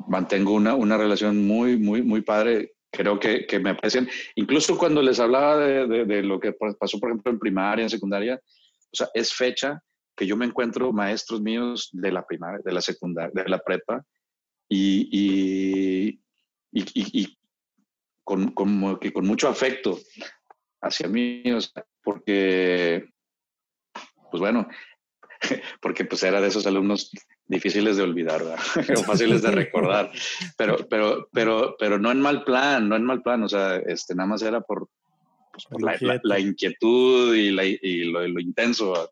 mantengo 0.08 0.54
una, 0.54 0.76
una 0.76 0.98
relación 0.98 1.46
muy, 1.46 1.78
muy, 1.78 2.02
muy 2.02 2.22
padre. 2.22 2.74
Creo 2.92 3.20
que, 3.20 3.46
que 3.46 3.60
me 3.60 3.72
aprecian. 3.72 4.08
Incluso 4.36 4.78
cuando 4.78 5.02
les 5.02 5.20
hablaba 5.20 5.58
de, 5.58 6.06
de, 6.06 6.24
lo 6.24 6.40
que 6.40 6.54
pasó, 6.54 7.00
por 7.00 7.10
ejemplo, 7.10 7.32
en 7.32 7.40
primaria, 7.40 7.84
en 7.84 7.90
secundaria, 7.90 8.40
o 8.44 8.96
sea, 8.96 9.10
es 9.14 9.34
fecha 9.34 9.82
que 10.16 10.26
yo 10.26 10.36
me 10.36 10.46
encuentro 10.46 10.92
maestros 10.92 11.42
míos 11.42 11.90
de 11.92 12.12
la 12.12 12.26
primaria, 12.26 12.60
de 12.64 12.72
la 12.72 12.82
secundaria, 12.82 13.32
de 13.34 13.50
la 13.50 13.60
prepa, 13.60 14.04
y, 14.70 15.08
y, 15.12 16.22
y, 16.72 17.22
y 17.22 17.38
con, 18.24 18.52
como 18.52 19.00
que 19.00 19.14
con 19.14 19.26
mucho 19.26 19.48
afecto 19.48 20.00
hacia 20.82 21.08
mí, 21.08 21.44
o 21.52 21.62
sea, 21.62 21.86
porque, 22.04 23.06
pues 24.32 24.42
bueno, 24.42 24.68
porque 25.82 26.06
pues 26.06 26.24
era 26.24 26.42
de 26.42 26.48
esos 26.48 26.66
alumnos 26.66 27.12
difíciles 27.48 27.98
de 27.98 28.04
olvidar, 28.04 28.42
o 28.98 29.04
fáciles 29.04 29.42
de 29.42 29.52
recordar, 29.52 30.12
pero, 30.58 30.78
pero, 30.90 31.30
pero, 31.32 31.76
pero 31.80 32.00
no 32.00 32.12
en 32.12 32.22
mal 32.22 32.44
plan, 32.44 32.88
no 32.90 32.96
en 32.96 33.06
mal 33.06 33.22
plan, 33.22 33.44
o 33.44 33.50
sea, 33.50 33.78
este, 33.78 34.16
nada 34.16 34.28
más 34.28 34.42
era 34.42 34.62
por, 34.62 34.90
pues, 35.70 36.02
la, 36.24 36.40
inquietud. 36.40 37.36
y, 37.36 37.52
lo, 38.06 38.28
lo, 38.28 38.40
intenso. 38.40 39.12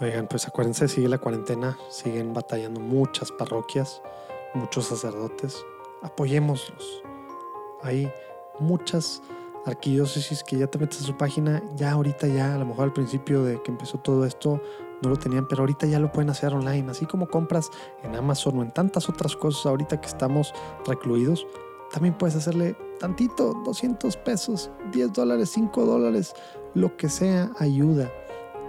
Oigan, 0.00 0.28
pues 0.28 0.46
acuérdense, 0.46 0.88
sigue 0.88 1.08
la 1.08 1.18
cuarentena, 1.18 1.76
siguen 1.90 2.32
batallando 2.34 2.80
muchas 2.80 3.32
parroquias, 3.32 4.02
muchos 4.54 4.86
sacerdotes, 4.86 5.64
apoyémoslos. 6.02 7.02
Hay 7.82 8.10
muchas 8.60 9.22
arquidiócesis 9.66 10.44
que 10.44 10.56
ya 10.56 10.68
te 10.68 10.78
metes 10.78 11.00
a 11.00 11.04
su 11.04 11.16
página, 11.16 11.62
ya 11.74 11.92
ahorita 11.92 12.28
ya, 12.28 12.54
a 12.54 12.58
lo 12.58 12.66
mejor 12.66 12.84
al 12.84 12.92
principio 12.92 13.42
de 13.42 13.60
que 13.62 13.72
empezó 13.72 13.98
todo 13.98 14.24
esto, 14.24 14.62
no 15.02 15.10
lo 15.10 15.16
tenían, 15.16 15.46
pero 15.46 15.62
ahorita 15.62 15.86
ya 15.86 15.98
lo 15.98 16.10
pueden 16.12 16.30
hacer 16.30 16.54
online, 16.54 16.90
así 16.90 17.06
como 17.06 17.28
compras 17.28 17.70
en 18.02 18.14
Amazon 18.14 18.58
o 18.58 18.62
en 18.62 18.72
tantas 18.72 19.08
otras 19.08 19.36
cosas 19.36 19.66
ahorita 19.66 20.00
que 20.00 20.06
estamos 20.06 20.52
recluidos, 20.86 21.46
también 21.92 22.16
puedes 22.16 22.36
hacerle 22.36 22.76
tantito, 22.98 23.54
200 23.64 24.16
pesos, 24.18 24.70
10 24.92 25.12
dólares, 25.12 25.50
5 25.50 25.84
dólares, 25.84 26.34
lo 26.74 26.96
que 26.96 27.08
sea, 27.08 27.50
ayuda. 27.58 28.10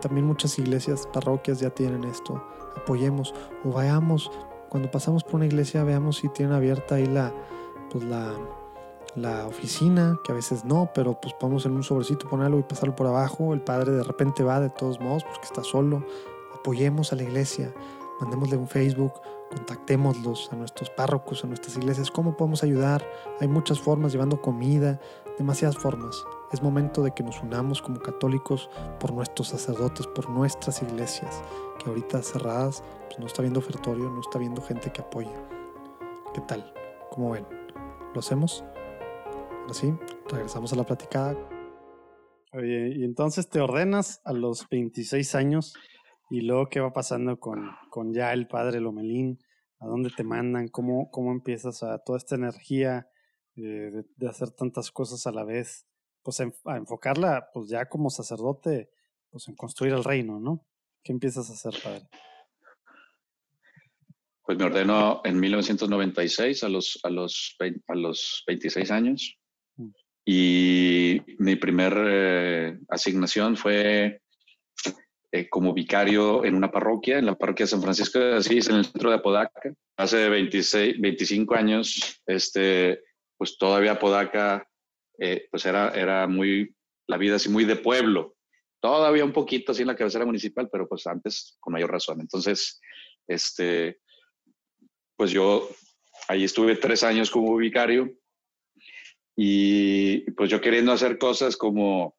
También 0.02 0.28
muchas 0.28 0.60
iglesias, 0.60 1.08
parroquias 1.12 1.60
ya 1.60 1.70
tienen 1.72 2.04
esto. 2.04 2.44
Apoyemos 2.76 3.34
o 3.66 3.72
vayamos, 3.72 4.32
cuando 4.70 4.92
pasamos 4.92 5.24
por 5.24 5.36
una 5.36 5.46
iglesia, 5.46 5.84
veamos 5.84 6.18
si 6.18 6.30
tienen 6.30 6.54
abierta 6.54 6.96
ahí 6.96 7.06
la, 7.06 7.34
pues 7.90 8.04
la, 8.04 8.34
la 9.16 9.48
oficina, 9.48 10.20
que 10.24 10.32
a 10.32 10.36
veces 10.36 10.66
no, 10.66 10.92
pero 10.94 11.20
pues 11.20 11.34
podemos 11.34 11.66
en 11.66 11.74
un 11.74 11.84
sobrecito 11.84 12.30
ponerlo 12.30 12.60
y 12.60 12.64
pasarlo 12.64 12.96
por 12.96 13.08
abajo. 13.08 13.54
El 13.54 13.62
padre 13.62 13.92
de 13.92 14.04
repente 14.04 14.44
va 14.44 14.60
de 14.60 14.70
todos 14.70 15.00
modos 15.00 15.24
porque 15.24 15.46
está 15.46 15.64
solo. 15.64 16.06
Apoyemos 16.54 17.14
a 17.14 17.16
la 17.16 17.24
iglesia, 17.24 17.74
mandémosle 18.20 18.58
un 18.58 18.68
Facebook, 18.68 19.14
contactémoslos 19.50 20.50
a 20.52 20.56
nuestros 20.56 20.90
párrocos, 20.90 21.44
a 21.44 21.48
nuestras 21.48 21.78
iglesias. 21.78 22.12
¿Cómo 22.12 22.36
podemos 22.36 22.64
ayudar? 22.64 23.06
Hay 23.40 23.48
muchas 23.48 23.80
formas, 23.80 24.12
llevando 24.12 24.42
comida, 24.42 25.00
demasiadas 25.38 25.78
formas. 25.78 26.24
Es 26.52 26.62
momento 26.62 27.04
de 27.04 27.12
que 27.12 27.24
nos 27.24 27.42
unamos 27.42 27.82
como 27.82 28.00
católicos 28.00 28.70
por 29.00 29.14
nuestros 29.14 29.50
sacerdotes, 29.50 30.08
por 30.08 30.30
nuestras 30.30 30.82
iglesias, 30.82 31.42
que 31.80 31.90
ahorita 31.90 32.22
cerradas 32.22 32.84
pues 33.08 33.20
no 33.20 33.26
está 33.28 33.42
viendo 33.42 33.60
ofertorio, 33.60 34.10
no 34.10 34.22
está 34.22 34.40
viendo 34.40 34.62
gente 34.62 34.92
que 34.92 35.02
apoye. 35.02 35.34
¿Qué 36.34 36.42
tal? 36.42 36.74
¿Cómo 37.12 37.32
ven? 37.32 37.46
¿Lo 38.14 38.20
hacemos? 38.20 38.64
Así, 39.70 39.94
regresamos 40.30 40.72
a 40.72 40.78
la 40.78 40.86
platicada. 40.86 41.36
Oye, 42.54 42.94
y 42.96 43.04
entonces 43.04 43.50
te 43.50 43.60
ordenas 43.60 44.22
a 44.24 44.32
los 44.32 44.66
26 44.70 45.36
años 45.36 45.74
y 46.30 46.42
luego 46.42 46.70
qué 46.70 46.80
va 46.80 46.94
pasando 46.94 47.38
con, 47.38 47.70
con 47.90 48.14
ya 48.14 48.32
el 48.32 48.48
padre 48.48 48.80
Lomelín, 48.80 49.40
a 49.80 49.88
dónde 49.88 50.10
te 50.10 50.24
mandan, 50.24 50.70
cómo, 50.70 51.12
cómo 51.12 51.32
empiezas 51.34 51.84
a 51.84 52.00
toda 52.00 52.18
esta 52.18 52.36
energía 52.36 53.10
eh, 53.58 53.92
de, 54.16 54.28
hacer 54.30 54.52
tantas 54.52 54.90
cosas 54.90 55.28
a 55.28 55.32
la 55.32 55.44
vez, 55.44 55.86
pues 56.24 56.40
a 56.40 56.78
enfocarla 56.78 57.50
pues 57.54 57.70
ya 57.70 57.90
como 57.90 58.10
sacerdote, 58.10 58.90
pues 59.30 59.50
en 59.50 59.56
construir 59.56 59.94
el 59.94 60.06
reino, 60.06 60.40
¿no? 60.40 60.66
¿Qué 61.04 61.12
empiezas 61.12 61.50
a 61.50 61.54
hacer, 61.54 61.74
padre? 61.84 62.08
Pues 64.44 64.58
me 64.58 64.64
ordeno 64.64 65.22
en 65.26 65.38
1996 65.38 66.64
a 66.64 66.70
los, 66.70 67.00
a 67.04 67.10
los, 67.10 67.58
a 67.88 67.96
los 67.96 68.44
26 68.48 68.92
años. 68.92 69.38
Y 70.30 71.22
mi 71.38 71.56
primer 71.56 71.94
eh, 72.06 72.78
asignación 72.90 73.56
fue 73.56 74.20
eh, 75.32 75.48
como 75.48 75.74
vicario 75.74 76.44
en 76.44 76.54
una 76.54 76.70
parroquia, 76.70 77.18
en 77.18 77.28
la 77.28 77.36
parroquia 77.36 77.64
de 77.64 77.70
San 77.70 77.82
Francisco 77.82 78.20
de 78.20 78.36
Asís, 78.36 78.68
en 78.68 78.76
el 78.76 78.84
centro 78.84 79.10
de 79.10 79.16
Apodaca. 79.16 79.74
Hace 79.96 80.28
26, 80.28 81.00
25 81.00 81.56
años, 81.56 82.22
este, 82.26 83.04
pues 83.38 83.58
todavía 83.58 83.94
Apodaca, 83.94 84.68
eh, 85.18 85.48
pues 85.50 85.66
era, 85.66 85.92
era 85.92 86.28
muy, 86.28 86.76
la 87.08 87.16
vida 87.16 87.38
así 87.38 87.48
muy 87.48 87.64
de 87.64 87.78
pueblo. 87.78 88.36
Todavía 88.82 89.24
un 89.24 89.32
poquito 89.32 89.72
así 89.72 89.84
en 89.84 89.88
la 89.88 89.96
cabecera 89.96 90.26
municipal, 90.26 90.68
pero 90.70 90.90
pues 90.90 91.08
antes 91.08 91.56
con 91.62 91.72
mayor 91.72 91.90
razón. 91.90 92.20
Entonces, 92.20 92.82
este, 93.28 94.02
pues 95.16 95.32
yo 95.32 95.70
ahí 96.28 96.44
estuve 96.44 96.76
tres 96.76 97.04
años 97.04 97.32
como 97.32 97.56
vicario 97.56 98.14
y 99.40 100.32
pues 100.32 100.50
yo 100.50 100.60
queriendo 100.60 100.92
hacer 100.92 101.20
cosas 101.20 101.56
como, 101.56 102.18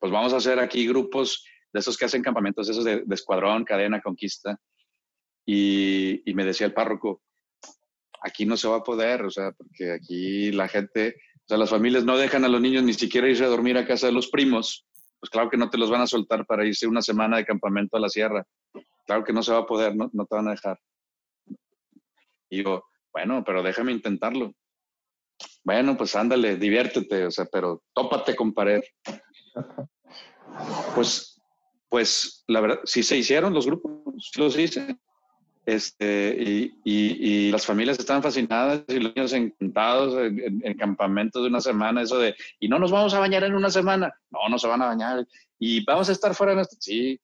pues 0.00 0.10
vamos 0.10 0.32
a 0.32 0.38
hacer 0.38 0.58
aquí 0.58 0.88
grupos 0.88 1.44
de 1.70 1.80
esos 1.80 1.98
que 1.98 2.06
hacen 2.06 2.22
campamentos, 2.22 2.70
esos 2.70 2.84
de, 2.84 3.04
escuadrón, 3.10 3.64
cadena, 3.64 4.00
conquista. 4.00 4.58
Y, 5.44 6.22
y, 6.24 6.34
me 6.34 6.46
decía 6.46 6.66
el 6.66 6.72
párroco, 6.72 7.20
aquí 8.22 8.46
no 8.46 8.56
se 8.56 8.66
va 8.66 8.76
a 8.76 8.82
poder, 8.82 9.24
o 9.24 9.30
sea, 9.30 9.52
porque 9.52 9.92
aquí 9.92 10.52
la 10.52 10.68
gente, 10.68 11.16
o 11.34 11.48
sea, 11.48 11.58
las 11.58 11.68
familias 11.68 12.04
no 12.04 12.16
dejan 12.16 12.46
a 12.46 12.48
los 12.48 12.62
niños 12.62 12.82
ni 12.82 12.94
siquiera 12.94 13.28
irse 13.28 13.44
a 13.44 13.48
dormir 13.48 13.76
a 13.76 13.86
casa 13.86 14.06
de 14.06 14.14
los 14.14 14.28
primos. 14.28 14.86
Pues 15.20 15.28
claro 15.28 15.50
que 15.50 15.58
no 15.58 15.68
te 15.68 15.76
los 15.76 15.90
van 15.90 16.00
a 16.00 16.06
soltar 16.06 16.46
para 16.46 16.64
irse 16.64 16.86
una 16.86 17.02
semana 17.02 17.36
de 17.36 17.44
campamento 17.44 17.98
a 17.98 18.00
la 18.00 18.08
sierra. 18.08 18.46
Claro 19.04 19.22
que 19.22 19.34
no 19.34 19.42
se 19.42 19.52
va 19.52 19.58
a 19.58 19.66
poder, 19.66 19.94
no, 19.94 20.08
no 20.14 20.24
te 20.24 20.34
van 20.34 20.48
a 20.48 20.52
dejar. 20.52 20.78
Y 22.48 22.56
digo, 22.56 22.86
bueno, 23.12 23.44
pero 23.44 23.62
déjame 23.62 23.92
intentarlo. 23.92 24.54
Bueno, 25.64 25.96
pues 25.96 26.14
ándale, 26.16 26.56
diviértete, 26.56 27.26
o 27.26 27.30
sea, 27.30 27.46
pero 27.50 27.82
tópate 27.94 28.34
con 28.36 28.52
pared. 28.52 28.82
Pues, 30.94 31.40
pues 31.88 32.44
la 32.46 32.60
verdad, 32.60 32.80
sí 32.84 33.02
se 33.02 33.16
hicieron 33.16 33.54
los 33.54 33.64
grupos, 33.64 34.30
los 34.36 34.58
hice. 34.58 34.98
Este, 35.64 36.36
y, 36.38 36.74
y, 36.84 37.50
las 37.50 37.64
familias 37.64 37.98
estaban 37.98 38.22
fascinadas 38.22 38.82
y 38.88 38.98
los 38.98 39.14
niños 39.14 39.32
encantados 39.32 40.14
en, 40.18 40.60
en, 40.62 40.76
campamentos 40.76 41.40
de 41.40 41.48
una 41.48 41.62
semana, 41.62 42.02
eso 42.02 42.18
de, 42.18 42.34
y 42.60 42.68
no 42.68 42.78
nos 42.78 42.90
vamos 42.90 43.14
a 43.14 43.20
bañar 43.20 43.44
en 43.44 43.54
una 43.54 43.70
semana, 43.70 44.12
no, 44.30 44.40
no 44.50 44.58
se 44.58 44.66
van 44.66 44.82
a 44.82 44.86
bañar, 44.86 45.26
y 45.58 45.82
vamos 45.84 46.08
a 46.08 46.12
estar 46.12 46.34
fuera 46.34 46.50
de 46.50 46.56
nuestro, 46.56 46.78
sí, 46.80 47.18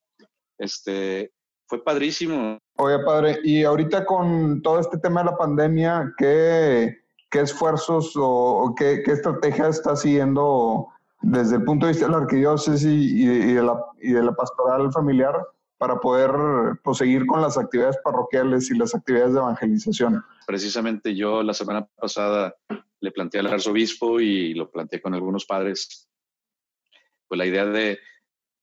este, 0.57 1.33
fue 1.67 1.85
padrísimo. 1.85 2.59
Oye, 2.77 2.99
padre, 3.05 3.41
y 3.45 3.63
ahorita 3.65 4.05
con 4.07 4.63
todo 4.63 4.81
este 4.81 4.99
tema 4.99 5.23
de 5.23 5.31
la 5.31 5.37
pandemia, 5.37 6.15
¿qué, 6.17 6.97
qué 7.31 7.41
esfuerzos 7.41 8.13
o, 8.17 8.75
qué, 8.77 9.03
qué, 9.05 9.13
estrategia 9.13 9.69
está 9.69 9.97
siguiendo 9.97 10.89
desde 11.21 11.57
el 11.57 11.65
punto 11.65 11.87
de 11.87 11.93
vista 11.93 12.07
de 12.07 12.13
la 12.13 12.19
arquidiócesis 12.19 12.85
y, 12.85 13.27
de, 13.27 13.63
la, 13.63 13.85
y 14.01 14.13
de 14.13 14.23
la 14.23 14.33
pastoral 14.33 14.93
familiar 14.93 15.35
para 15.77 16.01
poder 16.01 16.31
proseguir 16.83 17.27
con 17.27 17.41
las 17.41 17.57
actividades 17.57 17.97
parroquiales 18.03 18.71
y 18.71 18.77
las 18.77 18.95
actividades 18.95 19.35
de 19.35 19.41
evangelización. 19.41 20.25
Precisamente 20.47 21.15
yo 21.15 21.43
la 21.43 21.55
semana 21.55 21.87
pasada 22.01 22.55
le 23.01 23.13
planteé 23.13 23.41
al 23.41 23.47
arzobispo 23.47 24.21
y 24.21 24.55
lo 24.55 24.71
planteé 24.71 25.01
con 25.01 25.15
algunos 25.15 25.45
padres, 25.45 26.09
pues 27.29 27.39
la 27.39 27.47
idea 27.47 27.65
de, 27.67 27.99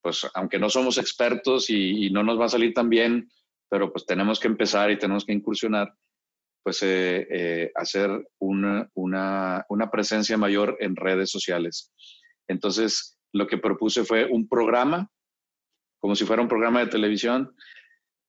pues 0.02 0.28
aunque 0.34 0.60
no 0.60 0.70
somos 0.70 0.98
expertos 0.98 1.70
y, 1.70 2.08
y 2.08 2.10
no 2.10 2.24
nos 2.24 2.40
va 2.40 2.46
a 2.46 2.50
salir 2.50 2.74
tan 2.74 2.90
bien, 2.90 3.30
pero 3.70 3.92
pues 3.92 4.06
tenemos 4.06 4.40
que 4.40 4.48
empezar 4.48 4.92
y 4.92 5.00
tenemos 5.00 5.26
que 5.26 5.34
incursionar, 5.34 5.96
pues 6.66 6.82
eh, 6.82 7.28
eh, 7.30 7.72
hacer 7.76 8.10
una, 8.40 8.90
una, 8.96 9.64
una, 9.70 9.92
presencia 9.92 10.36
mayor 10.36 10.76
en 10.80 10.96
redes 10.96 11.30
sociales. 11.30 11.94
Entonces, 12.48 13.20
lo 13.34 13.46
que 13.46 13.60
propuse 13.60 14.04
fue 14.04 14.26
un 14.26 14.50
programa, 14.50 15.08
como 16.00 16.16
si 16.16 16.26
fuera 16.26 16.42
un 16.42 16.48
programa 16.48 16.80
de 16.80 16.88
televisión, 16.88 17.56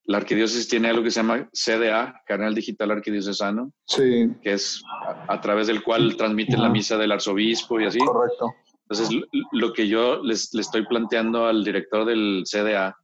la 0.04 0.18
arquidiócesis 0.18 0.68
tiene 0.68 0.90
algo 0.90 1.02
que 1.02 1.10
se 1.10 1.20
llama 1.20 1.48
CDA, 1.50 2.20
Canal 2.26 2.54
Digital 2.54 2.90
Arquidiocesano, 2.90 3.72
sí. 3.86 4.28
que 4.42 4.52
es 4.52 4.82
a, 5.28 5.40
través 5.40 5.66
del 5.66 5.82
cual 5.82 6.18
transmiten 6.18 6.60
la 6.60 6.68
misa 6.68 6.98
del 6.98 7.12
arzobispo 7.12 7.80
y 7.80 7.86
así. 7.86 8.00
Correcto. 8.00 8.54
Entonces, 8.82 9.18
lo 9.52 9.72
que 9.72 9.88
yo 9.88 10.22
les, 10.22 10.54
estoy 10.54 10.84
planteando 10.84 11.46
al 11.46 11.64
director 11.64 12.04
del 12.04 12.44
CDA 12.44 12.98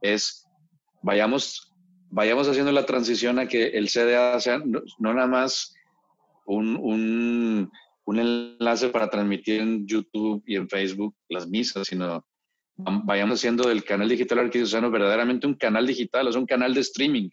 es, 0.00 0.46
vayamos, 1.02 1.67
vayamos 2.10 2.48
haciendo 2.48 2.72
la 2.72 2.86
transición 2.86 3.38
a 3.38 3.46
que 3.46 3.68
el 3.68 3.88
CDA 3.88 4.40
sea 4.40 4.58
no, 4.58 4.82
nada 4.98 5.26
más 5.26 5.74
un, 6.46 6.76
un, 6.76 7.70
un 8.04 8.18
enlace 8.18 8.88
para 8.88 9.10
transmitir 9.10 9.60
en 9.60 9.86
YouTube 9.86 10.42
y 10.46 10.56
en 10.56 10.68
Facebook 10.68 11.14
las 11.28 11.48
misas, 11.48 11.86
sino 11.86 12.24
vayamos 12.76 13.40
haciendo 13.40 13.68
del 13.68 13.84
canal 13.84 14.08
digital 14.08 14.38
arquidiocesano 14.38 14.90
verdaderamente 14.90 15.46
un 15.46 15.54
canal 15.54 15.86
digital, 15.86 16.28
es 16.28 16.36
un 16.36 16.46
canal 16.46 16.72
de 16.74 16.80
streaming 16.80 17.28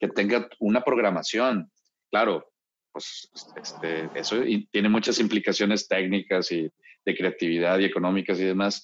que 0.00 0.08
tenga 0.08 0.48
una 0.58 0.80
programación. 0.80 1.70
Claro, 2.10 2.50
pues 2.92 3.30
este, 3.56 4.08
eso 4.14 4.36
tiene 4.70 4.88
muchas 4.88 5.20
implicaciones 5.20 5.86
técnicas 5.86 6.50
y 6.50 6.70
de 7.04 7.16
creatividad 7.16 7.78
y 7.78 7.84
económicas 7.84 8.40
y 8.40 8.44
demás. 8.44 8.82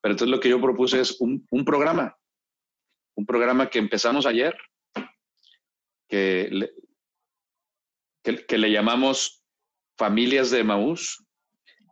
Pero 0.00 0.14
entonces 0.14 0.34
lo 0.34 0.40
que 0.40 0.48
yo 0.48 0.60
propuse 0.60 1.00
es 1.00 1.20
un, 1.20 1.46
un 1.50 1.64
programa, 1.64 2.16
un 3.14 3.26
programa 3.26 3.68
que 3.68 3.78
empezamos 3.78 4.26
ayer, 4.26 4.56
que 6.08 6.48
le, 6.50 6.70
que, 8.22 8.58
le 8.58 8.70
llamamos 8.70 9.44
Familias 9.96 10.50
de 10.50 10.64
Maús, 10.64 11.24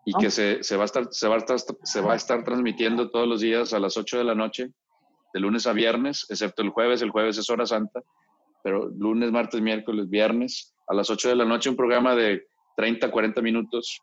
y 0.05 0.13
que 0.15 0.31
se, 0.31 0.63
se, 0.63 0.77
va 0.77 0.83
a 0.83 0.87
estar, 0.87 1.09
se, 1.11 1.29
va 1.29 1.35
a 1.35 1.39
estar, 1.39 1.59
se 1.59 2.01
va 2.01 2.15
a 2.15 2.17
estar 2.17 2.43
transmitiendo 2.45 3.11
todos 3.11 3.29
los 3.29 3.41
días 3.41 3.75
a 3.75 3.79
las 3.79 3.97
8 3.97 4.19
de 4.19 4.25
la 4.25 4.35
noche, 4.35 4.73
de 5.33 5.41
lunes 5.41 5.67
a 5.67 5.73
viernes, 5.73 6.27
excepto 6.29 6.63
el 6.63 6.71
jueves, 6.71 7.03
el 7.03 7.11
jueves 7.11 7.39
es 7.39 7.49
hora 7.51 7.67
santa, 7.67 8.01
pero 8.65 8.89
lunes, 8.89 9.31
martes, 9.31 9.61
miércoles, 9.61 10.09
viernes, 10.09 10.75
a 10.89 10.95
las 10.95 11.11
8 11.11 11.29
de 11.29 11.37
la 11.37 11.45
noche 11.45 11.71
un 11.71 11.77
programa 11.77 12.17
de 12.17 12.47
30, 12.77 13.11
40 13.11 13.43
minutos 13.43 14.01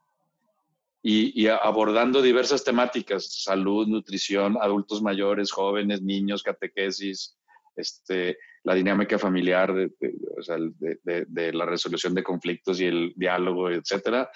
y, 1.01 1.41
y 1.41 1.47
abordando 1.47 2.21
diversas 2.21 2.63
temáticas, 2.63 3.43
salud, 3.43 3.87
nutrición, 3.87 4.57
adultos 4.59 5.01
mayores, 5.01 5.51
jóvenes, 5.51 6.01
niños, 6.01 6.43
catequesis, 6.43 7.37
este, 7.75 8.37
la 8.63 8.73
dinámica 8.73 9.17
familiar, 9.17 9.73
de, 9.73 9.91
de, 9.99 11.25
de, 11.27 11.53
la 11.53 11.65
resolución 11.65 12.13
de 12.13 12.23
conflictos 12.23 12.81
y 12.81 12.85
el 12.85 13.13
diálogo, 13.15 13.69
etcétera, 13.69 14.29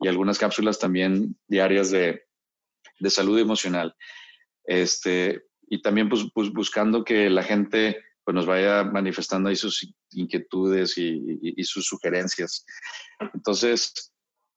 y 0.00 0.08
algunas 0.08 0.38
cápsulas 0.38 0.78
también 0.78 1.36
diarias 1.46 1.90
de, 1.90 2.24
de 2.98 3.10
salud 3.10 3.38
emocional. 3.38 3.94
Este, 4.64 5.42
y 5.68 5.82
también 5.82 6.08
pues, 6.08 6.24
pues, 6.34 6.50
buscando 6.50 7.04
que 7.04 7.28
la 7.28 7.42
gente 7.42 8.02
pues, 8.24 8.34
nos 8.34 8.46
vaya 8.46 8.84
manifestando 8.84 9.48
ahí 9.48 9.56
sus 9.56 9.94
inquietudes 10.12 10.96
y, 10.96 11.20
y, 11.42 11.64
sus 11.64 11.86
sugerencias. 11.86 12.64
Entonces, 13.34 14.12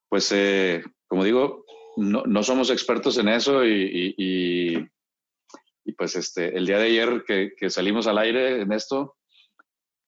pues, 0.08 0.30
eh, 0.32 0.82
como 1.08 1.24
digo, 1.24 1.64
no, 1.96 2.22
no, 2.26 2.42
somos 2.42 2.70
expertos 2.70 3.18
en 3.18 3.28
eso 3.28 3.64
y, 3.64 4.14
y, 4.16 5.92
pues 5.96 6.14
este, 6.14 6.56
el 6.56 6.66
día 6.66 6.78
de 6.78 6.84
ayer 6.84 7.24
que, 7.26 7.52
que, 7.56 7.70
salimos 7.70 8.06
al 8.06 8.18
aire 8.18 8.60
en 8.60 8.72
esto, 8.72 9.16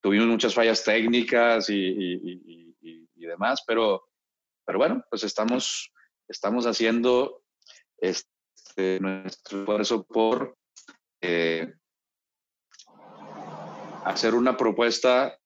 tuvimos 0.00 0.28
muchas 0.28 0.54
fallas 0.54 0.84
técnicas 0.84 1.68
y, 1.68 2.76
demás, 3.16 3.62
pero 3.66 4.10
pero 4.70 4.78
bueno, 4.78 5.04
pues 5.10 5.24
estamos, 5.24 5.92
estamos 6.28 6.64
haciendo 6.64 7.42
este, 7.98 9.00
nuestro 9.00 9.62
esfuerzo 9.62 10.04
por 10.04 10.56
eh, 11.20 11.74
hacer 14.04 14.36
una 14.36 14.56
propuesta 14.56 15.36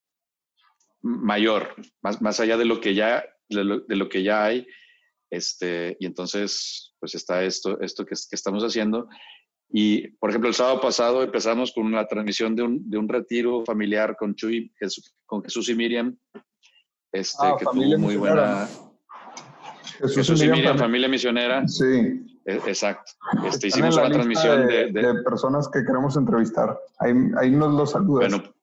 mayor, 1.00 1.74
más, 2.02 2.20
más 2.20 2.38
allá 2.38 2.58
de 2.58 2.66
lo 2.66 2.82
que 2.82 2.94
ya, 2.94 3.24
de 3.48 3.64
lo, 3.64 4.08
que 4.10 4.22
ya 4.22 4.44
hay. 4.44 4.66
Este, 5.34 5.96
y 5.98 6.06
entonces, 6.06 6.94
pues 7.00 7.14
está 7.14 7.42
esto, 7.42 7.80
esto 7.80 8.04
que, 8.04 8.14
que, 8.14 8.36
estamos 8.36 8.62
haciendo. 8.62 9.08
Y, 9.70 10.08
por 10.18 10.30
ejemplo, 10.30 10.48
el 10.48 10.54
sábado 10.54 10.80
pasado 10.80 11.22
empezamos 11.22 11.72
con 11.72 11.86
una 11.86 12.06
transmisión 12.06 12.54
de 12.54 12.62
un, 12.62 12.88
de 12.88 12.98
un 12.98 13.08
retiro 13.08 13.64
familiar 13.64 14.16
con 14.16 14.34
Chuy, 14.34 14.72
con 15.26 15.42
Jesús 15.42 15.68
y 15.68 15.74
Miriam, 15.74 16.16
este, 17.12 17.46
ah, 17.46 17.56
que 17.58 17.64
tuvo 17.64 17.98
muy 17.98 18.16
buena, 18.16 18.68
Jesús, 19.98 20.42
y 20.42 20.48
Miriam, 20.48 20.78
familia 20.78 21.08
misionera. 21.08 21.66
Sí. 21.66 22.24
E, 22.46 22.54
exacto. 22.66 23.12
Este, 23.46 23.68
hicimos 23.68 23.96
una 23.96 24.10
transmisión 24.10 24.66
de, 24.66 24.92
de, 24.92 25.22
personas 25.22 25.68
que 25.68 25.84
queremos 25.84 26.16
entrevistar. 26.16 26.78
Ahí, 26.98 27.12
ahí 27.40 27.50
nos 27.50 27.74
lo 27.74 27.86
saludas. 27.86 28.30
Bueno, 28.30 28.53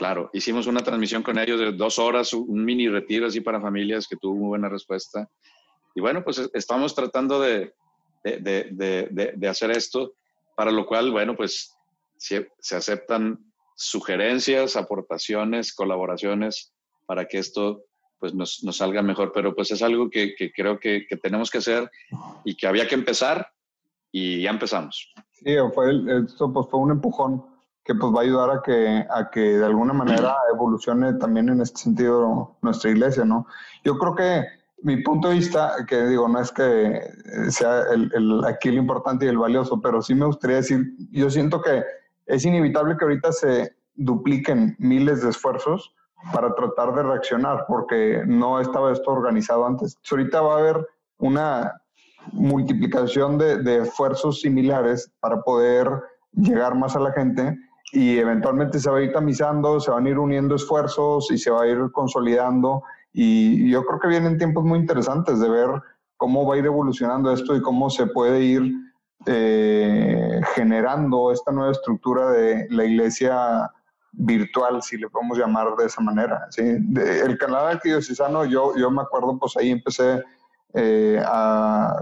claro. 0.00 0.30
Hicimos 0.32 0.66
una 0.66 0.80
transmisión 0.80 1.22
con 1.22 1.38
ellos 1.38 1.60
de 1.60 1.72
dos 1.72 1.98
horas, 1.98 2.32
un 2.32 2.64
mini 2.64 2.88
retiro 2.88 3.26
así 3.26 3.42
para 3.42 3.60
familias 3.60 4.08
que 4.08 4.16
tuvo 4.16 4.34
muy 4.34 4.48
buena 4.48 4.70
respuesta. 4.70 5.28
Y 5.94 6.00
bueno, 6.00 6.24
pues 6.24 6.50
estamos 6.54 6.94
tratando 6.94 7.38
de, 7.38 7.74
de, 8.24 9.34
de 9.36 9.48
hacer 9.48 9.70
esto, 9.72 10.14
para 10.56 10.70
lo 10.72 10.86
cual, 10.86 11.10
bueno, 11.10 11.36
pues 11.36 11.76
se, 12.16 12.50
se 12.60 12.76
aceptan 12.76 13.38
sugerencias, 13.76 14.74
aportaciones, 14.74 15.74
colaboraciones 15.74 16.72
para 17.04 17.26
que 17.26 17.36
esto 17.36 17.84
pues 18.18 18.32
nos, 18.32 18.64
nos, 18.64 18.78
salga 18.78 19.02
mejor. 19.02 19.32
Pero 19.34 19.54
pues 19.54 19.70
es 19.70 19.82
algo 19.82 20.08
que, 20.08 20.34
que 20.34 20.50
creo 20.50 20.78
que, 20.78 21.04
que, 21.06 21.18
tenemos 21.18 21.50
que 21.50 21.58
hacer 21.58 21.90
y 22.44 22.56
que 22.56 22.66
había 22.66 22.88
que 22.88 22.94
empezar 22.94 23.46
y 24.10 24.40
ya 24.40 24.50
empezamos. 24.50 25.12
Sí, 25.32 25.56
fue 25.74 25.92
esto 26.24 26.50
pues 26.52 26.68
fue 26.70 26.80
un 26.80 26.92
empujón 26.92 27.49
que 27.84 27.94
pues 27.94 28.12
va 28.12 28.20
a 28.20 28.22
ayudar 28.22 28.50
a 28.50 28.62
que, 28.62 29.06
a 29.10 29.30
que 29.30 29.58
de 29.58 29.64
alguna 29.64 29.92
manera 29.92 30.36
evolucione 30.52 31.14
también 31.14 31.48
en 31.48 31.60
este 31.60 31.80
sentido 31.80 32.56
nuestra 32.62 32.90
iglesia, 32.90 33.24
¿no? 33.24 33.46
Yo 33.84 33.98
creo 33.98 34.14
que 34.14 34.44
mi 34.82 35.02
punto 35.02 35.28
de 35.28 35.34
vista, 35.34 35.74
que 35.86 36.06
digo, 36.06 36.28
no 36.28 36.40
es 36.40 36.52
que 36.52 37.00
sea 37.50 37.82
el, 37.92 38.10
el, 38.14 38.44
aquí 38.44 38.70
lo 38.70 38.78
importante 38.78 39.26
y 39.26 39.28
el 39.28 39.38
valioso, 39.38 39.80
pero 39.80 40.00
sí 40.00 40.14
me 40.14 40.26
gustaría 40.26 40.56
decir, 40.56 40.94
yo 41.10 41.28
siento 41.30 41.60
que 41.60 41.82
es 42.26 42.44
inevitable 42.44 42.96
que 42.96 43.04
ahorita 43.04 43.32
se 43.32 43.76
dupliquen 43.94 44.76
miles 44.78 45.22
de 45.22 45.30
esfuerzos 45.30 45.94
para 46.32 46.54
tratar 46.54 46.94
de 46.94 47.02
reaccionar, 47.02 47.64
porque 47.66 48.22
no 48.26 48.60
estaba 48.60 48.92
esto 48.92 49.10
organizado 49.10 49.66
antes. 49.66 49.96
Ahorita 50.10 50.40
va 50.40 50.54
a 50.54 50.58
haber 50.58 50.86
una 51.18 51.80
multiplicación 52.32 53.38
de, 53.38 53.82
esfuerzos 53.82 54.40
similares 54.40 55.10
para 55.20 55.42
poder 55.42 55.88
llegar 56.32 56.74
más 56.74 56.94
a 56.96 57.00
la 57.00 57.12
gente 57.12 57.56
y 57.92 58.18
eventualmente 58.18 58.78
se 58.78 58.90
va 58.90 58.98
a 58.98 59.02
ir 59.02 59.12
tamizando, 59.12 59.80
se 59.80 59.90
van 59.90 60.06
a 60.06 60.10
ir 60.10 60.18
uniendo 60.18 60.54
esfuerzos 60.54 61.30
y 61.30 61.38
se 61.38 61.50
va 61.50 61.62
a 61.62 61.66
ir 61.66 61.90
consolidando 61.92 62.82
y 63.12 63.70
yo 63.70 63.84
creo 63.84 63.98
que 63.98 64.08
vienen 64.08 64.38
tiempos 64.38 64.64
muy 64.64 64.78
interesantes 64.78 65.40
de 65.40 65.48
ver 65.48 65.68
cómo 66.16 66.46
va 66.46 66.54
a 66.54 66.58
ir 66.58 66.66
evolucionando 66.66 67.32
esto 67.32 67.56
y 67.56 67.62
cómo 67.62 67.90
se 67.90 68.06
puede 68.06 68.42
ir 68.42 68.72
eh, 69.26 70.40
generando 70.54 71.32
esta 71.32 71.50
nueva 71.50 71.72
estructura 71.72 72.30
de 72.30 72.66
la 72.70 72.84
iglesia 72.84 73.70
virtual, 74.12 74.82
si 74.82 74.96
le 74.96 75.08
podemos 75.08 75.38
llamar 75.38 75.74
de 75.76 75.86
esa 75.86 76.00
manera. 76.00 76.46
¿sí? 76.50 76.62
el 76.62 77.38
canal 77.38 77.66
arquidiocesano, 77.66 78.44
yo, 78.44 78.76
yo 78.76 78.90
me 78.90 79.02
acuerdo, 79.02 79.38
pues 79.38 79.56
ahí 79.56 79.70
empecé, 79.70 80.22
eh, 80.74 81.22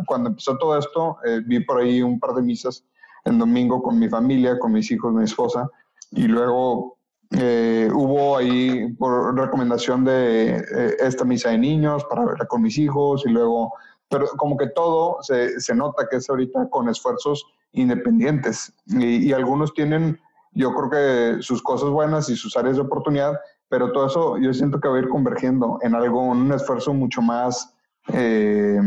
cuando 0.07 0.30
empezó 0.30 0.57
todo 0.59 0.78
esto, 0.78 1.18
eh, 1.24 1.41
vi 1.45 1.61
por 1.61 1.80
ahí 1.80 2.03
un 2.03 2.20
par 2.20 2.34
de 2.34 2.43
misas 2.43 2.84
el 3.28 3.38
domingo 3.38 3.82
con 3.82 3.98
mi 3.98 4.08
familia, 4.08 4.58
con 4.58 4.72
mis 4.72 4.90
hijos, 4.90 5.12
mi 5.12 5.24
esposa, 5.24 5.68
y 6.10 6.26
luego 6.26 6.96
eh, 7.30 7.90
hubo 7.92 8.36
ahí 8.36 8.92
por 8.94 9.36
recomendación 9.36 10.04
de 10.04 10.64
esta 10.98 11.24
misa 11.24 11.50
de 11.50 11.58
niños 11.58 12.04
para 12.06 12.24
verla 12.24 12.46
con 12.46 12.62
mis 12.62 12.78
hijos, 12.78 13.24
y 13.26 13.30
luego, 13.30 13.72
pero 14.08 14.26
como 14.36 14.56
que 14.56 14.68
todo 14.68 15.18
se, 15.22 15.60
se 15.60 15.74
nota 15.74 16.06
que 16.10 16.16
es 16.16 16.28
ahorita 16.28 16.68
con 16.70 16.88
esfuerzos 16.88 17.44
independientes, 17.72 18.72
y, 18.86 19.28
y 19.28 19.32
algunos 19.32 19.72
tienen 19.74 20.18
yo 20.52 20.72
creo 20.74 20.90
que 20.90 21.42
sus 21.42 21.62
cosas 21.62 21.90
buenas 21.90 22.28
y 22.28 22.36
sus 22.36 22.56
áreas 22.56 22.76
de 22.76 22.82
oportunidad, 22.82 23.38
pero 23.68 23.92
todo 23.92 24.06
eso 24.06 24.38
yo 24.38 24.52
siento 24.52 24.80
que 24.80 24.88
va 24.88 24.96
a 24.96 25.00
ir 25.00 25.08
convergiendo 25.08 25.78
en 25.82 25.94
algo, 25.94 26.32
en 26.32 26.38
un 26.38 26.52
esfuerzo 26.52 26.94
mucho 26.94 27.22
más 27.22 27.74
eh, 28.12 28.80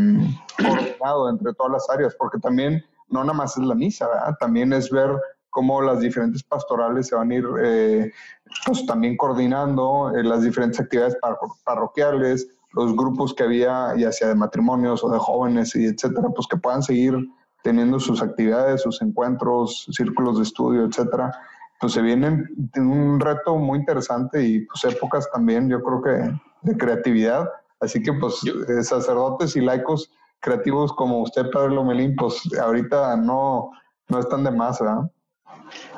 coordinado 0.58 1.30
entre 1.30 1.54
todas 1.54 1.72
las 1.72 1.90
áreas, 1.90 2.16
porque 2.18 2.40
también 2.40 2.84
no 3.12 3.24
nada 3.24 3.34
más 3.34 3.58
es 3.58 3.64
la 3.64 3.76
misa, 3.76 4.08
también 4.40 4.74
es 4.74 4.90
ver 4.90 5.12
cómo 5.50 5.82
las 5.82 6.00
diferentes 6.00 6.44
pastorales 6.44 7.08
se 7.08 7.16
van 7.16 7.32
a 7.32 7.36
ir 7.36 7.46
eh, 7.62 8.12
pues 8.66 8.86
también 8.86 9.18
coordinando 9.18 10.12
eh, 10.16 10.24
las 10.24 10.42
diferentes 10.42 10.80
actividades 10.80 11.18
parroquiales, 11.64 12.48
los 12.74 12.96
grupos 12.96 13.34
que 13.34 13.44
había, 13.44 13.94
ya 13.98 14.12
sea 14.12 14.30
de 14.30 14.36
matrimonios 14.36 15.04
o 15.04 15.10
de 15.10 15.20
jóvenes 15.20 15.76
y 15.76 15.86
etcétera, 15.86 16.30
pues 16.34 16.48
que 16.48 16.58
puedan 16.58 16.82
seguir 16.82 17.16
teniendo 17.64 18.00
sus 18.00 18.22
actividades, 18.22 18.82
sus 18.82 19.02
encuentros, 19.02 19.88
círculos 19.92 20.38
de 20.38 20.44
estudio, 20.44 20.86
etcétera, 20.86 21.32
pues 21.80 21.94
se 21.94 22.02
viene 22.02 22.46
un 22.78 23.20
reto 23.20 23.56
muy 23.58 23.80
interesante 23.80 24.42
y 24.44 24.66
pues 24.66 24.96
épocas 24.96 25.30
también, 25.32 25.70
yo 25.70 25.82
creo 25.82 26.02
que 26.02 26.40
de 26.62 26.78
creatividad. 26.78 27.50
Así 27.80 28.02
que 28.02 28.14
pues 28.14 28.42
eh, 28.46 28.84
sacerdotes 28.84 29.56
y 29.56 29.62
laicos 29.62 30.12
creativos 30.42 30.94
como 30.94 31.22
usted, 31.22 31.50
Padre 31.52 31.76
Lomelín, 31.76 32.16
pues 32.16 32.42
ahorita 32.60 33.16
no, 33.16 33.72
no 34.10 34.20
están 34.20 34.44
de 34.44 34.52
más, 34.52 34.80
¿verdad? 34.80 35.10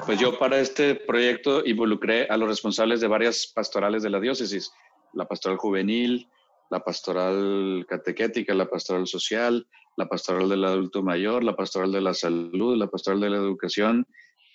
Pues 0.06 0.20
yo 0.20 0.38
para 0.38 0.60
este 0.60 0.96
proyecto 0.96 1.66
involucré 1.66 2.28
a 2.28 2.38
los 2.38 2.48
responsables 2.48 3.02
de 3.02 3.08
varias 3.08 3.52
pastorales 3.56 4.04
de 4.04 4.10
la 4.10 4.20
diócesis, 4.20 4.72
la 5.14 5.26
pastoral 5.26 5.58
juvenil, 5.58 6.30
la 6.70 6.84
pastoral 6.84 7.86
catequética, 7.88 8.54
la 8.54 8.70
pastoral 8.70 9.08
social, 9.08 9.68
la 9.96 10.08
pastoral 10.08 10.50
del 10.50 10.66
adulto 10.66 11.02
mayor, 11.04 11.44
la 11.44 11.56
pastoral 11.56 11.92
de 11.92 12.02
la 12.02 12.14
salud, 12.14 12.78
la 12.78 12.88
pastoral 12.88 13.22
de 13.22 13.30
la 13.30 13.38
educación 13.38 14.06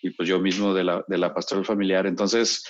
y 0.03 0.11
pues 0.11 0.29
yo 0.29 0.39
mismo 0.39 0.75
de 0.75 0.85
la, 0.85 1.05
de 1.09 1.19
la 1.19 1.35
pastoral 1.35 1.65
familiar. 1.65 2.07
Entonces, 2.07 2.65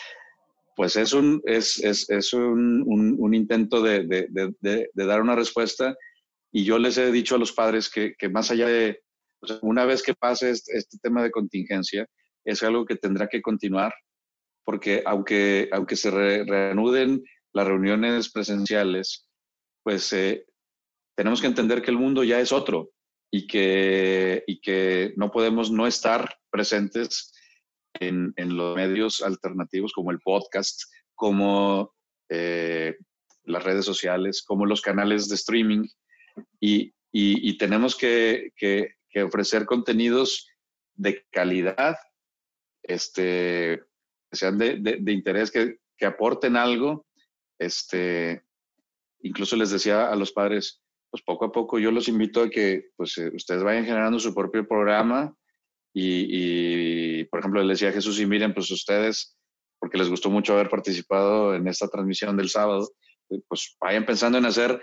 pues 0.76 0.96
es 0.96 1.12
un, 1.12 1.42
es, 1.44 1.82
es, 1.82 2.08
es 2.08 2.32
un, 2.32 2.84
un, 2.86 3.34
intento 3.34 3.82
de, 3.82 4.06
de, 4.06 4.54
de, 4.60 5.06
dar 5.06 5.20
una 5.20 5.34
respuesta 5.34 5.96
y 6.52 6.64
yo 6.64 6.78
les 6.78 6.98
he 6.98 7.10
dicho 7.12 7.34
a 7.34 7.38
los 7.38 7.52
padres 7.52 7.90
que, 7.90 8.14
que 8.18 8.28
más 8.28 8.50
allá 8.50 8.66
de, 8.66 9.02
una 9.62 9.84
vez 9.84 10.02
que 10.02 10.14
pase 10.14 10.50
este, 10.50 10.76
este, 10.76 10.98
tema 10.98 11.22
de 11.22 11.30
contingencia, 11.30 12.06
es 12.44 12.62
algo 12.62 12.86
que 12.86 12.96
tendrá 12.96 13.28
que 13.28 13.42
continuar, 13.42 13.94
porque 14.64 15.02
aunque, 15.06 15.68
aunque 15.72 15.96
se 15.96 16.10
reanuden 16.10 17.22
las 17.52 17.66
reuniones 17.66 18.30
presenciales, 18.30 19.28
pues 19.82 20.12
eh, 20.12 20.44
tenemos 21.16 21.40
que 21.40 21.46
entender 21.46 21.82
que 21.82 21.90
el 21.90 21.98
mundo 21.98 22.24
ya 22.24 22.40
es 22.40 22.52
otro 22.52 22.90
y 23.30 23.46
que, 23.46 24.44
y 24.46 24.60
que 24.60 25.12
no 25.16 25.30
podemos 25.30 25.70
no 25.70 25.86
estar 25.86 26.38
presentes 26.50 27.32
en, 27.94 28.32
en 28.36 28.56
los 28.56 28.76
medios 28.76 29.22
alternativos 29.22 29.92
como 29.92 30.10
el 30.10 30.20
podcast, 30.20 30.82
como 31.14 31.94
eh, 32.28 32.96
las 33.44 33.64
redes 33.64 33.84
sociales, 33.84 34.42
como 34.46 34.66
los 34.66 34.80
canales 34.80 35.28
de 35.28 35.34
streaming. 35.34 35.86
Y, 36.60 36.94
y, 37.12 37.56
tenemos 37.58 37.96
que, 37.96 38.52
ofrecer 39.24 39.66
contenidos 39.66 40.48
de 40.94 41.26
calidad, 41.30 41.96
este, 42.82 43.82
que 44.30 44.36
sean 44.36 44.58
de, 44.58 45.00
interés, 45.06 45.50
que, 45.50 45.78
aporten 46.06 46.56
algo 46.56 47.06
este, 47.58 48.44
incluso 49.20 49.56
les 49.56 49.70
decía 49.70 50.10
a 50.10 50.16
los 50.16 50.32
padres, 50.32 50.80
pues 51.10 51.22
poco 51.24 51.46
a 51.46 51.52
poco 51.52 51.78
yo 51.78 51.90
los 51.90 52.08
invito 52.08 52.42
a 52.42 52.50
que 52.50 52.90
pues, 52.96 53.18
eh, 53.18 53.30
ustedes 53.34 53.62
vayan 53.62 53.84
generando 53.84 54.20
su 54.20 54.34
propio 54.34 54.66
programa 54.66 55.34
y, 55.92 57.24
por 57.24 57.40
ejemplo, 57.40 57.60
les 57.62 57.80
decía 57.80 57.88
a 57.88 57.92
Jesús 57.92 58.20
y 58.20 58.26
miren, 58.26 58.54
pues 58.54 58.70
ustedes, 58.70 59.36
porque 59.80 59.98
les 59.98 60.08
gustó 60.08 60.30
mucho 60.30 60.52
haber 60.52 60.68
participado 60.68 61.56
en 61.56 61.66
esta 61.66 61.88
transmisión 61.88 62.36
del 62.36 62.48
sábado, 62.48 62.88
pues 63.48 63.76
vayan 63.80 64.06
pensando 64.06 64.38
en 64.38 64.46
hacer 64.46 64.80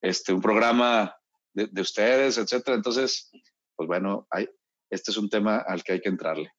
este, 0.00 0.32
un 0.32 0.40
programa 0.40 1.14
de, 1.54 1.66
de 1.66 1.80
ustedes, 1.80 2.38
etcétera. 2.38 2.76
Entonces, 2.76 3.30
pues 3.76 3.86
bueno, 3.86 4.26
hay, 4.30 4.48
este 4.90 5.10
es 5.10 5.16
un 5.16 5.28
tema 5.28 5.58
al 5.58 5.82
que 5.82 5.92
hay 5.92 6.00
que 6.00 6.08
entrarle. 6.08 6.50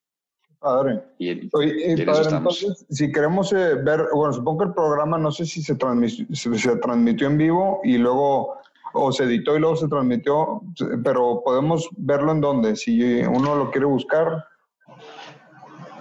Padre. 0.60 1.02
Y, 1.18 1.30
eh, 1.30 1.50
padre, 1.52 1.84
entonces, 1.86 2.86
si 2.90 3.12
queremos 3.12 3.54
eh, 3.54 3.76
ver, 3.76 4.08
bueno, 4.14 4.34
supongo 4.34 4.60
que 4.60 4.66
el 4.66 4.74
programa, 4.74 5.18
no 5.18 5.32
sé 5.32 5.46
si 5.46 5.62
se, 5.62 5.76
transmitió, 5.76 6.26
se 6.34 6.76
transmitió 6.78 7.28
en 7.28 7.38
vivo 7.38 7.80
y 7.84 7.98
luego, 7.98 8.58
o 8.94 9.12
se 9.14 9.24
editó 9.24 9.56
y 9.56 9.62
luego 9.62 9.78
se 9.78 9.88
transmitió, 9.88 10.62
pero 11.02 11.42
podemos 11.46 11.88
verlo 11.96 12.34
en 12.34 12.42
dónde, 12.42 12.76
si 12.76 13.22
uno 13.22 13.56
lo 13.56 13.72
quiere 13.72 13.86
buscar. 13.86 14.46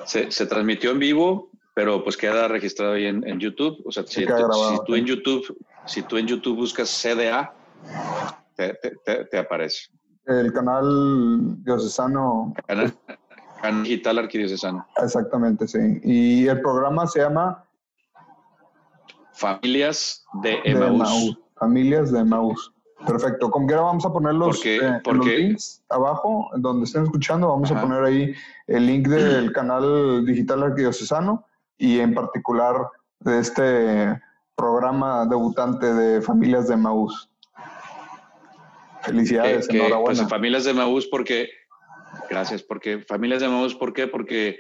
Se, 0.06 0.30
se 0.32 0.46
transmitió 0.46 0.90
en 0.90 0.98
vivo, 0.98 1.50
pero 1.74 2.02
pues 2.02 2.16
queda 2.16 2.48
registrado 2.48 2.94
ahí 2.94 3.06
en, 3.06 3.24
en 3.28 3.38
YouTube. 3.38 3.80
O 3.84 3.92
sea, 3.92 4.04
si, 4.04 4.26
tú, 4.86 4.96
en 4.96 5.04
YouTube, 5.04 5.56
si 5.88 6.02
tú 6.02 6.16
en 6.18 6.26
YouTube 6.26 6.56
buscas 6.56 6.88
CDA, 6.88 7.52
te, 8.54 8.74
te, 9.04 9.24
te 9.24 9.38
aparece. 9.38 9.88
El 10.26 10.52
canal 10.52 11.62
diocesano. 11.64 12.54
Digital 13.82 14.18
Arquidiocesano. 14.18 14.86
Exactamente, 15.02 15.66
sí. 15.66 15.78
Y 16.04 16.46
el 16.46 16.60
programa 16.60 17.06
se 17.06 17.20
llama 17.20 17.64
Familias 19.32 20.24
de 20.42 20.60
Emaús. 20.64 21.38
Familias 21.56 22.12
de 22.12 22.20
Emaús. 22.20 22.72
Perfecto. 23.06 23.50
Como 23.50 23.66
quiera 23.66 23.82
vamos 23.82 24.04
a 24.04 24.12
poner 24.12 24.34
los, 24.34 24.64
eh, 24.64 25.00
links 25.24 25.82
abajo, 25.88 26.50
donde 26.56 26.84
estén 26.84 27.04
escuchando, 27.04 27.48
vamos 27.48 27.70
a 27.70 27.80
poner 27.80 28.02
ahí 28.04 28.34
el 28.66 28.86
link 28.86 29.08
del 29.08 29.52
canal 29.52 30.24
digital 30.26 30.64
arquidiocesano 30.64 31.44
y 31.78 32.00
en 32.00 32.12
particular 32.12 32.90
de 33.20 33.38
este 33.38 34.20
programa 34.58 35.24
debutante 35.24 35.86
de 35.86 36.20
Familias 36.20 36.68
de 36.68 36.76
Maús. 36.76 37.30
Felicidades, 39.02 39.70
enhorabuena. 39.70 40.20
Pues, 40.20 40.28
familias 40.28 40.64
de 40.64 40.74
Maús 40.74 41.06
porque 41.06 41.48
Gracias, 42.28 42.62
porque 42.62 43.00
familias 43.00 43.40
de 43.40 43.46
Emaús, 43.46 43.74
¿por 43.74 43.92
qué? 43.92 44.06
Porque, 44.06 44.58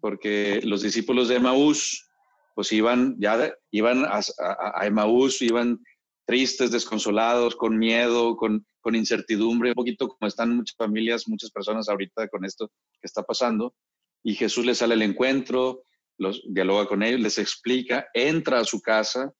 porque 0.00 0.60
los 0.64 0.82
discípulos 0.82 1.28
de 1.28 1.36
Emaús, 1.36 2.08
pues 2.54 2.72
iban, 2.72 3.16
ya 3.18 3.52
iban 3.70 4.04
a, 4.04 4.20
a, 4.38 4.86
Emaús, 4.86 5.40
iban 5.42 5.80
tristes, 6.26 6.70
desconsolados, 6.70 7.56
con 7.56 7.78
miedo, 7.78 8.36
con, 8.36 8.66
con 8.80 8.94
incertidumbre, 8.94 9.70
un 9.70 9.74
poquito 9.74 10.08
como 10.08 10.26
están 10.26 10.56
muchas 10.56 10.76
familias, 10.76 11.28
muchas 11.28 11.50
personas 11.50 11.88
ahorita 11.88 12.28
con 12.28 12.44
esto 12.44 12.68
que 12.68 13.06
está 13.06 13.22
pasando. 13.22 13.74
Y 14.22 14.34
Jesús 14.34 14.66
les 14.66 14.78
sale 14.78 14.94
al 14.94 15.02
encuentro, 15.02 15.82
los 16.18 16.42
dialoga 16.48 16.86
con 16.86 17.02
ellos, 17.02 17.20
les 17.20 17.38
explica, 17.38 18.08
entra 18.14 18.60
a 18.60 18.64
su 18.64 18.80
casa, 18.80 19.32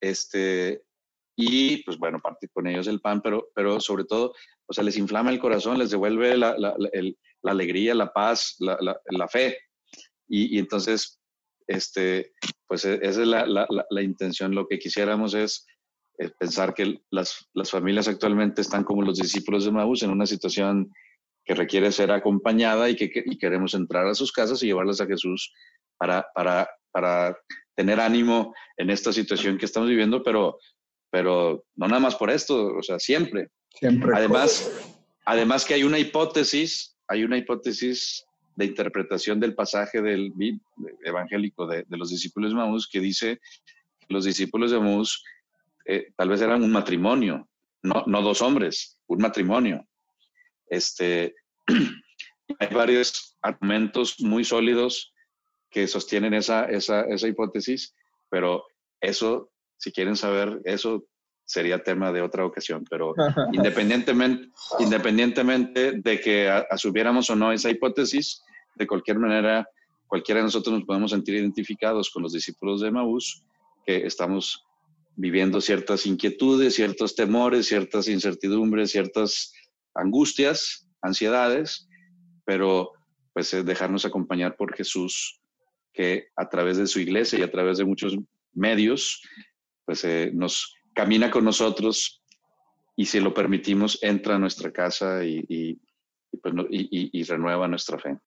este, 0.00 0.82
y 1.36 1.82
pues 1.84 1.98
bueno, 1.98 2.20
parte 2.20 2.48
con 2.48 2.66
ellos 2.66 2.86
el 2.86 3.00
pan, 3.00 3.20
pero, 3.22 3.48
pero 3.54 3.80
sobre 3.80 4.04
todo, 4.04 4.34
o 4.66 4.72
sea, 4.72 4.84
les 4.84 4.96
inflama 4.96 5.30
el 5.30 5.38
corazón, 5.38 5.78
les 5.78 5.90
devuelve 5.90 6.36
la, 6.36 6.56
la, 6.58 6.76
la 7.42 7.52
alegría, 7.52 7.94
la 7.94 8.12
paz, 8.12 8.56
la, 8.58 9.28
fe. 9.28 9.58
Y, 10.28 10.56
y, 10.56 10.58
entonces, 10.58 11.20
este, 11.66 12.32
pues 12.66 12.84
e, 12.84 13.00
esa 13.02 13.22
es 13.22 13.26
la, 13.26 14.02
intención. 14.02 14.54
Lo 14.54 14.66
que 14.66 14.78
quisiéramos 14.78 15.34
es, 15.34 15.66
pensar 16.38 16.74
que 16.74 17.00
las, 17.10 17.48
las 17.54 17.70
familias 17.70 18.06
actualmente 18.06 18.60
están 18.60 18.84
como 18.84 19.00
los 19.00 19.18
discípulos 19.18 19.64
de 19.64 19.70
Maús 19.70 20.02
en 20.02 20.10
una 20.10 20.26
situación 20.26 20.92
que 21.46 21.54
requiere 21.54 21.90
ser 21.92 22.10
acompañada 22.10 22.90
y 22.90 22.96
que, 22.96 23.10
y 23.24 23.38
queremos 23.38 23.72
entrar 23.72 24.06
a 24.06 24.14
sus 24.14 24.30
casas 24.30 24.62
y 24.62 24.66
llevarlas 24.66 25.00
a 25.00 25.06
Jesús 25.06 25.50
para, 26.00 26.26
para, 26.34 26.66
para 26.90 27.36
tener 27.76 28.00
ánimo 28.00 28.54
en 28.78 28.88
esta 28.88 29.12
situación 29.12 29.58
que 29.58 29.66
estamos 29.66 29.90
viviendo, 29.90 30.22
pero 30.22 30.58
pero 31.10 31.64
no 31.74 31.88
nada 31.88 32.00
más 32.00 32.16
por 32.16 32.30
esto, 32.30 32.76
o 32.76 32.82
sea, 32.82 32.98
siempre. 32.98 33.48
Siempre. 33.74 34.12
Además, 34.14 34.70
además 35.24 35.64
que 35.64 35.74
hay 35.74 35.82
una 35.82 35.98
hipótesis, 35.98 36.96
hay 37.08 37.24
una 37.24 37.36
hipótesis 37.36 38.24
de 38.54 38.66
interpretación 38.66 39.40
del 39.40 39.54
pasaje 39.54 40.00
del 40.00 40.32
evangélico 41.04 41.66
de, 41.66 41.84
los 41.88 42.10
discípulos 42.10 42.50
de 42.50 42.56
Maús 42.56 42.88
que 42.88 43.00
dice 43.00 43.40
que 43.98 44.06
los 44.14 44.24
discípulos 44.24 44.70
de 44.70 44.80
Maús 44.80 45.24
eh, 45.86 46.12
tal 46.16 46.28
vez 46.28 46.40
eran 46.42 46.62
un 46.62 46.70
matrimonio, 46.70 47.48
no, 47.82 48.04
no 48.06 48.22
dos 48.22 48.42
hombres, 48.42 48.98
un 49.06 49.18
matrimonio. 49.18 49.86
Este, 50.68 51.34
hay 52.58 52.68
varios 52.72 53.36
argumentos 53.42 54.16
muy 54.20 54.44
sólidos 54.44 55.09
que 55.70 55.86
sostienen 55.86 56.34
esa, 56.34 56.64
esa, 56.64 57.02
esa 57.02 57.28
hipótesis, 57.28 57.94
pero 58.28 58.64
eso 59.00 59.50
si 59.80 59.90
quieren 59.92 60.14
saber 60.14 60.60
eso, 60.64 61.06
sería 61.44 61.82
tema 61.82 62.12
de 62.12 62.20
otra 62.20 62.44
ocasión, 62.44 62.84
pero 62.88 63.14
independientemente, 63.52 64.50
independientemente 64.78 65.92
de 65.92 66.20
que 66.20 66.48
asumiéramos 66.48 67.30
o 67.30 67.34
no 67.34 67.50
esa 67.50 67.70
hipótesis, 67.70 68.42
de 68.76 68.86
cualquier 68.86 69.18
manera, 69.18 69.66
cualquiera 70.06 70.40
de 70.40 70.44
nosotros 70.44 70.74
nos 70.74 70.84
podemos 70.84 71.10
sentir 71.10 71.34
identificados 71.34 72.10
con 72.10 72.22
los 72.22 72.32
discípulos 72.32 72.82
de 72.82 72.90
Maús, 72.90 73.42
que 73.84 74.06
estamos 74.06 74.66
viviendo 75.16 75.60
ciertas 75.60 76.06
inquietudes, 76.06 76.74
ciertos 76.74 77.14
temores, 77.14 77.66
ciertas 77.66 78.06
incertidumbres, 78.08 78.92
ciertas 78.92 79.52
angustias, 79.94 80.88
ansiedades, 81.02 81.88
pero 82.44 82.92
pues 83.32 83.50
dejarnos 83.64 84.04
acompañar 84.04 84.56
por 84.56 84.74
Jesús, 84.76 85.40
que 85.92 86.28
a 86.36 86.48
través 86.48 86.76
de 86.76 86.86
su 86.86 87.00
iglesia 87.00 87.38
y 87.38 87.42
a 87.42 87.50
través 87.50 87.78
de 87.78 87.84
muchos 87.84 88.16
medios 88.52 89.22
pues 89.84 90.04
eh, 90.04 90.30
nos 90.32 90.76
camina 90.94 91.30
con 91.30 91.44
nosotros 91.44 92.22
y 92.96 93.06
si 93.06 93.20
lo 93.20 93.34
permitimos 93.34 93.98
entra 94.02 94.36
a 94.36 94.38
nuestra 94.38 94.70
casa 94.70 95.24
y, 95.24 95.80
pues, 96.42 96.54
y 96.70 97.22
renueva 97.24 97.66
nuestra 97.66 97.98
fe. 97.98 98.18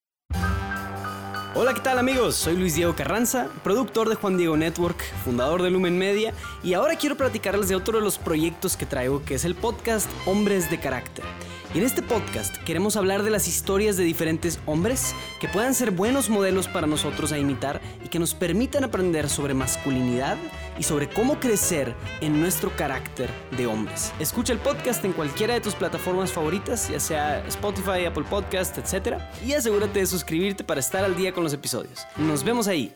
Hola, 1.56 1.72
¿qué 1.72 1.80
tal 1.80 2.00
amigos? 2.00 2.34
Soy 2.34 2.56
Luis 2.56 2.74
Diego 2.74 2.96
Carranza, 2.96 3.46
productor 3.62 4.08
de 4.08 4.16
Juan 4.16 4.36
Diego 4.36 4.56
Network, 4.56 5.00
fundador 5.24 5.62
de 5.62 5.70
Lumen 5.70 5.96
Media 5.96 6.34
y 6.64 6.74
ahora 6.74 6.96
quiero 6.96 7.16
platicarles 7.16 7.68
de 7.68 7.76
otro 7.76 7.98
de 7.98 8.04
los 8.04 8.18
proyectos 8.18 8.76
que 8.76 8.86
traigo 8.86 9.22
que 9.24 9.36
es 9.36 9.44
el 9.44 9.54
podcast 9.54 10.10
Hombres 10.26 10.68
de 10.68 10.80
Carácter. 10.80 11.24
Y 11.72 11.78
en 11.78 11.84
este 11.84 12.02
podcast 12.02 12.56
queremos 12.64 12.96
hablar 12.96 13.22
de 13.22 13.30
las 13.30 13.46
historias 13.46 13.96
de 13.96 14.02
diferentes 14.02 14.58
hombres 14.66 15.14
que 15.40 15.46
puedan 15.46 15.74
ser 15.74 15.92
buenos 15.92 16.28
modelos 16.28 16.66
para 16.66 16.88
nosotros 16.88 17.30
a 17.30 17.38
imitar 17.38 17.80
y 18.04 18.08
que 18.08 18.18
nos 18.18 18.34
permitan 18.34 18.82
aprender 18.82 19.28
sobre 19.28 19.54
masculinidad 19.54 20.36
y 20.78 20.82
sobre 20.82 21.08
cómo 21.08 21.40
crecer 21.40 21.94
en 22.20 22.40
nuestro 22.40 22.70
carácter 22.76 23.30
de 23.56 23.66
hombres. 23.66 24.12
Escucha 24.18 24.52
el 24.52 24.58
podcast 24.58 25.04
en 25.04 25.12
cualquiera 25.12 25.54
de 25.54 25.60
tus 25.60 25.74
plataformas 25.74 26.32
favoritas, 26.32 26.88
ya 26.88 27.00
sea 27.00 27.46
Spotify, 27.46 28.04
Apple 28.06 28.24
Podcast, 28.28 28.78
etc. 28.78 29.18
Y 29.44 29.52
asegúrate 29.52 30.00
de 30.00 30.06
suscribirte 30.06 30.64
para 30.64 30.80
estar 30.80 31.04
al 31.04 31.16
día 31.16 31.32
con 31.32 31.44
los 31.44 31.52
episodios. 31.52 32.06
Nos 32.16 32.44
vemos 32.44 32.68
ahí. 32.68 32.94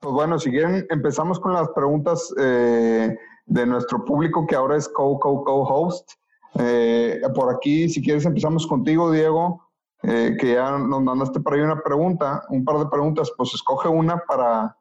Pues 0.00 0.14
bueno, 0.14 0.38
si 0.38 0.50
quieren, 0.50 0.86
empezamos 0.90 1.40
con 1.40 1.52
las 1.52 1.68
preguntas 1.70 2.32
eh, 2.38 3.16
de 3.46 3.66
nuestro 3.66 4.04
público 4.04 4.46
que 4.46 4.54
ahora 4.54 4.76
es 4.76 4.88
co-co-co-host. 4.88 6.12
Eh, 6.58 7.20
por 7.34 7.52
aquí, 7.52 7.88
si 7.88 8.02
quieres, 8.02 8.24
empezamos 8.24 8.66
contigo, 8.66 9.10
Diego, 9.10 9.62
eh, 10.02 10.36
que 10.38 10.54
ya 10.54 10.78
nos 10.78 11.02
mandaste 11.02 11.40
por 11.40 11.54
ahí 11.54 11.60
una 11.60 11.80
pregunta, 11.80 12.42
un 12.50 12.64
par 12.64 12.78
de 12.78 12.86
preguntas, 12.86 13.32
pues 13.36 13.52
escoge 13.54 13.88
una 13.88 14.18
para 14.18 14.76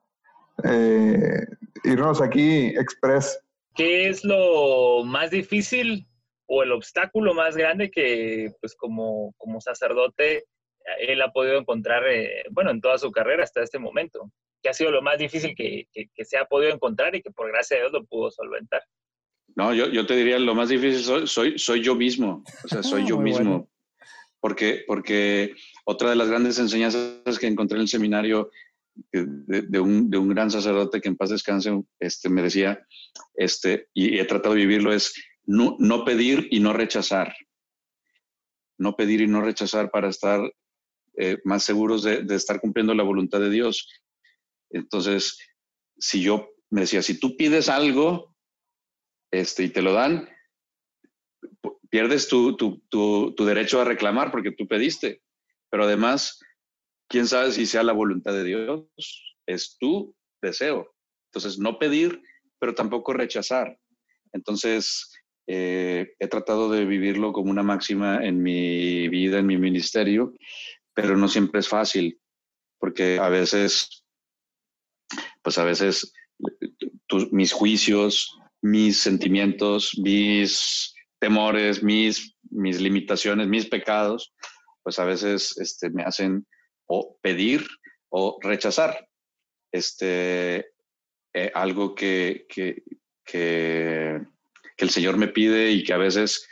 irnos 1.83 2.21
aquí 2.21 2.67
express. 2.67 3.39
¿Qué 3.75 4.09
es 4.09 4.23
lo 4.23 5.03
más 5.03 5.31
difícil 5.31 6.07
o 6.47 6.63
el 6.63 6.71
obstáculo 6.71 7.33
más 7.33 7.57
grande 7.57 7.91
que, 7.91 8.53
pues 8.61 8.75
como, 8.75 9.33
como 9.37 9.59
sacerdote, 9.59 10.45
él 10.99 11.21
ha 11.21 11.31
podido 11.31 11.57
encontrar, 11.59 12.03
bueno, 12.51 12.71
en 12.71 12.79
toda 12.79 12.97
su 12.97 13.11
carrera 13.11 13.43
hasta 13.43 13.63
este 13.63 13.79
momento? 13.79 14.31
que 14.65 14.69
ha 14.69 14.73
sido 14.73 14.89
lo 14.89 15.03
más 15.03 15.19
difícil 15.19 15.53
que, 15.55 15.87
se 16.23 16.37
ha 16.39 16.45
podido 16.45 16.73
encontrar 16.73 17.15
y 17.15 17.21
que 17.21 17.29
por 17.29 17.47
gracia 17.49 17.77
de 17.77 17.83
Dios 17.83 17.93
lo 17.93 18.03
pudo 18.03 18.31
solventar. 18.31 18.81
No, 19.55 19.71
yo, 19.75 19.89
yo 19.89 20.07
te 20.07 20.15
diría, 20.15 20.39
lo 20.39 20.55
más 20.55 20.69
difícil 20.69 21.27
soy, 21.27 21.59
soy, 21.59 21.83
yo 21.83 21.93
mismo, 21.93 22.43
o 22.63 22.67
sea, 22.67 22.81
soy 22.81 23.05
yo 23.07 23.19
mismo. 23.19 23.69
Porque, 24.39 24.83
porque 24.87 25.53
otra 25.85 26.09
de 26.09 26.15
las 26.15 26.29
grandes 26.29 26.57
enseñanzas 26.57 27.37
que 27.39 27.45
encontré 27.45 27.77
en 27.77 27.83
el 27.83 27.87
seminario 27.87 28.49
de, 29.11 29.79
un, 29.79 30.09
de 30.09 30.17
un, 30.17 30.29
gran 30.29 30.49
sacerdote 30.49 31.01
que 31.01 31.09
en 31.09 31.17
paz 31.17 31.29
descanse, 31.29 31.83
este, 31.99 32.29
me 32.29 32.41
decía, 32.41 32.85
este, 33.35 33.89
y 33.93 34.19
he 34.19 34.25
tratado 34.25 34.55
de 34.55 34.61
vivirlo, 34.61 34.93
es 34.93 35.13
no, 35.45 35.75
no 35.79 36.05
pedir 36.05 36.47
y 36.51 36.59
no 36.59 36.73
rechazar. 36.73 37.35
No 38.77 38.95
pedir 38.95 39.21
y 39.21 39.27
no 39.27 39.41
rechazar 39.41 39.89
para 39.91 40.09
estar 40.09 40.41
eh, 41.17 41.37
más 41.43 41.63
seguros 41.63 42.03
de, 42.03 42.23
de, 42.23 42.35
estar 42.35 42.59
cumpliendo 42.59 42.93
la 42.93 43.03
voluntad 43.03 43.39
de 43.39 43.49
Dios. 43.49 43.89
Entonces, 44.69 45.37
si 45.97 46.21
yo 46.21 46.49
me 46.69 46.81
decía, 46.81 47.01
si 47.01 47.19
tú 47.19 47.37
pides 47.37 47.69
algo 47.69 48.35
este, 49.31 49.63
y 49.63 49.69
te 49.69 49.81
lo 49.81 49.93
dan, 49.93 50.29
pierdes 51.89 52.27
tu, 52.27 52.57
derecho 53.37 53.81
a 53.81 53.85
reclamar 53.85 54.31
porque 54.31 54.51
tú 54.51 54.67
pediste. 54.67 55.21
Pero 55.69 55.85
además, 55.85 56.39
quién 57.07 57.27
sabe 57.27 57.51
si 57.51 57.65
sea 57.65 57.83
la 57.83 57.93
voluntad 57.93 58.33
de 58.33 58.43
Dios, 58.43 59.37
es 59.45 59.77
tu 59.77 60.15
deseo. 60.41 60.93
Entonces, 61.31 61.59
no 61.59 61.77
pedir, 61.79 62.21
pero 62.59 62.73
tampoco 62.73 63.13
rechazar. 63.13 63.77
Entonces, 64.31 65.11
eh, 65.47 66.13
he 66.19 66.27
tratado 66.27 66.69
de 66.69 66.85
vivirlo 66.85 67.33
como 67.33 67.51
una 67.51 67.63
máxima 67.63 68.25
en 68.25 68.41
mi 68.41 69.07
vida, 69.09 69.39
en 69.39 69.45
mi 69.45 69.57
ministerio, 69.57 70.33
pero 70.93 71.17
no 71.17 71.27
siempre 71.27 71.59
es 71.59 71.67
fácil, 71.67 72.19
porque 72.79 73.19
a 73.19 73.29
veces 73.29 74.05
pues 75.45 75.59
a 75.59 75.63
veces 75.63 76.11
mis 77.31 77.53
juicios, 77.53 78.35
mis 78.63 78.97
sentimientos, 78.97 79.91
mis 79.99 80.93
temores, 81.19 81.83
mis, 81.83 82.35
mis 82.49 82.81
limitaciones, 82.81 83.47
mis 83.47 83.67
pecados, 83.67 84.33
pues 84.83 84.97
a 84.97 85.05
veces 85.05 85.55
este, 85.59 85.91
me 85.91 86.01
hacen 86.01 86.47
o 86.87 87.17
pedir 87.21 87.65
o 88.09 88.37
rechazar 88.41 89.07
este, 89.71 90.67
eh, 91.33 91.51
algo 91.53 91.95
que, 91.95 92.45
que, 92.47 92.83
que, 93.25 94.21
el 94.77 94.89
Señor 94.89 95.17
me 95.17 95.27
pide 95.27 95.71
y 95.71 95.83
que 95.83 95.93
a 95.93 95.97
veces 95.97 96.47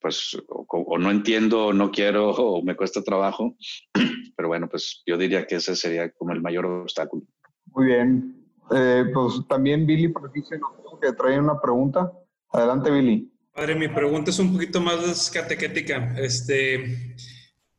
pues 0.00 0.36
o, 0.48 0.98
no 0.98 1.10
entiendo 1.10 1.66
o 1.66 1.72
no 1.72 1.90
quiero 1.90 2.30
o 2.36 2.62
me 2.62 2.76
cuesta 2.76 3.02
trabajo, 3.02 3.56
pero 4.36 4.48
bueno, 4.48 4.68
pues 4.68 5.02
yo 5.06 5.16
diría 5.16 5.46
que 5.46 5.56
ese 5.56 5.76
sería 5.76 6.10
como 6.10 6.32
el 6.32 6.42
mayor 6.42 6.66
obstáculo. 6.66 7.22
Muy 7.66 7.86
bien. 7.86 8.42
Eh, 8.74 9.04
pues 9.12 9.40
también 9.48 9.86
Billy 9.86 10.08
por 10.08 10.28
aquí 10.28 10.40
se 10.42 10.58
que 11.00 11.12
trae 11.12 11.38
una 11.38 11.60
pregunta. 11.60 12.12
Adelante, 12.52 12.90
Billy. 12.90 13.30
Padre, 13.54 13.74
mi 13.74 13.88
pregunta 13.88 14.30
es 14.30 14.38
un 14.38 14.52
poquito 14.52 14.80
más 14.80 15.30
catequética. 15.30 16.14
Este, 16.16 17.14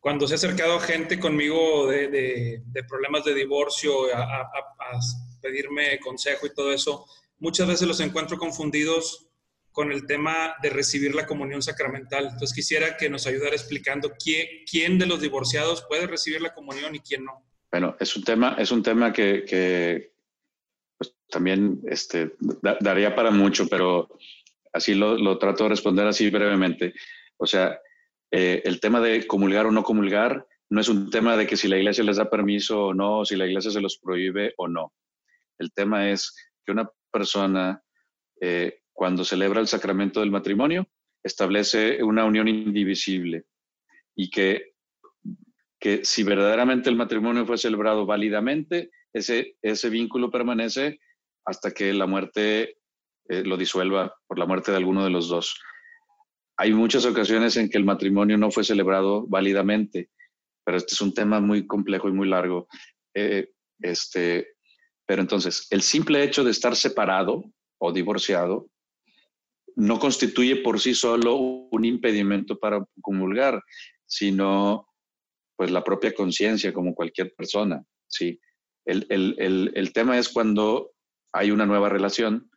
cuando 0.04 0.28
se 0.28 0.34
ha 0.34 0.36
acercado 0.36 0.82
gente 0.82 1.18
conmigo 1.18 1.88
de, 1.88 2.10
de, 2.10 2.84
problemas 2.84 3.24
de 3.24 3.34
divorcio 3.34 4.14
a, 4.14 4.41
a, 4.41 4.49
pedirme 5.41 5.97
consejo 6.01 6.45
y 6.45 6.54
todo 6.54 6.74
eso, 6.74 7.06
muchas 7.39 7.70
veces 7.70 7.88
los 7.88 8.01
encuentro 8.01 8.38
confundidos 8.38 9.30
con 9.72 9.93
el 9.93 10.06
tema 10.06 10.56
de 10.62 10.72
recibir 10.72 11.16
la 11.16 11.26
comunión 11.26 11.62
sacramental. 11.62 12.26
Entonces 12.26 12.54
quisiera 12.54 12.97
que 12.97 13.10
nos 13.10 13.28
ayudara 13.28 13.56
explicando 13.56 14.12
quién, 14.22 14.45
quién 14.70 14.99
de 14.99 15.06
los 15.06 15.22
divorciados 15.22 15.86
puede 15.88 16.06
recibir 16.06 16.41
la 16.41 16.54
comunión 16.54 16.93
y 16.93 16.99
quién 16.99 17.24
no. 17.24 17.41
Bueno, 17.72 17.95
es 17.97 18.14
un 18.18 18.26
tema, 18.26 18.58
es 18.60 18.74
un 18.74 18.84
tema 18.84 19.14
que, 19.14 19.45
que 19.45 20.12
pues, 20.97 21.16
también 21.30 21.80
este, 21.88 22.36
daría 22.82 23.16
para 23.16 23.32
mucho, 23.32 23.70
pero 23.70 24.10
así 24.74 24.95
lo, 24.95 25.18
lo, 25.18 25.38
trato 25.38 25.64
de 25.64 25.70
responder 25.70 26.06
así 26.08 26.30
brevemente. 26.30 26.93
O 27.38 27.47
sea, 27.47 27.80
eh, 28.34 28.61
el 28.65 28.79
tema 28.79 28.99
de 28.99 29.27
comulgar 29.27 29.67
o 29.67 29.71
no 29.71 29.84
comulgar 29.84 30.47
no 30.69 30.81
es 30.81 30.89
un 30.89 31.11
tema 31.11 31.38
de 31.38 31.45
que 31.45 31.55
si 31.55 31.67
la 31.67 31.77
iglesia 31.77 32.03
les 32.03 32.17
da 32.17 32.29
permiso 32.29 32.88
o 32.88 32.93
no, 32.93 33.23
si 33.25 33.36
la 33.36 33.45
iglesia 33.45 33.69
se 33.69 33.79
los 33.79 33.99
prohíbe 33.99 34.53
o 34.57 34.67
no. 34.67 34.91
El 35.59 35.71
tema 35.71 36.09
es 36.09 36.36
que 36.65 36.71
una 36.71 36.89
persona, 37.11 37.81
eh, 38.41 38.79
cuando 38.91 39.23
celebra 39.23 39.59
el 39.59 39.67
sacramento 39.67 40.19
del 40.19 40.31
matrimonio, 40.31 40.88
establece 41.23 42.03
una 42.03 42.25
unión 42.25 42.47
indivisible 42.47 43.43
y 44.15 44.31
que 44.31 44.73
que 45.84 46.05
si 46.05 46.23
verdaderamente 46.23 46.89
el 46.89 46.95
matrimonio 46.95 47.45
fue 47.45 47.57
celebrado 47.57 48.05
válidamente, 48.05 48.89
ese, 49.11 49.57
ese 49.61 49.89
vínculo 49.89 50.31
permanece 50.31 51.01
hasta 51.43 51.71
que 51.71 51.91
la 51.91 52.07
muerte 52.07 52.77
eh, 53.27 53.43
lo 53.43 53.57
disuelva 53.57 54.15
por 54.25 54.39
la 54.39 54.45
muerte 54.45 54.71
de 54.71 54.77
alguno 54.77 55.03
de 55.03 55.09
los 55.09 55.27
dos. 55.27 55.59
Hay 56.58 56.74
muchas 56.74 57.06
ocasiones 57.06 57.58
en 57.58 57.70
que 57.70 57.78
el 57.78 57.86
matrimonio 57.86 58.38
no 58.38 58.51
fue 58.51 58.64
celebrado 58.64 59.26
válidamente, 59.28 60.10
pero 60.64 60.78
este 60.78 60.93
es 60.93 61.01
un 61.01 61.14
tema 61.14 61.39
muy 61.39 61.66
complejo 61.66 62.10
y 62.10 62.14
muy 62.14 62.28
largo. 62.28 62.68
Eh, 63.14 63.51
este, 63.82 64.56
pero 65.06 65.22
entonces, 65.22 65.68
el 65.72 65.82
simple 65.82 66.24
hecho 66.24 66.43
de 66.43 66.51
estar 66.51 66.76
separado 66.76 67.43
o 67.80 67.91
divorciado 67.91 68.68
no 69.76 69.99
constituye 69.99 70.58
por 70.58 70.80
sí 70.80 70.93
solo 70.93 71.36
un 71.36 71.86
impedimento 71.86 72.60
para 72.60 72.86
comulgar, 73.01 73.62
sino 74.06 74.88
pues 75.56 75.72
la 75.72 75.84
propia 75.84 76.14
conciencia 76.14 76.74
como 76.74 76.95
cualquier 76.95 77.34
persona, 77.36 77.84
¿sí? 78.08 78.39
El, 78.86 79.06
el, 79.10 79.72
el, 79.74 79.93
tema 79.93 80.18
es 80.18 80.28
cuando 80.30 80.91
hay 81.32 81.51
una 81.51 81.66
nueva 81.66 81.89
relación, 81.89 82.51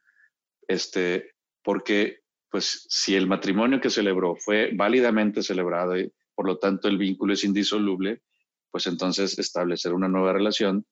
este, 0.67 1.31
porque 1.63 2.21
pues 2.57 2.87
si 2.89 3.15
el 3.15 3.27
matrimonio 3.27 3.83
que 3.83 3.91
celebró 3.91 4.35
fue 4.35 4.71
válidamente 4.73 5.43
celebrado 5.43 5.95
y 5.99 6.11
por 6.35 6.47
lo 6.47 6.57
tanto 6.57 6.89
el 6.89 6.97
vínculo 6.97 7.35
es 7.35 7.45
indisoluble, 7.45 8.23
pues 8.71 8.87
entonces 8.87 9.39
establecer 9.39 9.93
una 9.93 10.09
nueva 10.09 10.33
relación, 10.33 10.87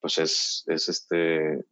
pues 0.00 0.18
es, 0.18 0.64
es 0.66 0.88
este, 0.88 1.64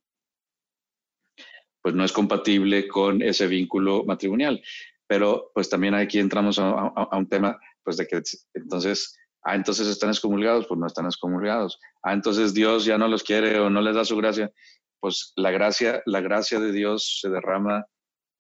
pues 1.82 1.96
no 1.96 2.04
es 2.04 2.12
compatible 2.12 2.86
con 2.86 3.20
ese 3.20 3.48
vínculo 3.48 4.04
matrimonial. 4.04 4.62
Pero 5.08 5.50
pues 5.52 5.68
también 5.68 5.94
aquí 5.94 6.20
entramos 6.20 6.60
a, 6.60 7.08
un 7.10 7.28
tema, 7.28 7.58
pues 7.82 7.96
de 7.96 8.06
que 8.06 8.22
entonces 8.54 9.18
Ah, 9.42 9.56
entonces 9.56 9.88
están 9.88 10.10
excomulgados, 10.10 10.66
pues 10.68 10.78
no 10.78 10.86
están 10.86 11.06
excomulgados. 11.06 11.80
Ah, 12.04 12.12
entonces 12.12 12.54
Dios 12.54 12.84
ya 12.84 12.98
no 12.98 13.08
los 13.08 13.24
quiere 13.24 13.58
o 13.58 13.68
no 13.68 13.80
les 13.80 13.96
da 13.96 14.04
su 14.04 14.16
gracia. 14.16 14.52
Pues 15.00 15.32
la 15.34 15.50
gracia, 15.50 16.02
la 16.06 16.20
gracia 16.20 16.60
de 16.60 16.70
Dios 16.70 17.18
se 17.20 17.30
derrama, 17.30 17.84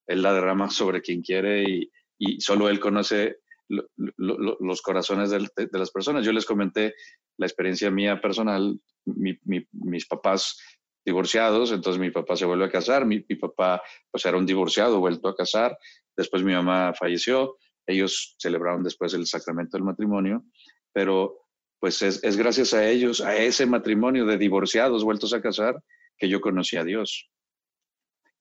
Él 0.08 0.22
la 0.22 0.32
derrama 0.32 0.68
sobre 0.70 1.00
quien 1.00 1.22
quiere 1.22 1.62
y, 1.62 1.92
y 2.18 2.40
solo 2.40 2.68
Él 2.68 2.80
conoce 2.80 3.38
los 3.68 4.82
corazones 4.82 5.30
de, 5.30 5.68
las 5.72 5.90
personas. 5.90 6.24
Yo 6.24 6.32
les 6.32 6.46
comenté 6.46 6.94
la 7.36 7.46
experiencia 7.46 7.90
mía 7.90 8.20
personal, 8.20 8.80
mis 9.04 10.06
papás 10.06 10.58
divorciados, 11.04 11.70
entonces 11.70 12.00
mi 12.00 12.10
papá 12.10 12.36
se 12.36 12.46
vuelve 12.46 12.64
a 12.64 12.70
casar, 12.70 13.06
mi, 13.06 13.20
papá 13.20 13.82
pues 14.10 14.24
era 14.24 14.36
un 14.36 14.46
divorciado, 14.46 15.00
vuelto 15.00 15.28
a 15.28 15.36
casar, 15.36 15.78
después 16.16 16.42
mi 16.42 16.52
mamá 16.52 16.92
falleció, 16.94 17.58
ellos 17.86 18.34
celebraron 18.38 18.82
después 18.82 19.14
el 19.14 19.26
sacramento 19.26 19.76
del 19.76 19.84
matrimonio 19.84 20.44
pero 20.92 21.46
pues 21.80 22.02
es, 22.02 22.36
gracias 22.36 22.74
a 22.74 22.88
ellos, 22.88 23.20
a 23.20 23.36
ese 23.36 23.66
matrimonio 23.66 24.26
de 24.26 24.36
divorciados 24.36 25.04
vueltos 25.04 25.32
a 25.32 25.40
casar, 25.40 25.80
que 26.16 26.28
yo 26.28 26.40
conocí 26.40 26.76
a 26.76 26.82
Dios. 26.82 27.30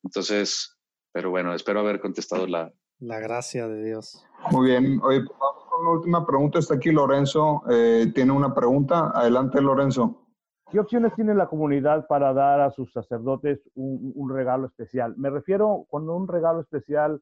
Entonces, 0.04 0.77
pero 1.18 1.32
bueno, 1.32 1.52
espero 1.52 1.80
haber 1.80 2.00
contestado 2.00 2.46
la... 2.46 2.72
La 3.00 3.20
gracia 3.20 3.68
de 3.68 3.84
Dios. 3.86 4.24
Muy 4.52 4.70
bien. 4.70 5.02
Oye, 5.02 5.22
vamos 5.22 5.66
con 5.68 5.84
la 5.84 5.92
última 5.94 6.28
pregunta. 6.28 6.60
Está 6.60 6.76
aquí 6.76 6.92
Lorenzo. 6.92 7.64
Eh, 7.72 8.12
tiene 8.14 8.34
una 8.34 8.54
pregunta. 8.54 9.10
Adelante, 9.16 9.60
Lorenzo. 9.60 10.28
¿Qué 10.70 10.80
opciones 10.80 11.16
tiene 11.16 11.34
la 11.34 11.48
comunidad 11.48 12.06
para 12.06 12.34
dar 12.34 12.62
a 12.62 12.70
sus 12.70 12.94
sacerdotes 12.94 13.60
un, 13.74 14.30
regalo 14.30 14.68
especial? 14.68 15.16
Me 15.18 15.32
refiero 15.32 15.88
cuando 15.90 16.16
un 16.16 16.28
regalo 16.28 16.62
especial, 16.62 17.20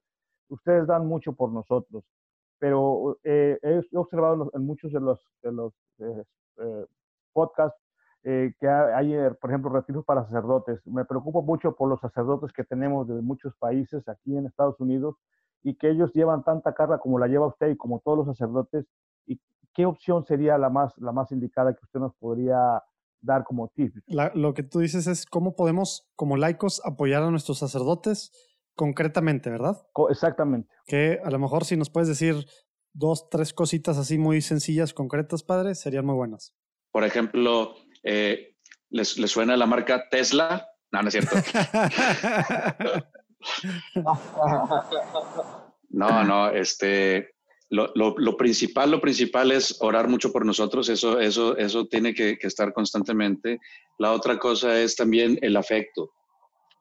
ustedes 0.50 0.88
dan 0.88 1.08
mucho 1.08 1.32
por 1.32 1.54
nosotros, 1.54 2.04
pero 2.60 3.18
eh, 3.24 3.58
he 3.62 3.98
observado 3.98 4.52
en 4.54 4.66
muchos 4.66 4.92
de 4.92 5.00
los, 5.00 5.26
de 5.42 5.54
los 5.54 5.74
eh, 6.00 6.24
eh, 6.58 6.86
podcasts 7.32 7.80
que 8.60 8.68
hay, 8.68 9.16
por 9.40 9.52
ejemplo, 9.52 9.70
retiros 9.70 10.04
para 10.04 10.24
sacerdotes. 10.24 10.80
Me 10.88 11.06
preocupo 11.06 11.44
mucho 11.44 11.76
por 11.76 11.88
los 11.88 12.00
sacerdotes 12.00 12.52
que 12.52 12.64
tenemos 12.64 13.08
de 13.08 13.22
muchos 13.22 13.56
países 13.58 14.08
aquí 14.08 14.36
en 14.36 14.48
Estados 14.48 14.80
Unidos 14.80 15.16
y 15.62 15.76
que 15.76 15.92
ellos 15.92 16.12
llevan 16.14 16.44
tanta 16.44 16.74
carga 16.74 16.98
como 16.98 17.20
la 17.20 17.28
lleva 17.28 17.46
usted 17.46 17.70
y 17.70 17.78
como 17.78 18.00
todos 18.00 18.18
los 18.18 18.28
sacerdotes. 18.28 18.88
¿Y 19.28 19.40
qué 19.76 19.86
opción 19.86 20.26
sería 20.26 20.58
la 20.58 20.70
más, 20.70 20.98
la 20.98 21.12
más 21.12 21.32
indicada 21.32 21.74
que 21.74 21.84
usted 21.84 22.00
nos 22.00 22.16
podría 22.16 22.82
dar 23.22 23.44
como 23.44 23.68
tip. 23.70 23.96
lo 24.08 24.54
que 24.54 24.64
tú 24.64 24.80
dices 24.80 25.08
es 25.08 25.26
cómo 25.26 25.56
podemos, 25.56 26.08
como 26.16 26.38
laicos, 26.38 26.82
apoyar 26.86 27.24
a 27.24 27.32
nuestros 27.32 27.58
sacerdotes 27.60 28.32
concretamente, 28.76 29.50
¿verdad? 29.50 29.78
exactamente. 30.10 30.70
Que 30.86 31.20
a 31.24 31.30
lo 31.32 31.40
mejor 31.40 31.66
si 31.66 31.78
nos 31.78 31.90
puedes 31.90 32.08
decir 32.08 32.46
dos, 32.94 33.30
tres 33.30 33.54
cositas 33.54 33.98
así 33.98 34.18
muy 34.18 34.42
sencillas, 34.42 34.94
concretas, 34.94 35.44
padre, 35.44 35.76
serían 35.76 36.06
muy 36.06 36.16
buenas. 36.16 36.54
Por 36.92 37.04
ejemplo, 37.04 37.74
eh, 38.06 38.54
¿les, 38.90 39.10
suena 39.10 39.58
la 39.58 39.66
marca 39.66 40.08
Tesla? 40.10 40.68
No, 40.92 41.02
no 41.02 41.08
es 41.08 41.14
cierto. 41.14 41.36
no, 45.90 46.24
no, 46.24 46.50
este, 46.52 47.36
lo, 47.70 48.38
principal, 48.38 48.92
lo 48.92 49.02
principal 49.02 49.52
es 49.52 49.76
orar 49.80 50.08
mucho 50.08 50.32
por 50.32 50.46
nosotros, 50.46 50.88
eso, 50.90 51.20
eso, 51.20 51.58
eso 51.58 51.88
tiene 51.88 52.14
que, 52.14 52.38
estar 52.42 52.74
constantemente. 52.74 53.60
La 53.98 54.12
otra 54.12 54.38
cosa 54.38 54.80
es 54.80 54.96
también 54.96 55.40
el 55.42 55.58
afecto, 55.58 56.12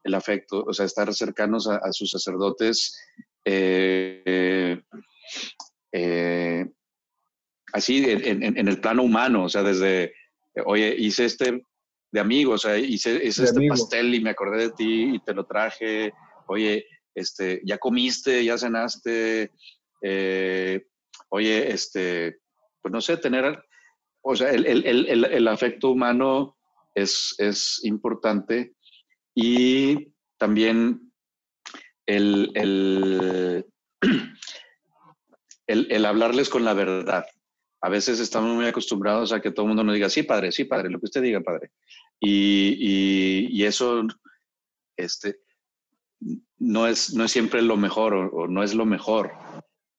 el 0.03 0.15
afecto, 0.15 0.63
o 0.67 0.73
sea, 0.73 0.85
estar 0.85 1.13
cercanos 1.15 1.69
a, 1.69 1.93
sus 1.93 2.11
sacerdotes, 2.11 2.97
eh, 3.45 4.81
eh, 5.93 6.67
así 7.73 8.05
en, 8.07 8.69
el 8.69 8.81
plano 8.81 9.03
humano, 9.03 9.45
o 9.45 9.49
sea, 9.49 9.63
desde, 9.63 10.13
oye, 10.65 10.95
hice 10.99 11.25
este 11.25 11.65
de 12.13 12.21
amigos, 12.21 12.65
o 12.65 12.69
sea, 12.69 12.79
hice, 12.79 13.27
este 13.27 13.69
pastel 13.69 14.15
y 14.15 14.21
me 14.21 14.31
acordé 14.31 14.69
de 14.69 14.71
ti 14.71 15.15
y 15.15 15.19
te 15.19 15.35
lo 15.35 15.47
traje, 15.47 16.13
oye, 16.47 16.87
este, 17.13 17.61
ya 17.65 17.77
comiste, 17.79 18.45
ya 18.45 18.57
cenaste, 18.57 19.51
eh, 20.01 20.87
oye, 21.31 21.73
este, 21.73 22.39
pues 22.81 22.93
no 22.93 23.01
sé, 23.01 23.17
tener, 23.17 23.65
o 24.23 24.37
sea, 24.37 24.51
el, 24.51 25.49
afecto 25.49 25.91
humano 25.91 26.57
es, 26.95 27.35
es, 27.39 27.81
importante. 27.85 28.75
Y 29.35 30.13
también 30.39 31.13
el, 32.07 32.53
el, 32.55 33.67
hablarles 36.07 36.49
con 36.49 36.65
la 36.65 36.75
verdad. 36.75 37.25
A 37.85 37.91
veces 37.91 38.19
estamos 38.19 38.55
muy 38.55 38.65
acostumbrados 38.65 39.33
a 39.33 39.43
que 39.43 39.51
todo 39.51 39.67
el 39.67 39.69
mundo 39.69 39.85
nos 39.85 39.95
diga, 39.95 40.09
sí, 40.09 40.23
padre, 40.23 40.53
sí, 40.53 40.65
padre, 40.65 40.89
lo 40.89 40.99
que 40.99 41.05
usted 41.05 41.21
diga, 41.21 41.41
padre. 41.43 41.71
Y, 42.19 43.51
y, 43.51 43.65
eso, 43.65 44.07
este, 44.97 45.41
no 46.59 46.87
es, 46.87 47.13
no 47.13 47.25
es 47.25 47.31
siempre 47.31 47.61
lo 47.61 47.77
mejor 47.77 48.15
o 48.15 48.49
no 48.49 48.63
es 48.63 48.75
lo 48.75 48.87
mejor 48.87 49.33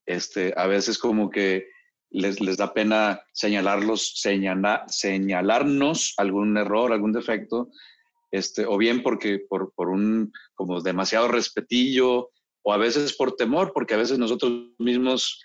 este, 0.06 0.54
a 0.58 0.66
veces 0.66 0.98
como 0.98 1.30
que 1.30 1.68
les, 2.10 2.42
les 2.42 2.58
da 2.58 2.74
pena 2.74 3.22
señalarlos, 3.34 4.14
señalarnos 4.88 6.14
algún 6.18 6.58
error, 6.58 6.92
algún 6.92 7.12
defecto, 7.12 7.70
este, 8.32 8.66
o 8.66 8.78
bien 8.78 9.04
porque 9.04 9.40
por, 9.48 9.74
por 9.74 9.90
un 9.90 10.32
como 10.54 10.82
demasiado 10.82 11.28
respetillo, 11.28 12.32
o 12.64 12.74
a 12.74 12.78
veces 12.78 13.16
por 13.16 13.36
temor, 13.36 13.74
porque 13.74 13.94
a 13.94 13.98
veces 13.98 14.18
nosotros 14.18 14.72
mismos 14.80 15.44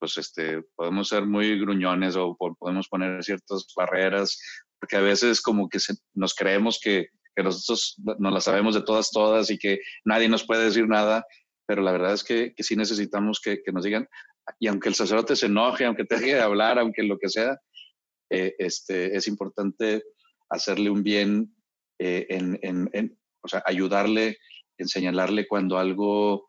pues 0.00 0.18
este, 0.18 0.62
podemos 0.74 1.08
ser 1.08 1.26
muy 1.26 1.60
gruñones 1.60 2.16
o 2.16 2.36
podemos 2.58 2.88
poner 2.88 3.22
ciertas 3.22 3.66
barreras, 3.76 4.40
porque 4.80 4.96
a 4.96 5.00
veces 5.00 5.40
como 5.40 5.68
que 5.68 5.78
nos 6.14 6.34
creemos 6.34 6.80
que, 6.82 7.08
que 7.36 7.42
nosotros 7.44 7.96
no 8.18 8.30
la 8.30 8.40
sabemos 8.40 8.74
de 8.74 8.82
todas, 8.82 9.10
todas 9.10 9.50
y 9.50 9.58
que 9.58 9.78
nadie 10.04 10.28
nos 10.28 10.44
puede 10.44 10.64
decir 10.64 10.88
nada 10.88 11.24
pero 11.70 11.82
la 11.82 11.92
verdad 11.92 12.14
es 12.14 12.24
que, 12.24 12.52
que 12.52 12.64
sí 12.64 12.74
necesitamos 12.74 13.40
que, 13.40 13.62
que, 13.62 13.70
nos 13.70 13.84
digan, 13.84 14.08
y 14.58 14.66
aunque 14.66 14.88
el 14.88 14.96
sacerdote 14.96 15.36
se 15.36 15.46
enoje, 15.46 15.84
aunque 15.84 16.04
te 16.04 16.16
deje 16.16 16.34
de 16.34 16.40
hablar, 16.40 16.80
aunque 16.80 17.04
lo 17.04 17.16
que 17.16 17.28
sea, 17.28 17.60
eh, 18.28 18.56
este, 18.58 19.16
es 19.16 19.28
importante 19.28 20.02
hacerle 20.48 20.90
un 20.90 21.04
bien, 21.04 21.54
eh, 22.00 22.26
en, 22.28 22.58
en, 22.62 23.16
o 23.40 23.46
sea, 23.46 23.62
ayudarle, 23.66 24.38
en 24.78 24.88
señalarle 24.88 25.46
cuando 25.46 25.78
algo, 25.78 26.48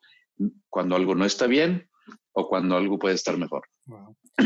cuando 0.71 0.95
algo 0.95 1.13
no 1.13 1.25
está 1.25 1.45
bien 1.45 1.87
o 2.33 2.47
cuando 2.47 2.77
algo 2.77 2.97
puede 2.97 3.15
estar 3.15 3.37
mejor. 3.37 3.63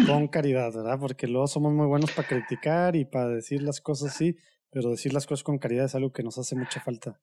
Con 0.08 0.28
caridad, 0.28 0.74
¿verdad? 0.74 1.00
Porque 1.00 1.28
luego 1.28 1.48
somos 1.48 1.74
muy 1.74 1.88
buenos 1.88 2.12
para 2.12 2.28
criticar 2.28 2.96
y 2.96 3.06
para 3.06 3.30
decir 3.30 3.62
las 3.62 3.82
cosas 3.82 4.16
sí, 4.16 4.36
pero 4.72 4.90
decir 4.90 5.14
las 5.14 5.26
cosas 5.28 5.44
con 5.44 5.58
caridad 5.58 5.86
es 5.86 5.96
algo 5.96 6.12
que 6.12 6.24
nos 6.24 6.38
hace 6.38 6.56
mucha 6.56 6.82
falta. 6.82 7.20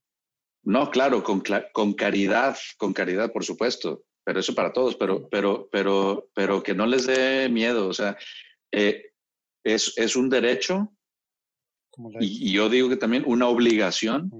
No, 0.64 0.90
claro, 0.90 1.24
con, 1.24 1.42
con 1.72 1.94
caridad, 1.94 2.56
con 2.78 2.92
caridad, 2.92 3.32
por 3.32 3.44
supuesto, 3.44 4.04
pero 4.24 4.40
eso 4.40 4.54
para 4.54 4.72
todos, 4.72 4.94
pero, 4.94 5.28
pero, 5.28 5.68
pero, 5.72 6.28
pero 6.34 6.62
que 6.62 6.74
no 6.74 6.86
les 6.86 7.06
dé 7.06 7.48
miedo, 7.48 7.88
o 7.88 7.92
sea, 7.92 8.16
eh, 8.70 9.12
es, 9.64 9.92
es, 9.96 10.14
un 10.14 10.28
derecho 10.28 10.92
y, 12.20 12.52
yo 12.52 12.68
digo 12.68 12.88
que 12.88 12.96
también 12.96 13.24
una 13.26 13.48
obligación 13.48 14.30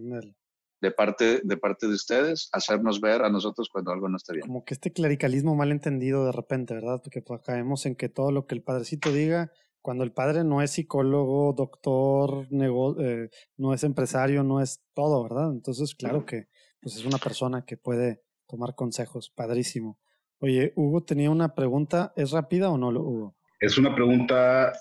de 0.83 0.91
parte, 0.91 1.41
de 1.45 1.57
parte 1.57 1.87
de 1.87 1.95
ustedes 1.95 2.49
hacernos 2.53 3.01
ver 3.01 3.22
a 3.22 3.30
nosotros 3.30 3.68
cuando 3.72 3.93
algo 3.93 4.09
no 4.09 4.16
está 4.16 4.33
bien. 4.33 4.45
Como 4.45 4.64
que 4.64 4.74
este 4.74 4.93
clericalismo 4.93 5.55
mal 5.55 5.70
entendido 5.70 6.26
de 6.26 6.33
repente, 6.33 6.74
¿verdad? 6.74 7.01
Porque 7.03 7.22
pues, 7.22 7.41
caemos 7.43 7.87
en 7.87 7.95
que 7.95 8.09
todo 8.09 8.33
lo 8.33 8.47
que 8.47 8.57
el 8.57 8.62
padrecito 8.62 9.12
diga 9.12 9.53
cuando 9.80 10.03
el 10.05 10.12
padre 10.12 10.45
no 10.45 10.61
es 10.61 10.72
psicólogo, 10.72 11.55
doctor, 11.57 12.47
eh, 12.51 13.28
no 13.57 13.74
es 13.74 13.85
empresario, 13.85 14.43
no 14.43 14.61
es 14.61 14.83
todo, 14.93 15.22
¿verdad? 15.22 15.51
Entonces, 15.53 15.95
claro 15.95 16.24
que 16.24 16.49
pues 16.80 16.97
es 16.97 17.05
una 17.05 17.18
persona 17.18 17.64
que 17.64 17.76
puede 17.76 18.22
tomar 18.49 18.74
consejos, 18.74 19.33
padrísimo. 19.35 20.01
Oye, 20.41 20.72
Hugo 20.74 21.05
tenía 21.05 21.30
una 21.30 21.55
pregunta, 21.55 22.12
¿es 22.16 22.33
rápida 22.33 22.70
o 22.70 22.78
no, 22.78 22.89
Hugo? 22.89 23.37
Es 23.61 23.78
una 23.78 23.95
pregunta, 23.95 24.72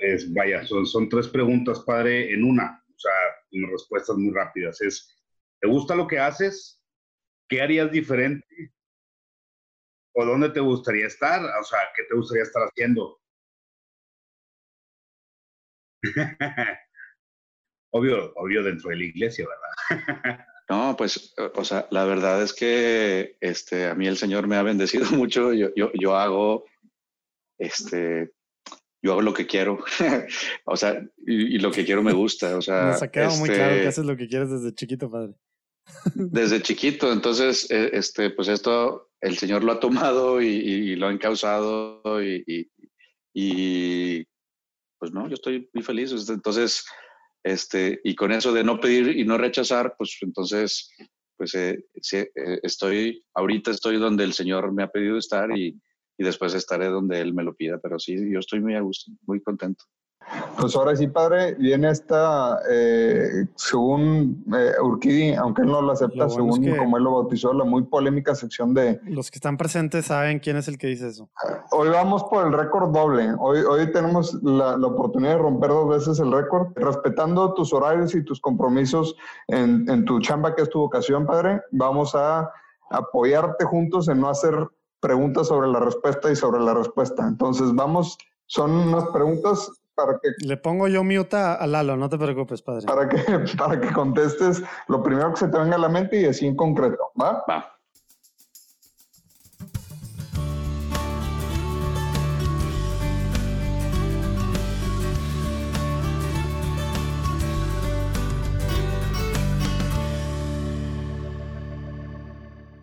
es, 0.00 0.32
vaya, 0.32 0.64
son, 0.66 0.86
son 0.86 1.08
tres 1.10 1.28
preguntas, 1.28 1.80
padre, 1.80 2.32
en 2.32 2.44
una, 2.44 2.82
o 2.88 2.98
sea, 2.98 3.12
unas 3.52 3.70
respuestas 3.72 4.16
muy 4.16 4.32
rápidas. 4.32 4.80
Es, 4.80 5.21
¿te 5.62 5.68
gusta 5.68 5.94
lo 5.94 6.06
que 6.08 6.18
haces? 6.18 6.82
¿Qué 7.48 7.62
harías 7.62 7.90
diferente? 7.90 8.44
¿O 10.14 10.24
dónde 10.26 10.50
te 10.50 10.60
gustaría 10.60 11.06
estar? 11.06 11.40
O 11.42 11.64
sea, 11.64 11.78
¿qué 11.96 12.02
te 12.02 12.14
gustaría 12.16 12.42
estar 12.42 12.62
haciendo? 12.64 13.18
obvio, 17.92 18.32
obvio 18.34 18.62
dentro 18.64 18.90
de 18.90 18.96
la 18.96 19.04
iglesia, 19.04 19.46
¿verdad? 19.46 20.46
no, 20.68 20.96
pues, 20.96 21.32
o 21.54 21.64
sea, 21.64 21.86
la 21.90 22.04
verdad 22.04 22.42
es 22.42 22.52
que 22.52 23.36
este, 23.40 23.86
a 23.86 23.94
mí 23.94 24.08
el 24.08 24.16
Señor 24.16 24.48
me 24.48 24.56
ha 24.56 24.62
bendecido 24.62 25.04
mucho. 25.12 25.52
Yo, 25.52 25.72
yo, 25.76 25.92
yo 25.94 26.16
hago, 26.16 26.64
este, 27.58 28.32
yo 29.00 29.12
hago 29.12 29.22
lo 29.22 29.32
que 29.32 29.46
quiero. 29.46 29.78
o 30.64 30.76
sea, 30.76 31.00
y, 31.24 31.58
lo 31.60 31.70
que 31.70 31.84
quiero 31.84 32.02
me 32.02 32.12
gusta. 32.12 32.56
O 32.56 32.62
sea, 32.62 32.86
Nos 32.86 33.02
ha 33.02 33.10
quedado 33.12 33.36
muy 33.36 33.48
claro 33.48 33.70
que 33.70 33.76
este 33.76 33.88
haces 33.88 34.04
lo 34.04 34.16
que 34.16 34.26
quieres 34.26 34.50
desde 34.50 34.74
chiquito, 34.74 35.08
padre. 35.08 35.34
desde 36.14 36.62
chiquito, 36.62 37.12
entonces, 37.12 37.70
e, 37.70 37.90
este, 37.92 38.30
pues 38.30 38.48
esto 38.48 39.10
el 39.20 39.38
Señor 39.38 39.62
lo 39.62 39.72
ha 39.72 39.80
tomado 39.80 40.42
y, 40.42 40.96
lo 40.96 41.06
ha 41.06 41.12
encausado 41.12 42.02
y, 42.22 42.68
pues 44.98 45.12
no, 45.12 45.28
yo 45.28 45.34
estoy 45.34 45.68
muy 45.72 45.82
feliz. 45.82 46.12
Entonces, 46.28 46.84
este, 47.44 48.00
y 48.04 48.14
con 48.14 48.32
eso 48.32 48.52
de 48.52 48.64
no 48.64 48.80
pedir 48.80 49.16
y 49.16 49.24
no 49.24 49.38
rechazar, 49.38 49.94
pues 49.96 50.16
entonces, 50.20 50.90
pues 51.36 51.54
eh, 51.54 51.84
eh, 52.12 52.60
estoy, 52.62 53.24
ahorita 53.34 53.70
estoy 53.70 53.98
donde 53.98 54.24
el 54.24 54.32
Señor 54.32 54.72
me 54.72 54.82
ha 54.82 54.90
pedido 54.90 55.18
estar 55.18 55.56
y 55.56 55.80
después 56.18 56.54
estaré 56.54 56.86
donde 56.86 57.20
Él 57.20 57.34
me 57.34 57.42
lo 57.42 57.54
pida, 57.54 57.78
pero 57.78 57.98
sí, 57.98 58.16
yo 58.30 58.38
estoy 58.38 58.60
muy 58.60 58.74
a 58.74 58.80
gusto, 58.80 59.10
muy 59.26 59.40
contento. 59.40 59.84
Pues 60.58 60.76
ahora 60.76 60.94
sí, 60.94 61.06
padre, 61.06 61.54
viene 61.54 61.90
esta, 61.90 62.60
eh, 62.70 63.46
según 63.54 64.44
eh, 64.54 64.72
Urquidi, 64.82 65.34
aunque 65.34 65.62
él 65.62 65.68
no 65.68 65.82
lo 65.82 65.92
acepta, 65.92 66.28
según 66.28 66.76
como 66.76 66.96
él 66.96 67.04
lo 67.04 67.14
bautizó, 67.14 67.52
la 67.52 67.64
muy 67.64 67.82
polémica 67.84 68.34
sección 68.34 68.74
de... 68.74 69.00
Los 69.04 69.30
que 69.30 69.36
están 69.36 69.56
presentes 69.56 70.06
saben 70.06 70.38
quién 70.38 70.56
es 70.56 70.68
el 70.68 70.78
que 70.78 70.86
dice 70.86 71.08
eso. 71.08 71.30
Hoy 71.70 71.88
vamos 71.88 72.24
por 72.24 72.46
el 72.46 72.52
récord 72.52 72.90
doble. 72.92 73.34
Hoy, 73.38 73.60
hoy 73.60 73.90
tenemos 73.92 74.34
la, 74.42 74.76
la, 74.76 74.86
oportunidad 74.86 75.32
de 75.32 75.38
romper 75.38 75.70
dos 75.70 75.88
veces 75.88 76.20
el 76.20 76.30
récord, 76.30 76.68
respetando 76.76 77.54
tus 77.54 77.72
horarios 77.72 78.14
y 78.14 78.24
tus 78.24 78.40
compromisos 78.40 79.16
en, 79.48 79.88
en 79.88 80.04
tu 80.04 80.20
chamba, 80.20 80.54
que 80.54 80.62
es 80.62 80.70
tu 80.70 80.80
vocación, 80.80 81.26
padre. 81.26 81.60
Vamos 81.72 82.14
a 82.14 82.50
apoyarte 82.90 83.64
juntos 83.64 84.08
en 84.08 84.20
no 84.20 84.28
hacer 84.28 84.54
preguntas 85.00 85.48
sobre 85.48 85.68
la 85.68 85.80
respuesta 85.80 86.30
y 86.30 86.36
sobre 86.36 86.60
la 86.60 86.74
respuesta. 86.74 87.26
Entonces, 87.26 87.74
vamos, 87.74 88.16
son 88.46 88.70
unas 88.70 89.04
preguntas 89.06 89.70
para 89.94 90.18
que... 90.20 90.30
Le 90.46 90.56
pongo 90.56 90.88
yo 90.88 91.04
mute 91.04 91.36
a 91.36 91.66
Lalo, 91.66 91.96
no 91.96 92.08
te 92.08 92.18
preocupes, 92.18 92.62
padre. 92.62 92.86
Para 92.86 93.08
que, 93.08 93.18
para 93.58 93.80
que 93.80 93.92
contestes 93.92 94.62
lo 94.88 95.02
primero 95.02 95.30
que 95.32 95.40
se 95.40 95.48
te 95.48 95.58
venga 95.58 95.76
a 95.76 95.80
la 95.80 95.88
mente 95.88 96.20
y 96.20 96.26
así 96.26 96.46
en 96.46 96.56
concreto, 96.56 97.12
¿va? 97.20 97.44
Va. 97.48 97.68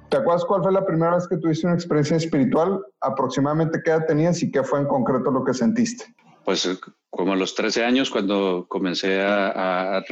¿Te 0.10 0.18
acuerdas 0.18 0.43
cuál 0.43 0.64
fue 0.64 0.72
la 0.72 0.84
primera 0.84 1.14
vez 1.14 1.28
que 1.28 1.38
tuviste 1.38 1.68
una 1.68 1.76
experiencia 1.76 2.18
espiritual? 2.18 2.84
¿Aproximadamente 3.01 3.80
qué 3.86 3.91
edad 3.91 4.07
tenías 4.07 4.41
y 4.41 4.51
qué 4.51 4.64
fue 4.64 4.80
en 4.80 4.88
concreto 4.88 5.30
lo 5.30 5.43
que 5.43 5.53
sentiste? 5.53 6.03
Pues 6.50 6.66
eh, 6.66 6.80
como 7.12 7.34
a 7.34 7.36
los 7.36 7.54
13 7.54 7.84
años 7.84 8.10
cuando 8.10 8.66
comencé 8.68 9.22
a, 9.22 10.04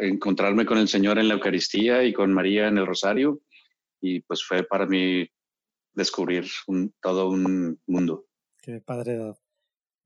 encontrarme 0.00 0.66
con 0.66 0.78
el 0.78 0.88
Señor 0.88 1.16
en 1.16 1.28
la 1.28 1.34
Eucaristía 1.34 2.02
y 2.02 2.12
con 2.12 2.32
María 2.32 2.66
en 2.66 2.78
el 2.78 2.88
Rosario 2.88 3.42
y 4.00 4.18
pues 4.22 4.42
fue 4.42 4.64
para 4.64 4.86
mí 4.86 5.28
descubrir 5.92 6.44
todo 7.00 7.28
un 7.28 7.80
mundo. 7.86 8.26
Qué 8.60 8.80
padre. 8.80 9.32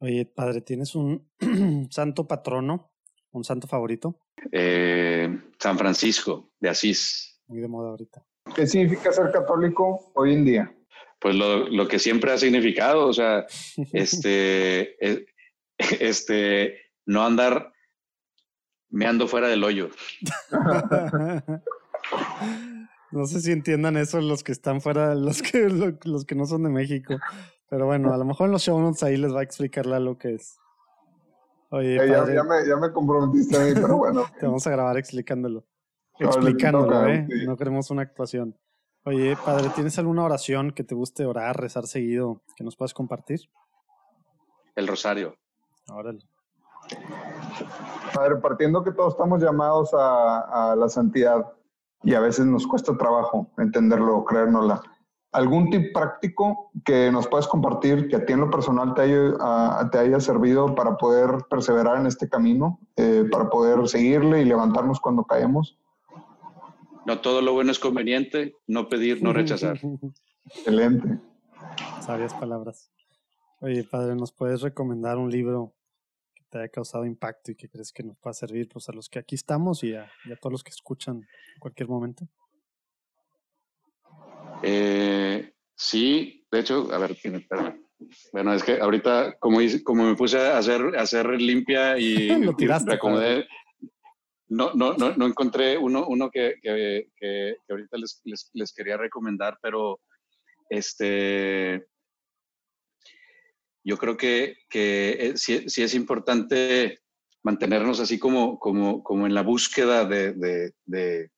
Oye, 0.00 0.26
padre, 0.26 0.60
¿tienes 0.60 0.94
un 0.94 1.30
santo 1.90 2.28
patrono, 2.28 2.92
un 3.30 3.42
santo 3.42 3.66
favorito? 3.66 4.20
Eh, 4.52 5.34
San 5.58 5.78
Francisco 5.78 6.50
de 6.60 6.68
Asís. 6.68 7.40
Muy 7.46 7.60
de 7.60 7.68
moda 7.68 7.88
ahorita. 7.88 8.22
¿Qué 8.54 8.66
significa 8.66 9.12
ser 9.12 9.30
católico 9.32 10.12
hoy 10.14 10.34
en 10.34 10.44
día? 10.44 10.76
Pues 11.18 11.34
lo, 11.36 11.70
lo 11.70 11.88
que 11.88 11.98
siempre 11.98 12.32
ha 12.32 12.36
significado, 12.36 13.06
o 13.06 13.14
sea, 13.14 13.46
este, 13.94 14.94
e, 15.02 15.24
este, 16.00 16.78
no 17.06 17.24
andar 17.24 17.72
meando 18.88 19.28
fuera 19.28 19.48
del 19.48 19.64
hoyo. 19.64 19.90
no 23.12 23.26
sé 23.26 23.40
si 23.40 23.52
entiendan 23.52 23.96
eso 23.96 24.20
los 24.20 24.44
que 24.44 24.52
están 24.52 24.80
fuera, 24.80 25.14
los 25.14 25.42
que, 25.42 25.68
los 26.04 26.24
que 26.24 26.34
no 26.34 26.46
son 26.46 26.62
de 26.64 26.70
México. 26.70 27.16
Pero 27.68 27.86
bueno, 27.86 28.12
a 28.12 28.16
lo 28.18 28.24
mejor 28.24 28.46
en 28.46 28.52
los 28.52 28.62
show 28.62 28.80
notes 28.80 29.02
ahí 29.02 29.16
les 29.16 29.34
va 29.34 29.40
a 29.40 29.44
explicar 29.44 29.86
lo 29.86 30.18
que 30.18 30.34
es. 30.34 30.58
Oye, 31.70 31.96
ya, 31.96 32.24
me, 32.42 32.66
ya, 32.66 32.76
me, 32.76 32.90
comprometiste 32.92 33.56
ahí, 33.56 33.74
pero 33.74 33.96
bueno. 33.96 34.26
Te 34.40 34.46
vamos 34.46 34.66
a 34.66 34.70
grabar 34.70 34.98
explicándolo 34.98 35.64
explicándolo, 36.20 37.06
¿eh? 37.08 37.26
No 37.46 37.56
queremos 37.56 37.90
una 37.90 38.02
actuación. 38.02 38.56
Oye, 39.04 39.36
padre, 39.44 39.70
¿tienes 39.74 39.98
alguna 39.98 40.24
oración 40.24 40.72
que 40.72 40.84
te 40.84 40.94
guste 40.94 41.24
orar, 41.24 41.58
rezar 41.58 41.86
seguido, 41.86 42.42
que 42.56 42.64
nos 42.64 42.76
puedas 42.76 42.92
compartir? 42.92 43.40
El 44.76 44.86
rosario. 44.86 45.36
Órale. 45.92 46.20
Padre, 48.14 48.36
partiendo 48.36 48.82
que 48.82 48.92
todos 48.92 49.14
estamos 49.14 49.42
llamados 49.42 49.90
a, 49.92 50.74
la 50.76 50.88
santidad 50.88 51.52
y 52.02 52.14
a 52.14 52.20
veces 52.20 52.46
nos 52.46 52.66
cuesta 52.66 52.96
trabajo 52.96 53.48
entenderlo, 53.58 54.24
creérnosla. 54.24 54.82
¿Algún 55.32 55.70
tip 55.70 55.92
práctico 55.92 56.72
que 56.84 57.12
nos 57.12 57.28
puedas 57.28 57.46
compartir 57.46 58.08
que 58.08 58.16
a 58.16 58.26
ti 58.26 58.32
en 58.32 58.40
lo 58.40 58.50
personal 58.50 58.94
te 58.94 59.02
haya, 59.02 59.90
te 59.90 59.98
haya 59.98 60.18
servido 60.18 60.74
para 60.74 60.96
poder 60.96 61.44
perseverar 61.48 61.98
en 61.98 62.06
este 62.06 62.28
camino, 62.28 62.80
eh, 62.96 63.24
para 63.30 63.48
poder 63.48 63.86
seguirle 63.86 64.42
y 64.42 64.44
levantarnos 64.44 64.98
cuando 64.98 65.24
caemos? 65.24 65.78
No 67.06 67.20
todo 67.20 67.42
lo 67.42 67.52
bueno 67.52 67.70
es 67.70 67.78
conveniente, 67.78 68.56
no 68.66 68.88
pedir, 68.88 69.22
no 69.22 69.32
rechazar. 69.32 69.78
Excelente. 70.46 71.20
Sabias 72.00 72.34
palabras. 72.34 72.90
Oye, 73.60 73.84
padre, 73.84 74.16
¿nos 74.16 74.32
puedes 74.32 74.62
recomendar 74.62 75.16
un 75.16 75.30
libro 75.30 75.74
te 76.50 76.58
haya 76.58 76.68
causado 76.68 77.06
impacto 77.06 77.52
y 77.52 77.54
que 77.54 77.68
crees 77.68 77.92
que 77.92 78.02
nos 78.02 78.18
pueda 78.18 78.34
servir 78.34 78.68
pues, 78.68 78.88
a 78.88 78.92
los 78.92 79.08
que 79.08 79.18
aquí 79.18 79.34
estamos 79.34 79.82
y 79.84 79.94
a, 79.94 80.10
todos 80.40 80.52
los 80.52 80.64
que 80.64 80.70
escuchan 80.70 81.16
en 81.16 81.60
cualquier 81.60 81.88
momento? 81.88 82.26
Eh, 84.62 85.54
sí, 85.74 86.44
de 86.50 86.60
hecho, 86.60 86.92
a 86.92 86.98
ver, 86.98 87.16
Bueno, 88.32 88.52
es 88.52 88.62
que 88.62 88.80
ahorita, 88.80 89.36
como, 89.38 89.58
como 89.84 90.04
me 90.04 90.16
puse 90.16 90.38
a 90.38 90.58
hacer, 90.58 90.82
a 90.96 91.02
hacer 91.02 91.40
limpia 91.40 91.98
y, 91.98 92.28
Lo 92.44 92.54
tiraste, 92.54 92.94
acomodé, 92.94 93.46
no, 94.48 94.72
no, 94.74 94.94
no, 94.94 95.16
no 95.16 95.26
encontré 95.26 95.78
uno, 95.78 96.06
uno 96.08 96.28
que, 96.28 96.56
que, 96.60 97.08
que, 97.16 97.54
ahorita 97.68 97.96
les, 97.96 98.20
les, 98.24 98.50
les, 98.52 98.72
quería 98.72 98.96
recomendar, 98.96 99.56
pero 99.62 100.00
este, 100.68 101.86
yo 103.84 103.96
creo 103.96 104.16
que, 104.16 104.56
que 104.68 105.32
sí, 105.36 105.68
sí, 105.68 105.82
es 105.82 105.94
importante 105.94 107.00
mantenernos 107.42 108.00
así 108.00 108.18
como, 108.18 108.58
como, 108.58 109.02
como 109.02 109.26
en 109.26 109.34
la 109.34 109.42
búsqueda 109.42 110.04
de, 110.04 110.32
de, 110.34 110.72
de, 110.84 111.30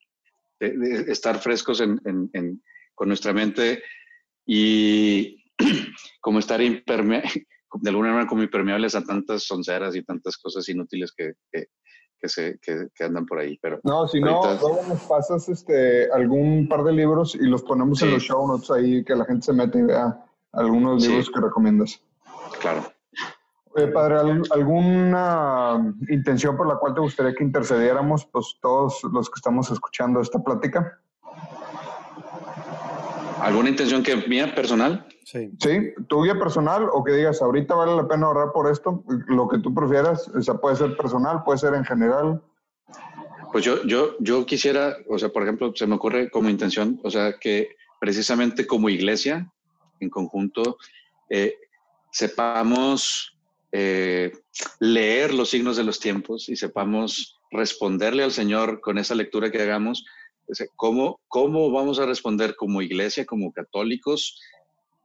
de 0.58 1.12
estar 1.12 1.38
frescos 1.38 1.80
en, 1.80 2.00
en, 2.04 2.62
con 2.94 3.08
nuestra 3.08 3.32
mente 3.32 3.82
y 4.46 5.44
como 6.20 6.38
estar 6.38 6.60
de 7.80 7.90
alguna 7.90 8.10
manera 8.10 8.26
como 8.26 8.42
impermeables 8.42 8.94
a 8.94 9.04
tantas 9.04 9.44
sonceras 9.44 9.96
y 9.96 10.02
tantas 10.02 10.36
cosas 10.36 10.68
inútiles 10.68 11.12
que, 11.16 11.32
que, 11.50 12.28
se, 12.28 12.58
que, 12.60 13.04
andan 13.04 13.26
por 13.26 13.38
ahí. 13.38 13.58
Pero 13.62 13.80
no, 13.84 14.06
si 14.06 14.20
no, 14.20 14.42
luego 14.60 14.82
nos 14.88 15.00
pasas 15.02 15.48
este, 15.48 16.10
algún 16.12 16.68
par 16.68 16.84
de 16.84 16.92
libros 16.92 17.34
y 17.34 17.46
los 17.46 17.62
ponemos 17.62 18.02
en 18.02 18.12
los 18.12 18.22
show 18.22 18.46
notes 18.46 18.70
ahí, 18.70 19.04
que 19.04 19.14
la 19.14 19.24
gente 19.24 19.46
se 19.46 19.52
mete 19.52 19.78
y 19.78 19.82
vea 19.82 20.24
algunos 20.52 21.06
libros 21.06 21.30
que 21.30 21.40
recomiendas. 21.40 22.00
Claro. 22.62 22.92
padre, 23.92 24.40
¿alguna 24.52 25.94
intención 26.08 26.56
por 26.56 26.68
la 26.68 26.76
cual 26.76 26.94
te 26.94 27.00
gustaría 27.00 27.34
que 27.34 27.42
intercediéramos, 27.42 28.24
pues 28.26 28.56
todos 28.62 29.02
los 29.12 29.28
que 29.28 29.36
estamos 29.36 29.70
escuchando 29.70 30.20
esta 30.20 30.38
plática? 30.38 31.00
¿Alguna 33.40 33.70
intención 33.70 34.04
que 34.04 34.16
mía 34.28 34.54
personal? 34.54 35.04
Sí. 35.24 35.50
Sí, 35.58 35.92
tu 36.08 36.22
guía 36.22 36.38
personal 36.38 36.88
o 36.92 37.02
que 37.02 37.12
digas, 37.12 37.42
ahorita 37.42 37.74
vale 37.74 37.96
la 37.96 38.06
pena 38.06 38.26
ahorrar 38.26 38.52
por 38.52 38.70
esto, 38.70 39.02
lo 39.26 39.48
que 39.48 39.58
tú 39.58 39.74
prefieras, 39.74 40.28
o 40.28 40.40
sea, 40.40 40.54
puede 40.54 40.76
ser 40.76 40.96
personal, 40.96 41.42
puede 41.42 41.58
ser 41.58 41.74
en 41.74 41.84
general. 41.84 42.40
Pues 43.50 43.64
yo, 43.64 43.82
yo, 43.84 44.14
yo 44.20 44.46
quisiera, 44.46 44.96
o 45.08 45.18
sea, 45.18 45.30
por 45.30 45.42
ejemplo, 45.42 45.72
se 45.74 45.86
me 45.86 45.96
ocurre 45.96 46.30
como 46.30 46.48
intención, 46.48 47.00
o 47.02 47.10
sea, 47.10 47.38
que 47.40 47.70
precisamente 47.98 48.66
como 48.66 48.88
iglesia, 48.88 49.50
en 50.00 50.10
conjunto, 50.10 50.76
eh, 51.28 51.56
sepamos 52.12 53.36
eh, 53.72 54.32
leer 54.78 55.34
los 55.34 55.50
signos 55.50 55.76
de 55.76 55.84
los 55.84 55.98
tiempos 55.98 56.48
y 56.48 56.56
sepamos 56.56 57.40
responderle 57.50 58.22
al 58.22 58.32
Señor 58.32 58.80
con 58.80 58.98
esa 58.98 59.14
lectura 59.14 59.50
que 59.50 59.62
hagamos, 59.62 60.04
¿cómo, 60.76 61.20
cómo 61.28 61.70
vamos 61.70 61.98
a 61.98 62.06
responder 62.06 62.54
como 62.54 62.82
iglesia, 62.82 63.26
como 63.26 63.52
católicos, 63.52 64.38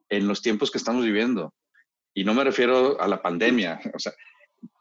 en 0.10 0.28
los 0.28 0.41
tiempos 0.41 0.72
que 0.72 0.78
estamos 0.78 1.03
viviendo. 1.03 1.53
Y 2.14 2.24
no 2.24 2.34
me 2.34 2.43
refiero 2.43 2.99
a 2.99 3.08
la 3.08 3.22
pandemia, 3.22 3.80
o 3.93 3.99
sea, 3.99 4.14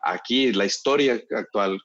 aquí 0.02 0.52
la 0.52 0.64
historia 0.64 1.20
actual, 1.36 1.78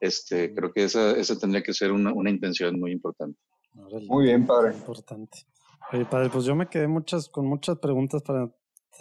este, 0.00 0.54
creo 0.54 0.72
que 0.72 0.84
esa, 0.84 1.12
esa 1.12 1.38
tendría 1.38 1.62
que 1.62 1.72
ser 1.72 1.92
una, 1.92 2.12
una 2.12 2.30
intención 2.30 2.78
muy 2.78 2.92
importante. 2.92 3.38
Muy 3.74 4.24
bien, 4.26 4.46
padre. 4.46 4.74
Importante. 4.74 5.46
Oye, 5.92 6.04
padre, 6.04 6.28
pues 6.30 6.44
yo 6.44 6.54
me 6.54 6.68
quedé 6.68 6.88
muchas, 6.88 7.28
con 7.28 7.46
muchas 7.46 7.78
preguntas 7.78 8.22
para 8.22 8.50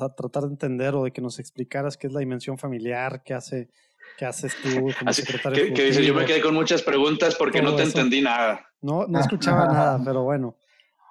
tratar 0.09 0.43
de 0.43 0.49
entender 0.49 0.95
o 0.95 1.03
de 1.03 1.11
que 1.11 1.21
nos 1.21 1.39
explicaras 1.39 1.97
qué 1.97 2.07
es 2.07 2.13
la 2.13 2.19
dimensión 2.19 2.57
familiar, 2.57 3.23
qué 3.23 3.33
hace, 3.33 3.69
qué 4.17 4.25
haces 4.25 4.55
tú 4.61 4.87
como 4.97 5.13
secretario. 5.13 5.73
Que, 5.73 5.85
dice, 5.85 6.05
yo 6.05 6.13
me 6.13 6.25
quedé 6.25 6.41
con 6.41 6.53
muchas 6.53 6.81
preguntas 6.81 7.35
porque 7.35 7.61
no 7.61 7.75
te 7.75 7.83
entendí 7.83 8.21
nada. 8.21 8.67
No, 8.81 9.07
no 9.07 9.19
escuchaba 9.19 9.65
nada, 9.71 10.01
pero 10.03 10.23
bueno. 10.23 10.57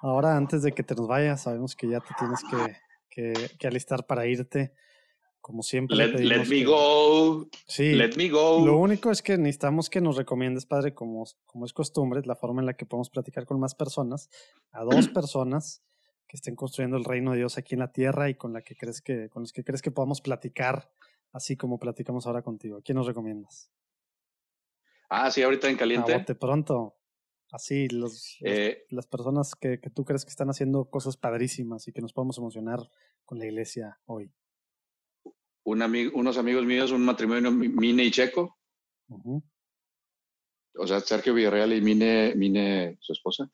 Ahora, 0.01 0.35
antes 0.35 0.63
de 0.63 0.71
que 0.71 0.83
te 0.83 0.95
nos 0.95 1.07
vayas, 1.07 1.43
sabemos 1.43 1.75
que 1.75 1.87
ya 1.87 1.99
te 1.99 2.13
tienes 2.17 2.41
que, 3.09 3.43
que, 3.57 3.67
alistar 3.67 4.05
para 4.05 4.25
irte. 4.25 4.73
Como 5.39 5.63
siempre. 5.63 5.97
Let, 5.97 6.45
me 6.45 6.63
go. 6.63 7.47
Sí. 7.65 7.93
Let 7.93 8.11
me 8.15 8.29
go. 8.29 8.63
Lo 8.63 8.77
único 8.77 9.09
es 9.09 9.23
que 9.23 9.37
necesitamos 9.39 9.89
que 9.89 9.99
nos 9.99 10.15
recomiendes, 10.15 10.67
padre, 10.67 10.93
como, 10.93 11.23
como 11.45 11.65
es 11.65 11.73
costumbre, 11.73 12.21
la 12.25 12.35
forma 12.35 12.61
en 12.61 12.67
la 12.67 12.73
que 12.75 12.85
podemos 12.85 13.09
platicar 13.09 13.45
con 13.45 13.59
más 13.59 13.73
personas, 13.73 14.29
a 14.71 14.83
dos 14.83 15.07
personas 15.13 15.83
que 16.31 16.37
estén 16.37 16.55
construyendo 16.55 16.95
el 16.95 17.03
reino 17.03 17.31
de 17.31 17.39
Dios 17.39 17.57
aquí 17.57 17.75
en 17.75 17.79
la 17.79 17.91
tierra 17.91 18.29
y 18.29 18.35
con 18.35 18.53
la 18.53 18.61
que 18.61 18.73
crees 18.73 19.01
que, 19.01 19.27
con 19.27 19.43
los 19.43 19.51
que 19.51 19.65
crees 19.65 19.81
que 19.81 19.91
podamos 19.91 20.21
platicar, 20.21 20.89
así 21.33 21.57
como 21.57 21.77
platicamos 21.77 22.25
ahora 22.25 22.41
contigo. 22.41 22.77
¿A 22.77 22.81
quién 22.81 22.95
nos 22.95 23.05
recomiendas? 23.05 23.69
Ah, 25.09 25.29
sí, 25.29 25.43
ahorita 25.43 25.69
en 25.69 25.75
caliente. 25.75 26.23
de 26.25 26.35
pronto. 26.35 26.95
Así, 27.51 27.89
los, 27.89 28.37
eh, 28.45 28.85
las 28.91 29.07
personas 29.07 29.55
que, 29.55 29.81
que, 29.81 29.89
tú 29.89 30.05
crees 30.05 30.23
que 30.23 30.29
están 30.29 30.49
haciendo 30.49 30.89
cosas 30.89 31.17
padrísimas 31.17 31.89
y 31.89 31.91
que 31.91 31.99
nos 31.99 32.13
podemos 32.13 32.37
emocionar 32.37 32.79
con 33.25 33.37
la 33.37 33.45
iglesia 33.45 33.99
hoy. 34.05 34.31
Un 35.65 35.81
amigo, 35.81 36.17
unos 36.17 36.37
amigos 36.37 36.63
míos, 36.63 36.91
un 36.91 37.03
matrimonio 37.03 37.51
Mine 37.51 38.05
y 38.05 38.11
Checo. 38.11 38.57
O 40.75 40.87
sea, 40.87 41.01
Sergio 41.01 41.33
Villarreal 41.33 41.73
y 41.73 41.81
Mine, 41.81 42.35
Mine 42.37 42.97
su 43.01 43.11
esposa. 43.11 43.51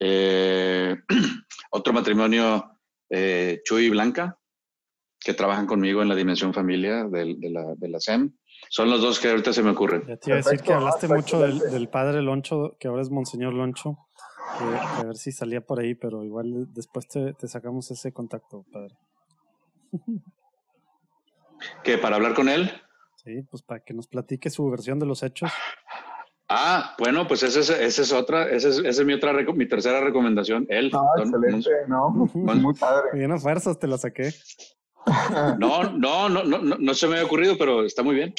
Eh, 0.00 0.96
otro 1.70 1.92
matrimonio, 1.92 2.78
eh, 3.08 3.60
Chuy 3.64 3.86
y 3.86 3.90
Blanca. 3.90 4.38
que 5.20 5.32
trabajan 5.32 5.66
conmigo 5.66 6.02
en 6.02 6.08
la 6.08 6.14
dimensión 6.14 6.52
familia 6.52 7.04
de, 7.04 7.36
la, 7.50 7.74
de 7.74 7.88
la 7.88 7.98
SEM. 7.98 8.34
Son 8.68 8.90
los 8.90 9.00
dos 9.00 9.18
que 9.20 9.30
ahorita 9.30 9.52
se 9.52 9.62
me 9.62 9.70
ocurren. 9.70 10.04
Ya 10.06 10.16
te 10.16 10.30
iba 10.30 10.34
a 10.38 10.42
decir 10.42 10.60
que 10.60 10.72
hablaste 10.72 11.08
mucho 11.08 11.40
del, 11.40 11.88
padre 11.88 12.20
Loncho, 12.22 12.76
que 12.78 12.88
ahora 12.88 13.02
es 13.02 13.10
Monseñor 13.10 13.54
Loncho, 13.54 13.98
a 14.58 15.02
ver 15.02 15.16
si 15.16 15.32
salía 15.32 15.60
por 15.60 15.80
ahí, 15.80 15.94
pero 15.94 16.24
igual 16.24 16.72
después 16.74 17.08
te, 17.08 17.32
te 17.34 17.48
sacamos 17.48 17.90
ese 17.90 18.12
contacto, 18.12 18.64
padre. 18.72 18.94
¿Qué? 21.82 21.98
¿Para 21.98 22.16
hablar 22.16 22.34
con 22.34 22.48
él? 22.48 22.70
Sí, 23.16 23.42
pues 23.50 23.62
para 23.62 23.80
que 23.80 23.94
nos 23.94 24.06
platique 24.06 24.50
su 24.50 24.68
versión 24.70 24.98
de 24.98 25.06
los 25.06 25.22
hechos. 25.22 25.50
Ah, 26.48 26.94
bueno, 26.98 27.26
pues 27.26 27.42
esa 27.42 27.60
es, 27.60 27.70
esa 27.70 28.02
es 28.02 28.12
otra, 28.12 28.48
esa 28.50 28.68
es, 28.68 28.78
esa 28.78 28.88
es, 28.88 29.04
mi 29.04 29.14
otra, 29.14 29.32
mi 29.32 29.66
tercera 29.66 30.00
recomendación. 30.00 30.66
Él. 30.68 30.90
Ah, 30.94 31.04
excelente, 31.18 31.70
no, 31.88 32.10
muy 32.34 32.74
padre. 32.74 33.08
Bien 33.14 33.32
a 33.32 33.38
fuerzas 33.38 33.78
te 33.78 33.86
la 33.86 33.98
saqué. 33.98 34.34
No, 35.58 35.84
no, 35.84 36.28
no, 36.28 36.44
no, 36.44 36.58
no 36.58 36.94
se 36.94 37.06
me 37.06 37.14
había 37.14 37.26
ocurrido, 37.26 37.56
pero 37.58 37.84
está 37.84 38.02
muy 38.02 38.14
bien. 38.14 38.34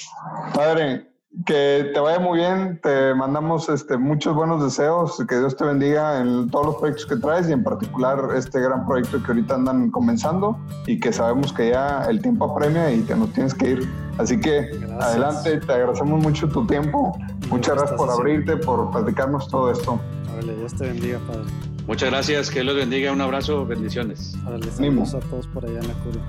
Padre, 0.54 1.08
que 1.46 1.92
te 1.94 2.00
vaya 2.00 2.20
muy 2.20 2.40
bien, 2.40 2.80
te 2.82 3.14
mandamos 3.14 3.68
este, 3.68 3.98
muchos 3.98 4.34
buenos 4.34 4.64
deseos, 4.64 5.22
que 5.28 5.38
Dios 5.38 5.56
te 5.58 5.66
bendiga 5.66 6.22
en 6.22 6.50
todos 6.50 6.66
los 6.68 6.76
proyectos 6.76 7.06
que 7.08 7.18
traes 7.18 7.50
y 7.50 7.52
en 7.52 7.64
particular 7.64 8.30
este 8.36 8.62
gran 8.62 8.86
proyecto 8.86 9.22
que 9.22 9.32
ahorita 9.32 9.56
andan 9.56 9.92
comenzando 9.92 10.58
y 10.88 11.00
que 11.00 11.12
sabemos 11.12 11.52
que 11.52 11.72
ya 11.72 12.06
el 12.10 12.22
tiempo 12.22 12.46
apremia 12.46 12.90
y 12.92 13.02
te 13.02 13.16
nos 13.16 13.34
tienes 13.34 13.54
que 13.54 13.72
ir. 13.72 13.90
Así 14.18 14.40
que 14.40 14.70
adelante, 15.02 15.60
te 15.60 15.74
agradecemos 15.74 16.24
mucho 16.24 16.48
tu 16.48 16.66
tiempo, 16.66 17.18
muchas 17.50 17.76
gracias 17.76 17.98
por 17.98 18.10
abrirte, 18.10 18.58
por 18.58 18.92
platicarnos 18.92 19.48
todo 19.48 19.72
esto. 19.72 20.00
Vale, 20.36 20.56
Dios 20.56 20.74
te 20.74 20.86
bendiga, 20.86 21.20
Padre. 21.28 21.46
Muchas 21.88 22.10
gracias, 22.10 22.50
que 22.50 22.56
Dios 22.56 22.66
los 22.66 22.76
bendiga, 22.76 23.12
un 23.12 23.22
abrazo, 23.22 23.66
bendiciones. 23.66 24.36
saludos 24.44 25.14
a 25.14 25.20
todos 25.20 25.48
por 25.48 25.66
allá 25.66 25.80
en 25.80 25.88
la 25.88 25.94
cura. 25.96 26.20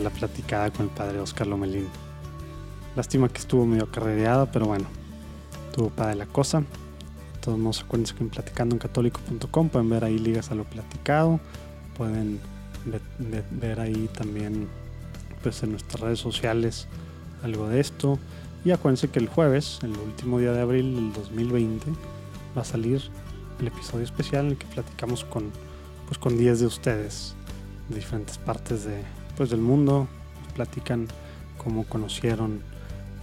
la 0.00 0.10
platicada 0.10 0.70
con 0.70 0.86
el 0.86 0.92
padre 0.92 1.20
Oscar 1.20 1.46
Lomelín. 1.46 1.88
Lástima 2.94 3.28
que 3.28 3.38
estuvo 3.38 3.66
medio 3.66 3.90
carrereada, 3.90 4.50
pero 4.50 4.66
bueno, 4.66 4.86
tuvo 5.74 5.90
padre 5.90 6.16
la 6.16 6.26
cosa. 6.26 6.62
Todos 7.46 7.60
modos, 7.60 7.82
acuérdense 7.82 8.12
que 8.12 8.24
en 8.24 8.28
platicando 8.28 8.76
católico.com 8.76 9.68
pueden 9.68 9.88
ver 9.88 10.02
ahí 10.02 10.18
ligas 10.18 10.50
a 10.50 10.56
lo 10.56 10.64
platicado, 10.64 11.38
pueden 11.96 12.40
ver, 13.60 13.78
ahí 13.78 14.10
también 14.18 14.66
pues 15.44 15.62
en 15.62 15.70
nuestras 15.70 16.00
redes 16.00 16.18
sociales 16.18 16.88
algo 17.44 17.68
de 17.68 17.78
esto. 17.78 18.18
Y 18.64 18.72
acuérdense 18.72 19.10
que 19.10 19.20
el 19.20 19.28
jueves, 19.28 19.78
el 19.82 19.96
último 19.96 20.40
día 20.40 20.50
de 20.50 20.60
abril 20.60 20.96
del 20.96 21.12
2020, 21.12 21.86
va 22.56 22.62
a 22.62 22.64
salir 22.64 23.00
el 23.60 23.68
episodio 23.68 24.04
especial 24.04 24.46
en 24.46 24.50
el 24.50 24.58
que 24.58 24.66
platicamos 24.66 25.22
con, 25.24 25.52
pues, 26.06 26.18
con 26.18 26.36
10 26.36 26.58
de 26.58 26.66
ustedes 26.66 27.36
de 27.88 27.94
diferentes 27.94 28.38
partes 28.38 28.84
de, 28.84 29.04
pues, 29.36 29.50
del 29.50 29.60
mundo, 29.60 30.08
nos 30.42 30.52
platican 30.54 31.06
cómo 31.58 31.84
conocieron 31.84 32.60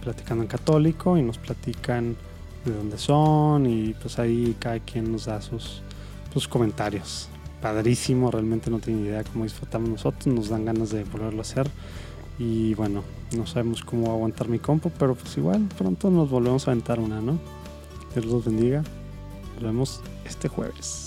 platicando 0.00 0.44
en 0.44 0.48
católico 0.48 1.18
y 1.18 1.22
nos 1.22 1.36
platican 1.36 2.16
de 2.64 2.74
dónde 2.74 2.98
son 2.98 3.66
y 3.66 3.94
pues 3.94 4.18
ahí 4.18 4.56
cada 4.58 4.78
quien 4.80 5.12
nos 5.12 5.26
da 5.26 5.40
sus, 5.40 5.82
sus 6.32 6.48
comentarios. 6.48 7.28
Padrísimo, 7.60 8.30
realmente 8.30 8.70
no 8.70 8.78
tiene 8.78 9.02
idea 9.02 9.24
cómo 9.24 9.44
disfrutamos 9.44 9.88
nosotros, 9.88 10.26
nos 10.26 10.48
dan 10.48 10.64
ganas 10.64 10.90
de 10.90 11.04
volverlo 11.04 11.38
a 11.38 11.42
hacer 11.42 11.66
y 12.38 12.74
bueno, 12.74 13.02
no 13.36 13.46
sabemos 13.46 13.82
cómo 13.82 14.10
aguantar 14.10 14.48
mi 14.48 14.58
compo, 14.58 14.90
pero 14.98 15.14
pues 15.14 15.36
igual 15.36 15.68
pronto 15.78 16.10
nos 16.10 16.30
volvemos 16.30 16.66
a 16.66 16.72
aventar 16.72 17.00
una, 17.00 17.20
¿no? 17.20 17.38
Dios 18.14 18.26
los 18.26 18.44
bendiga. 18.44 18.82
Nos 19.54 19.62
vemos 19.62 20.00
este 20.24 20.48
jueves. 20.48 21.03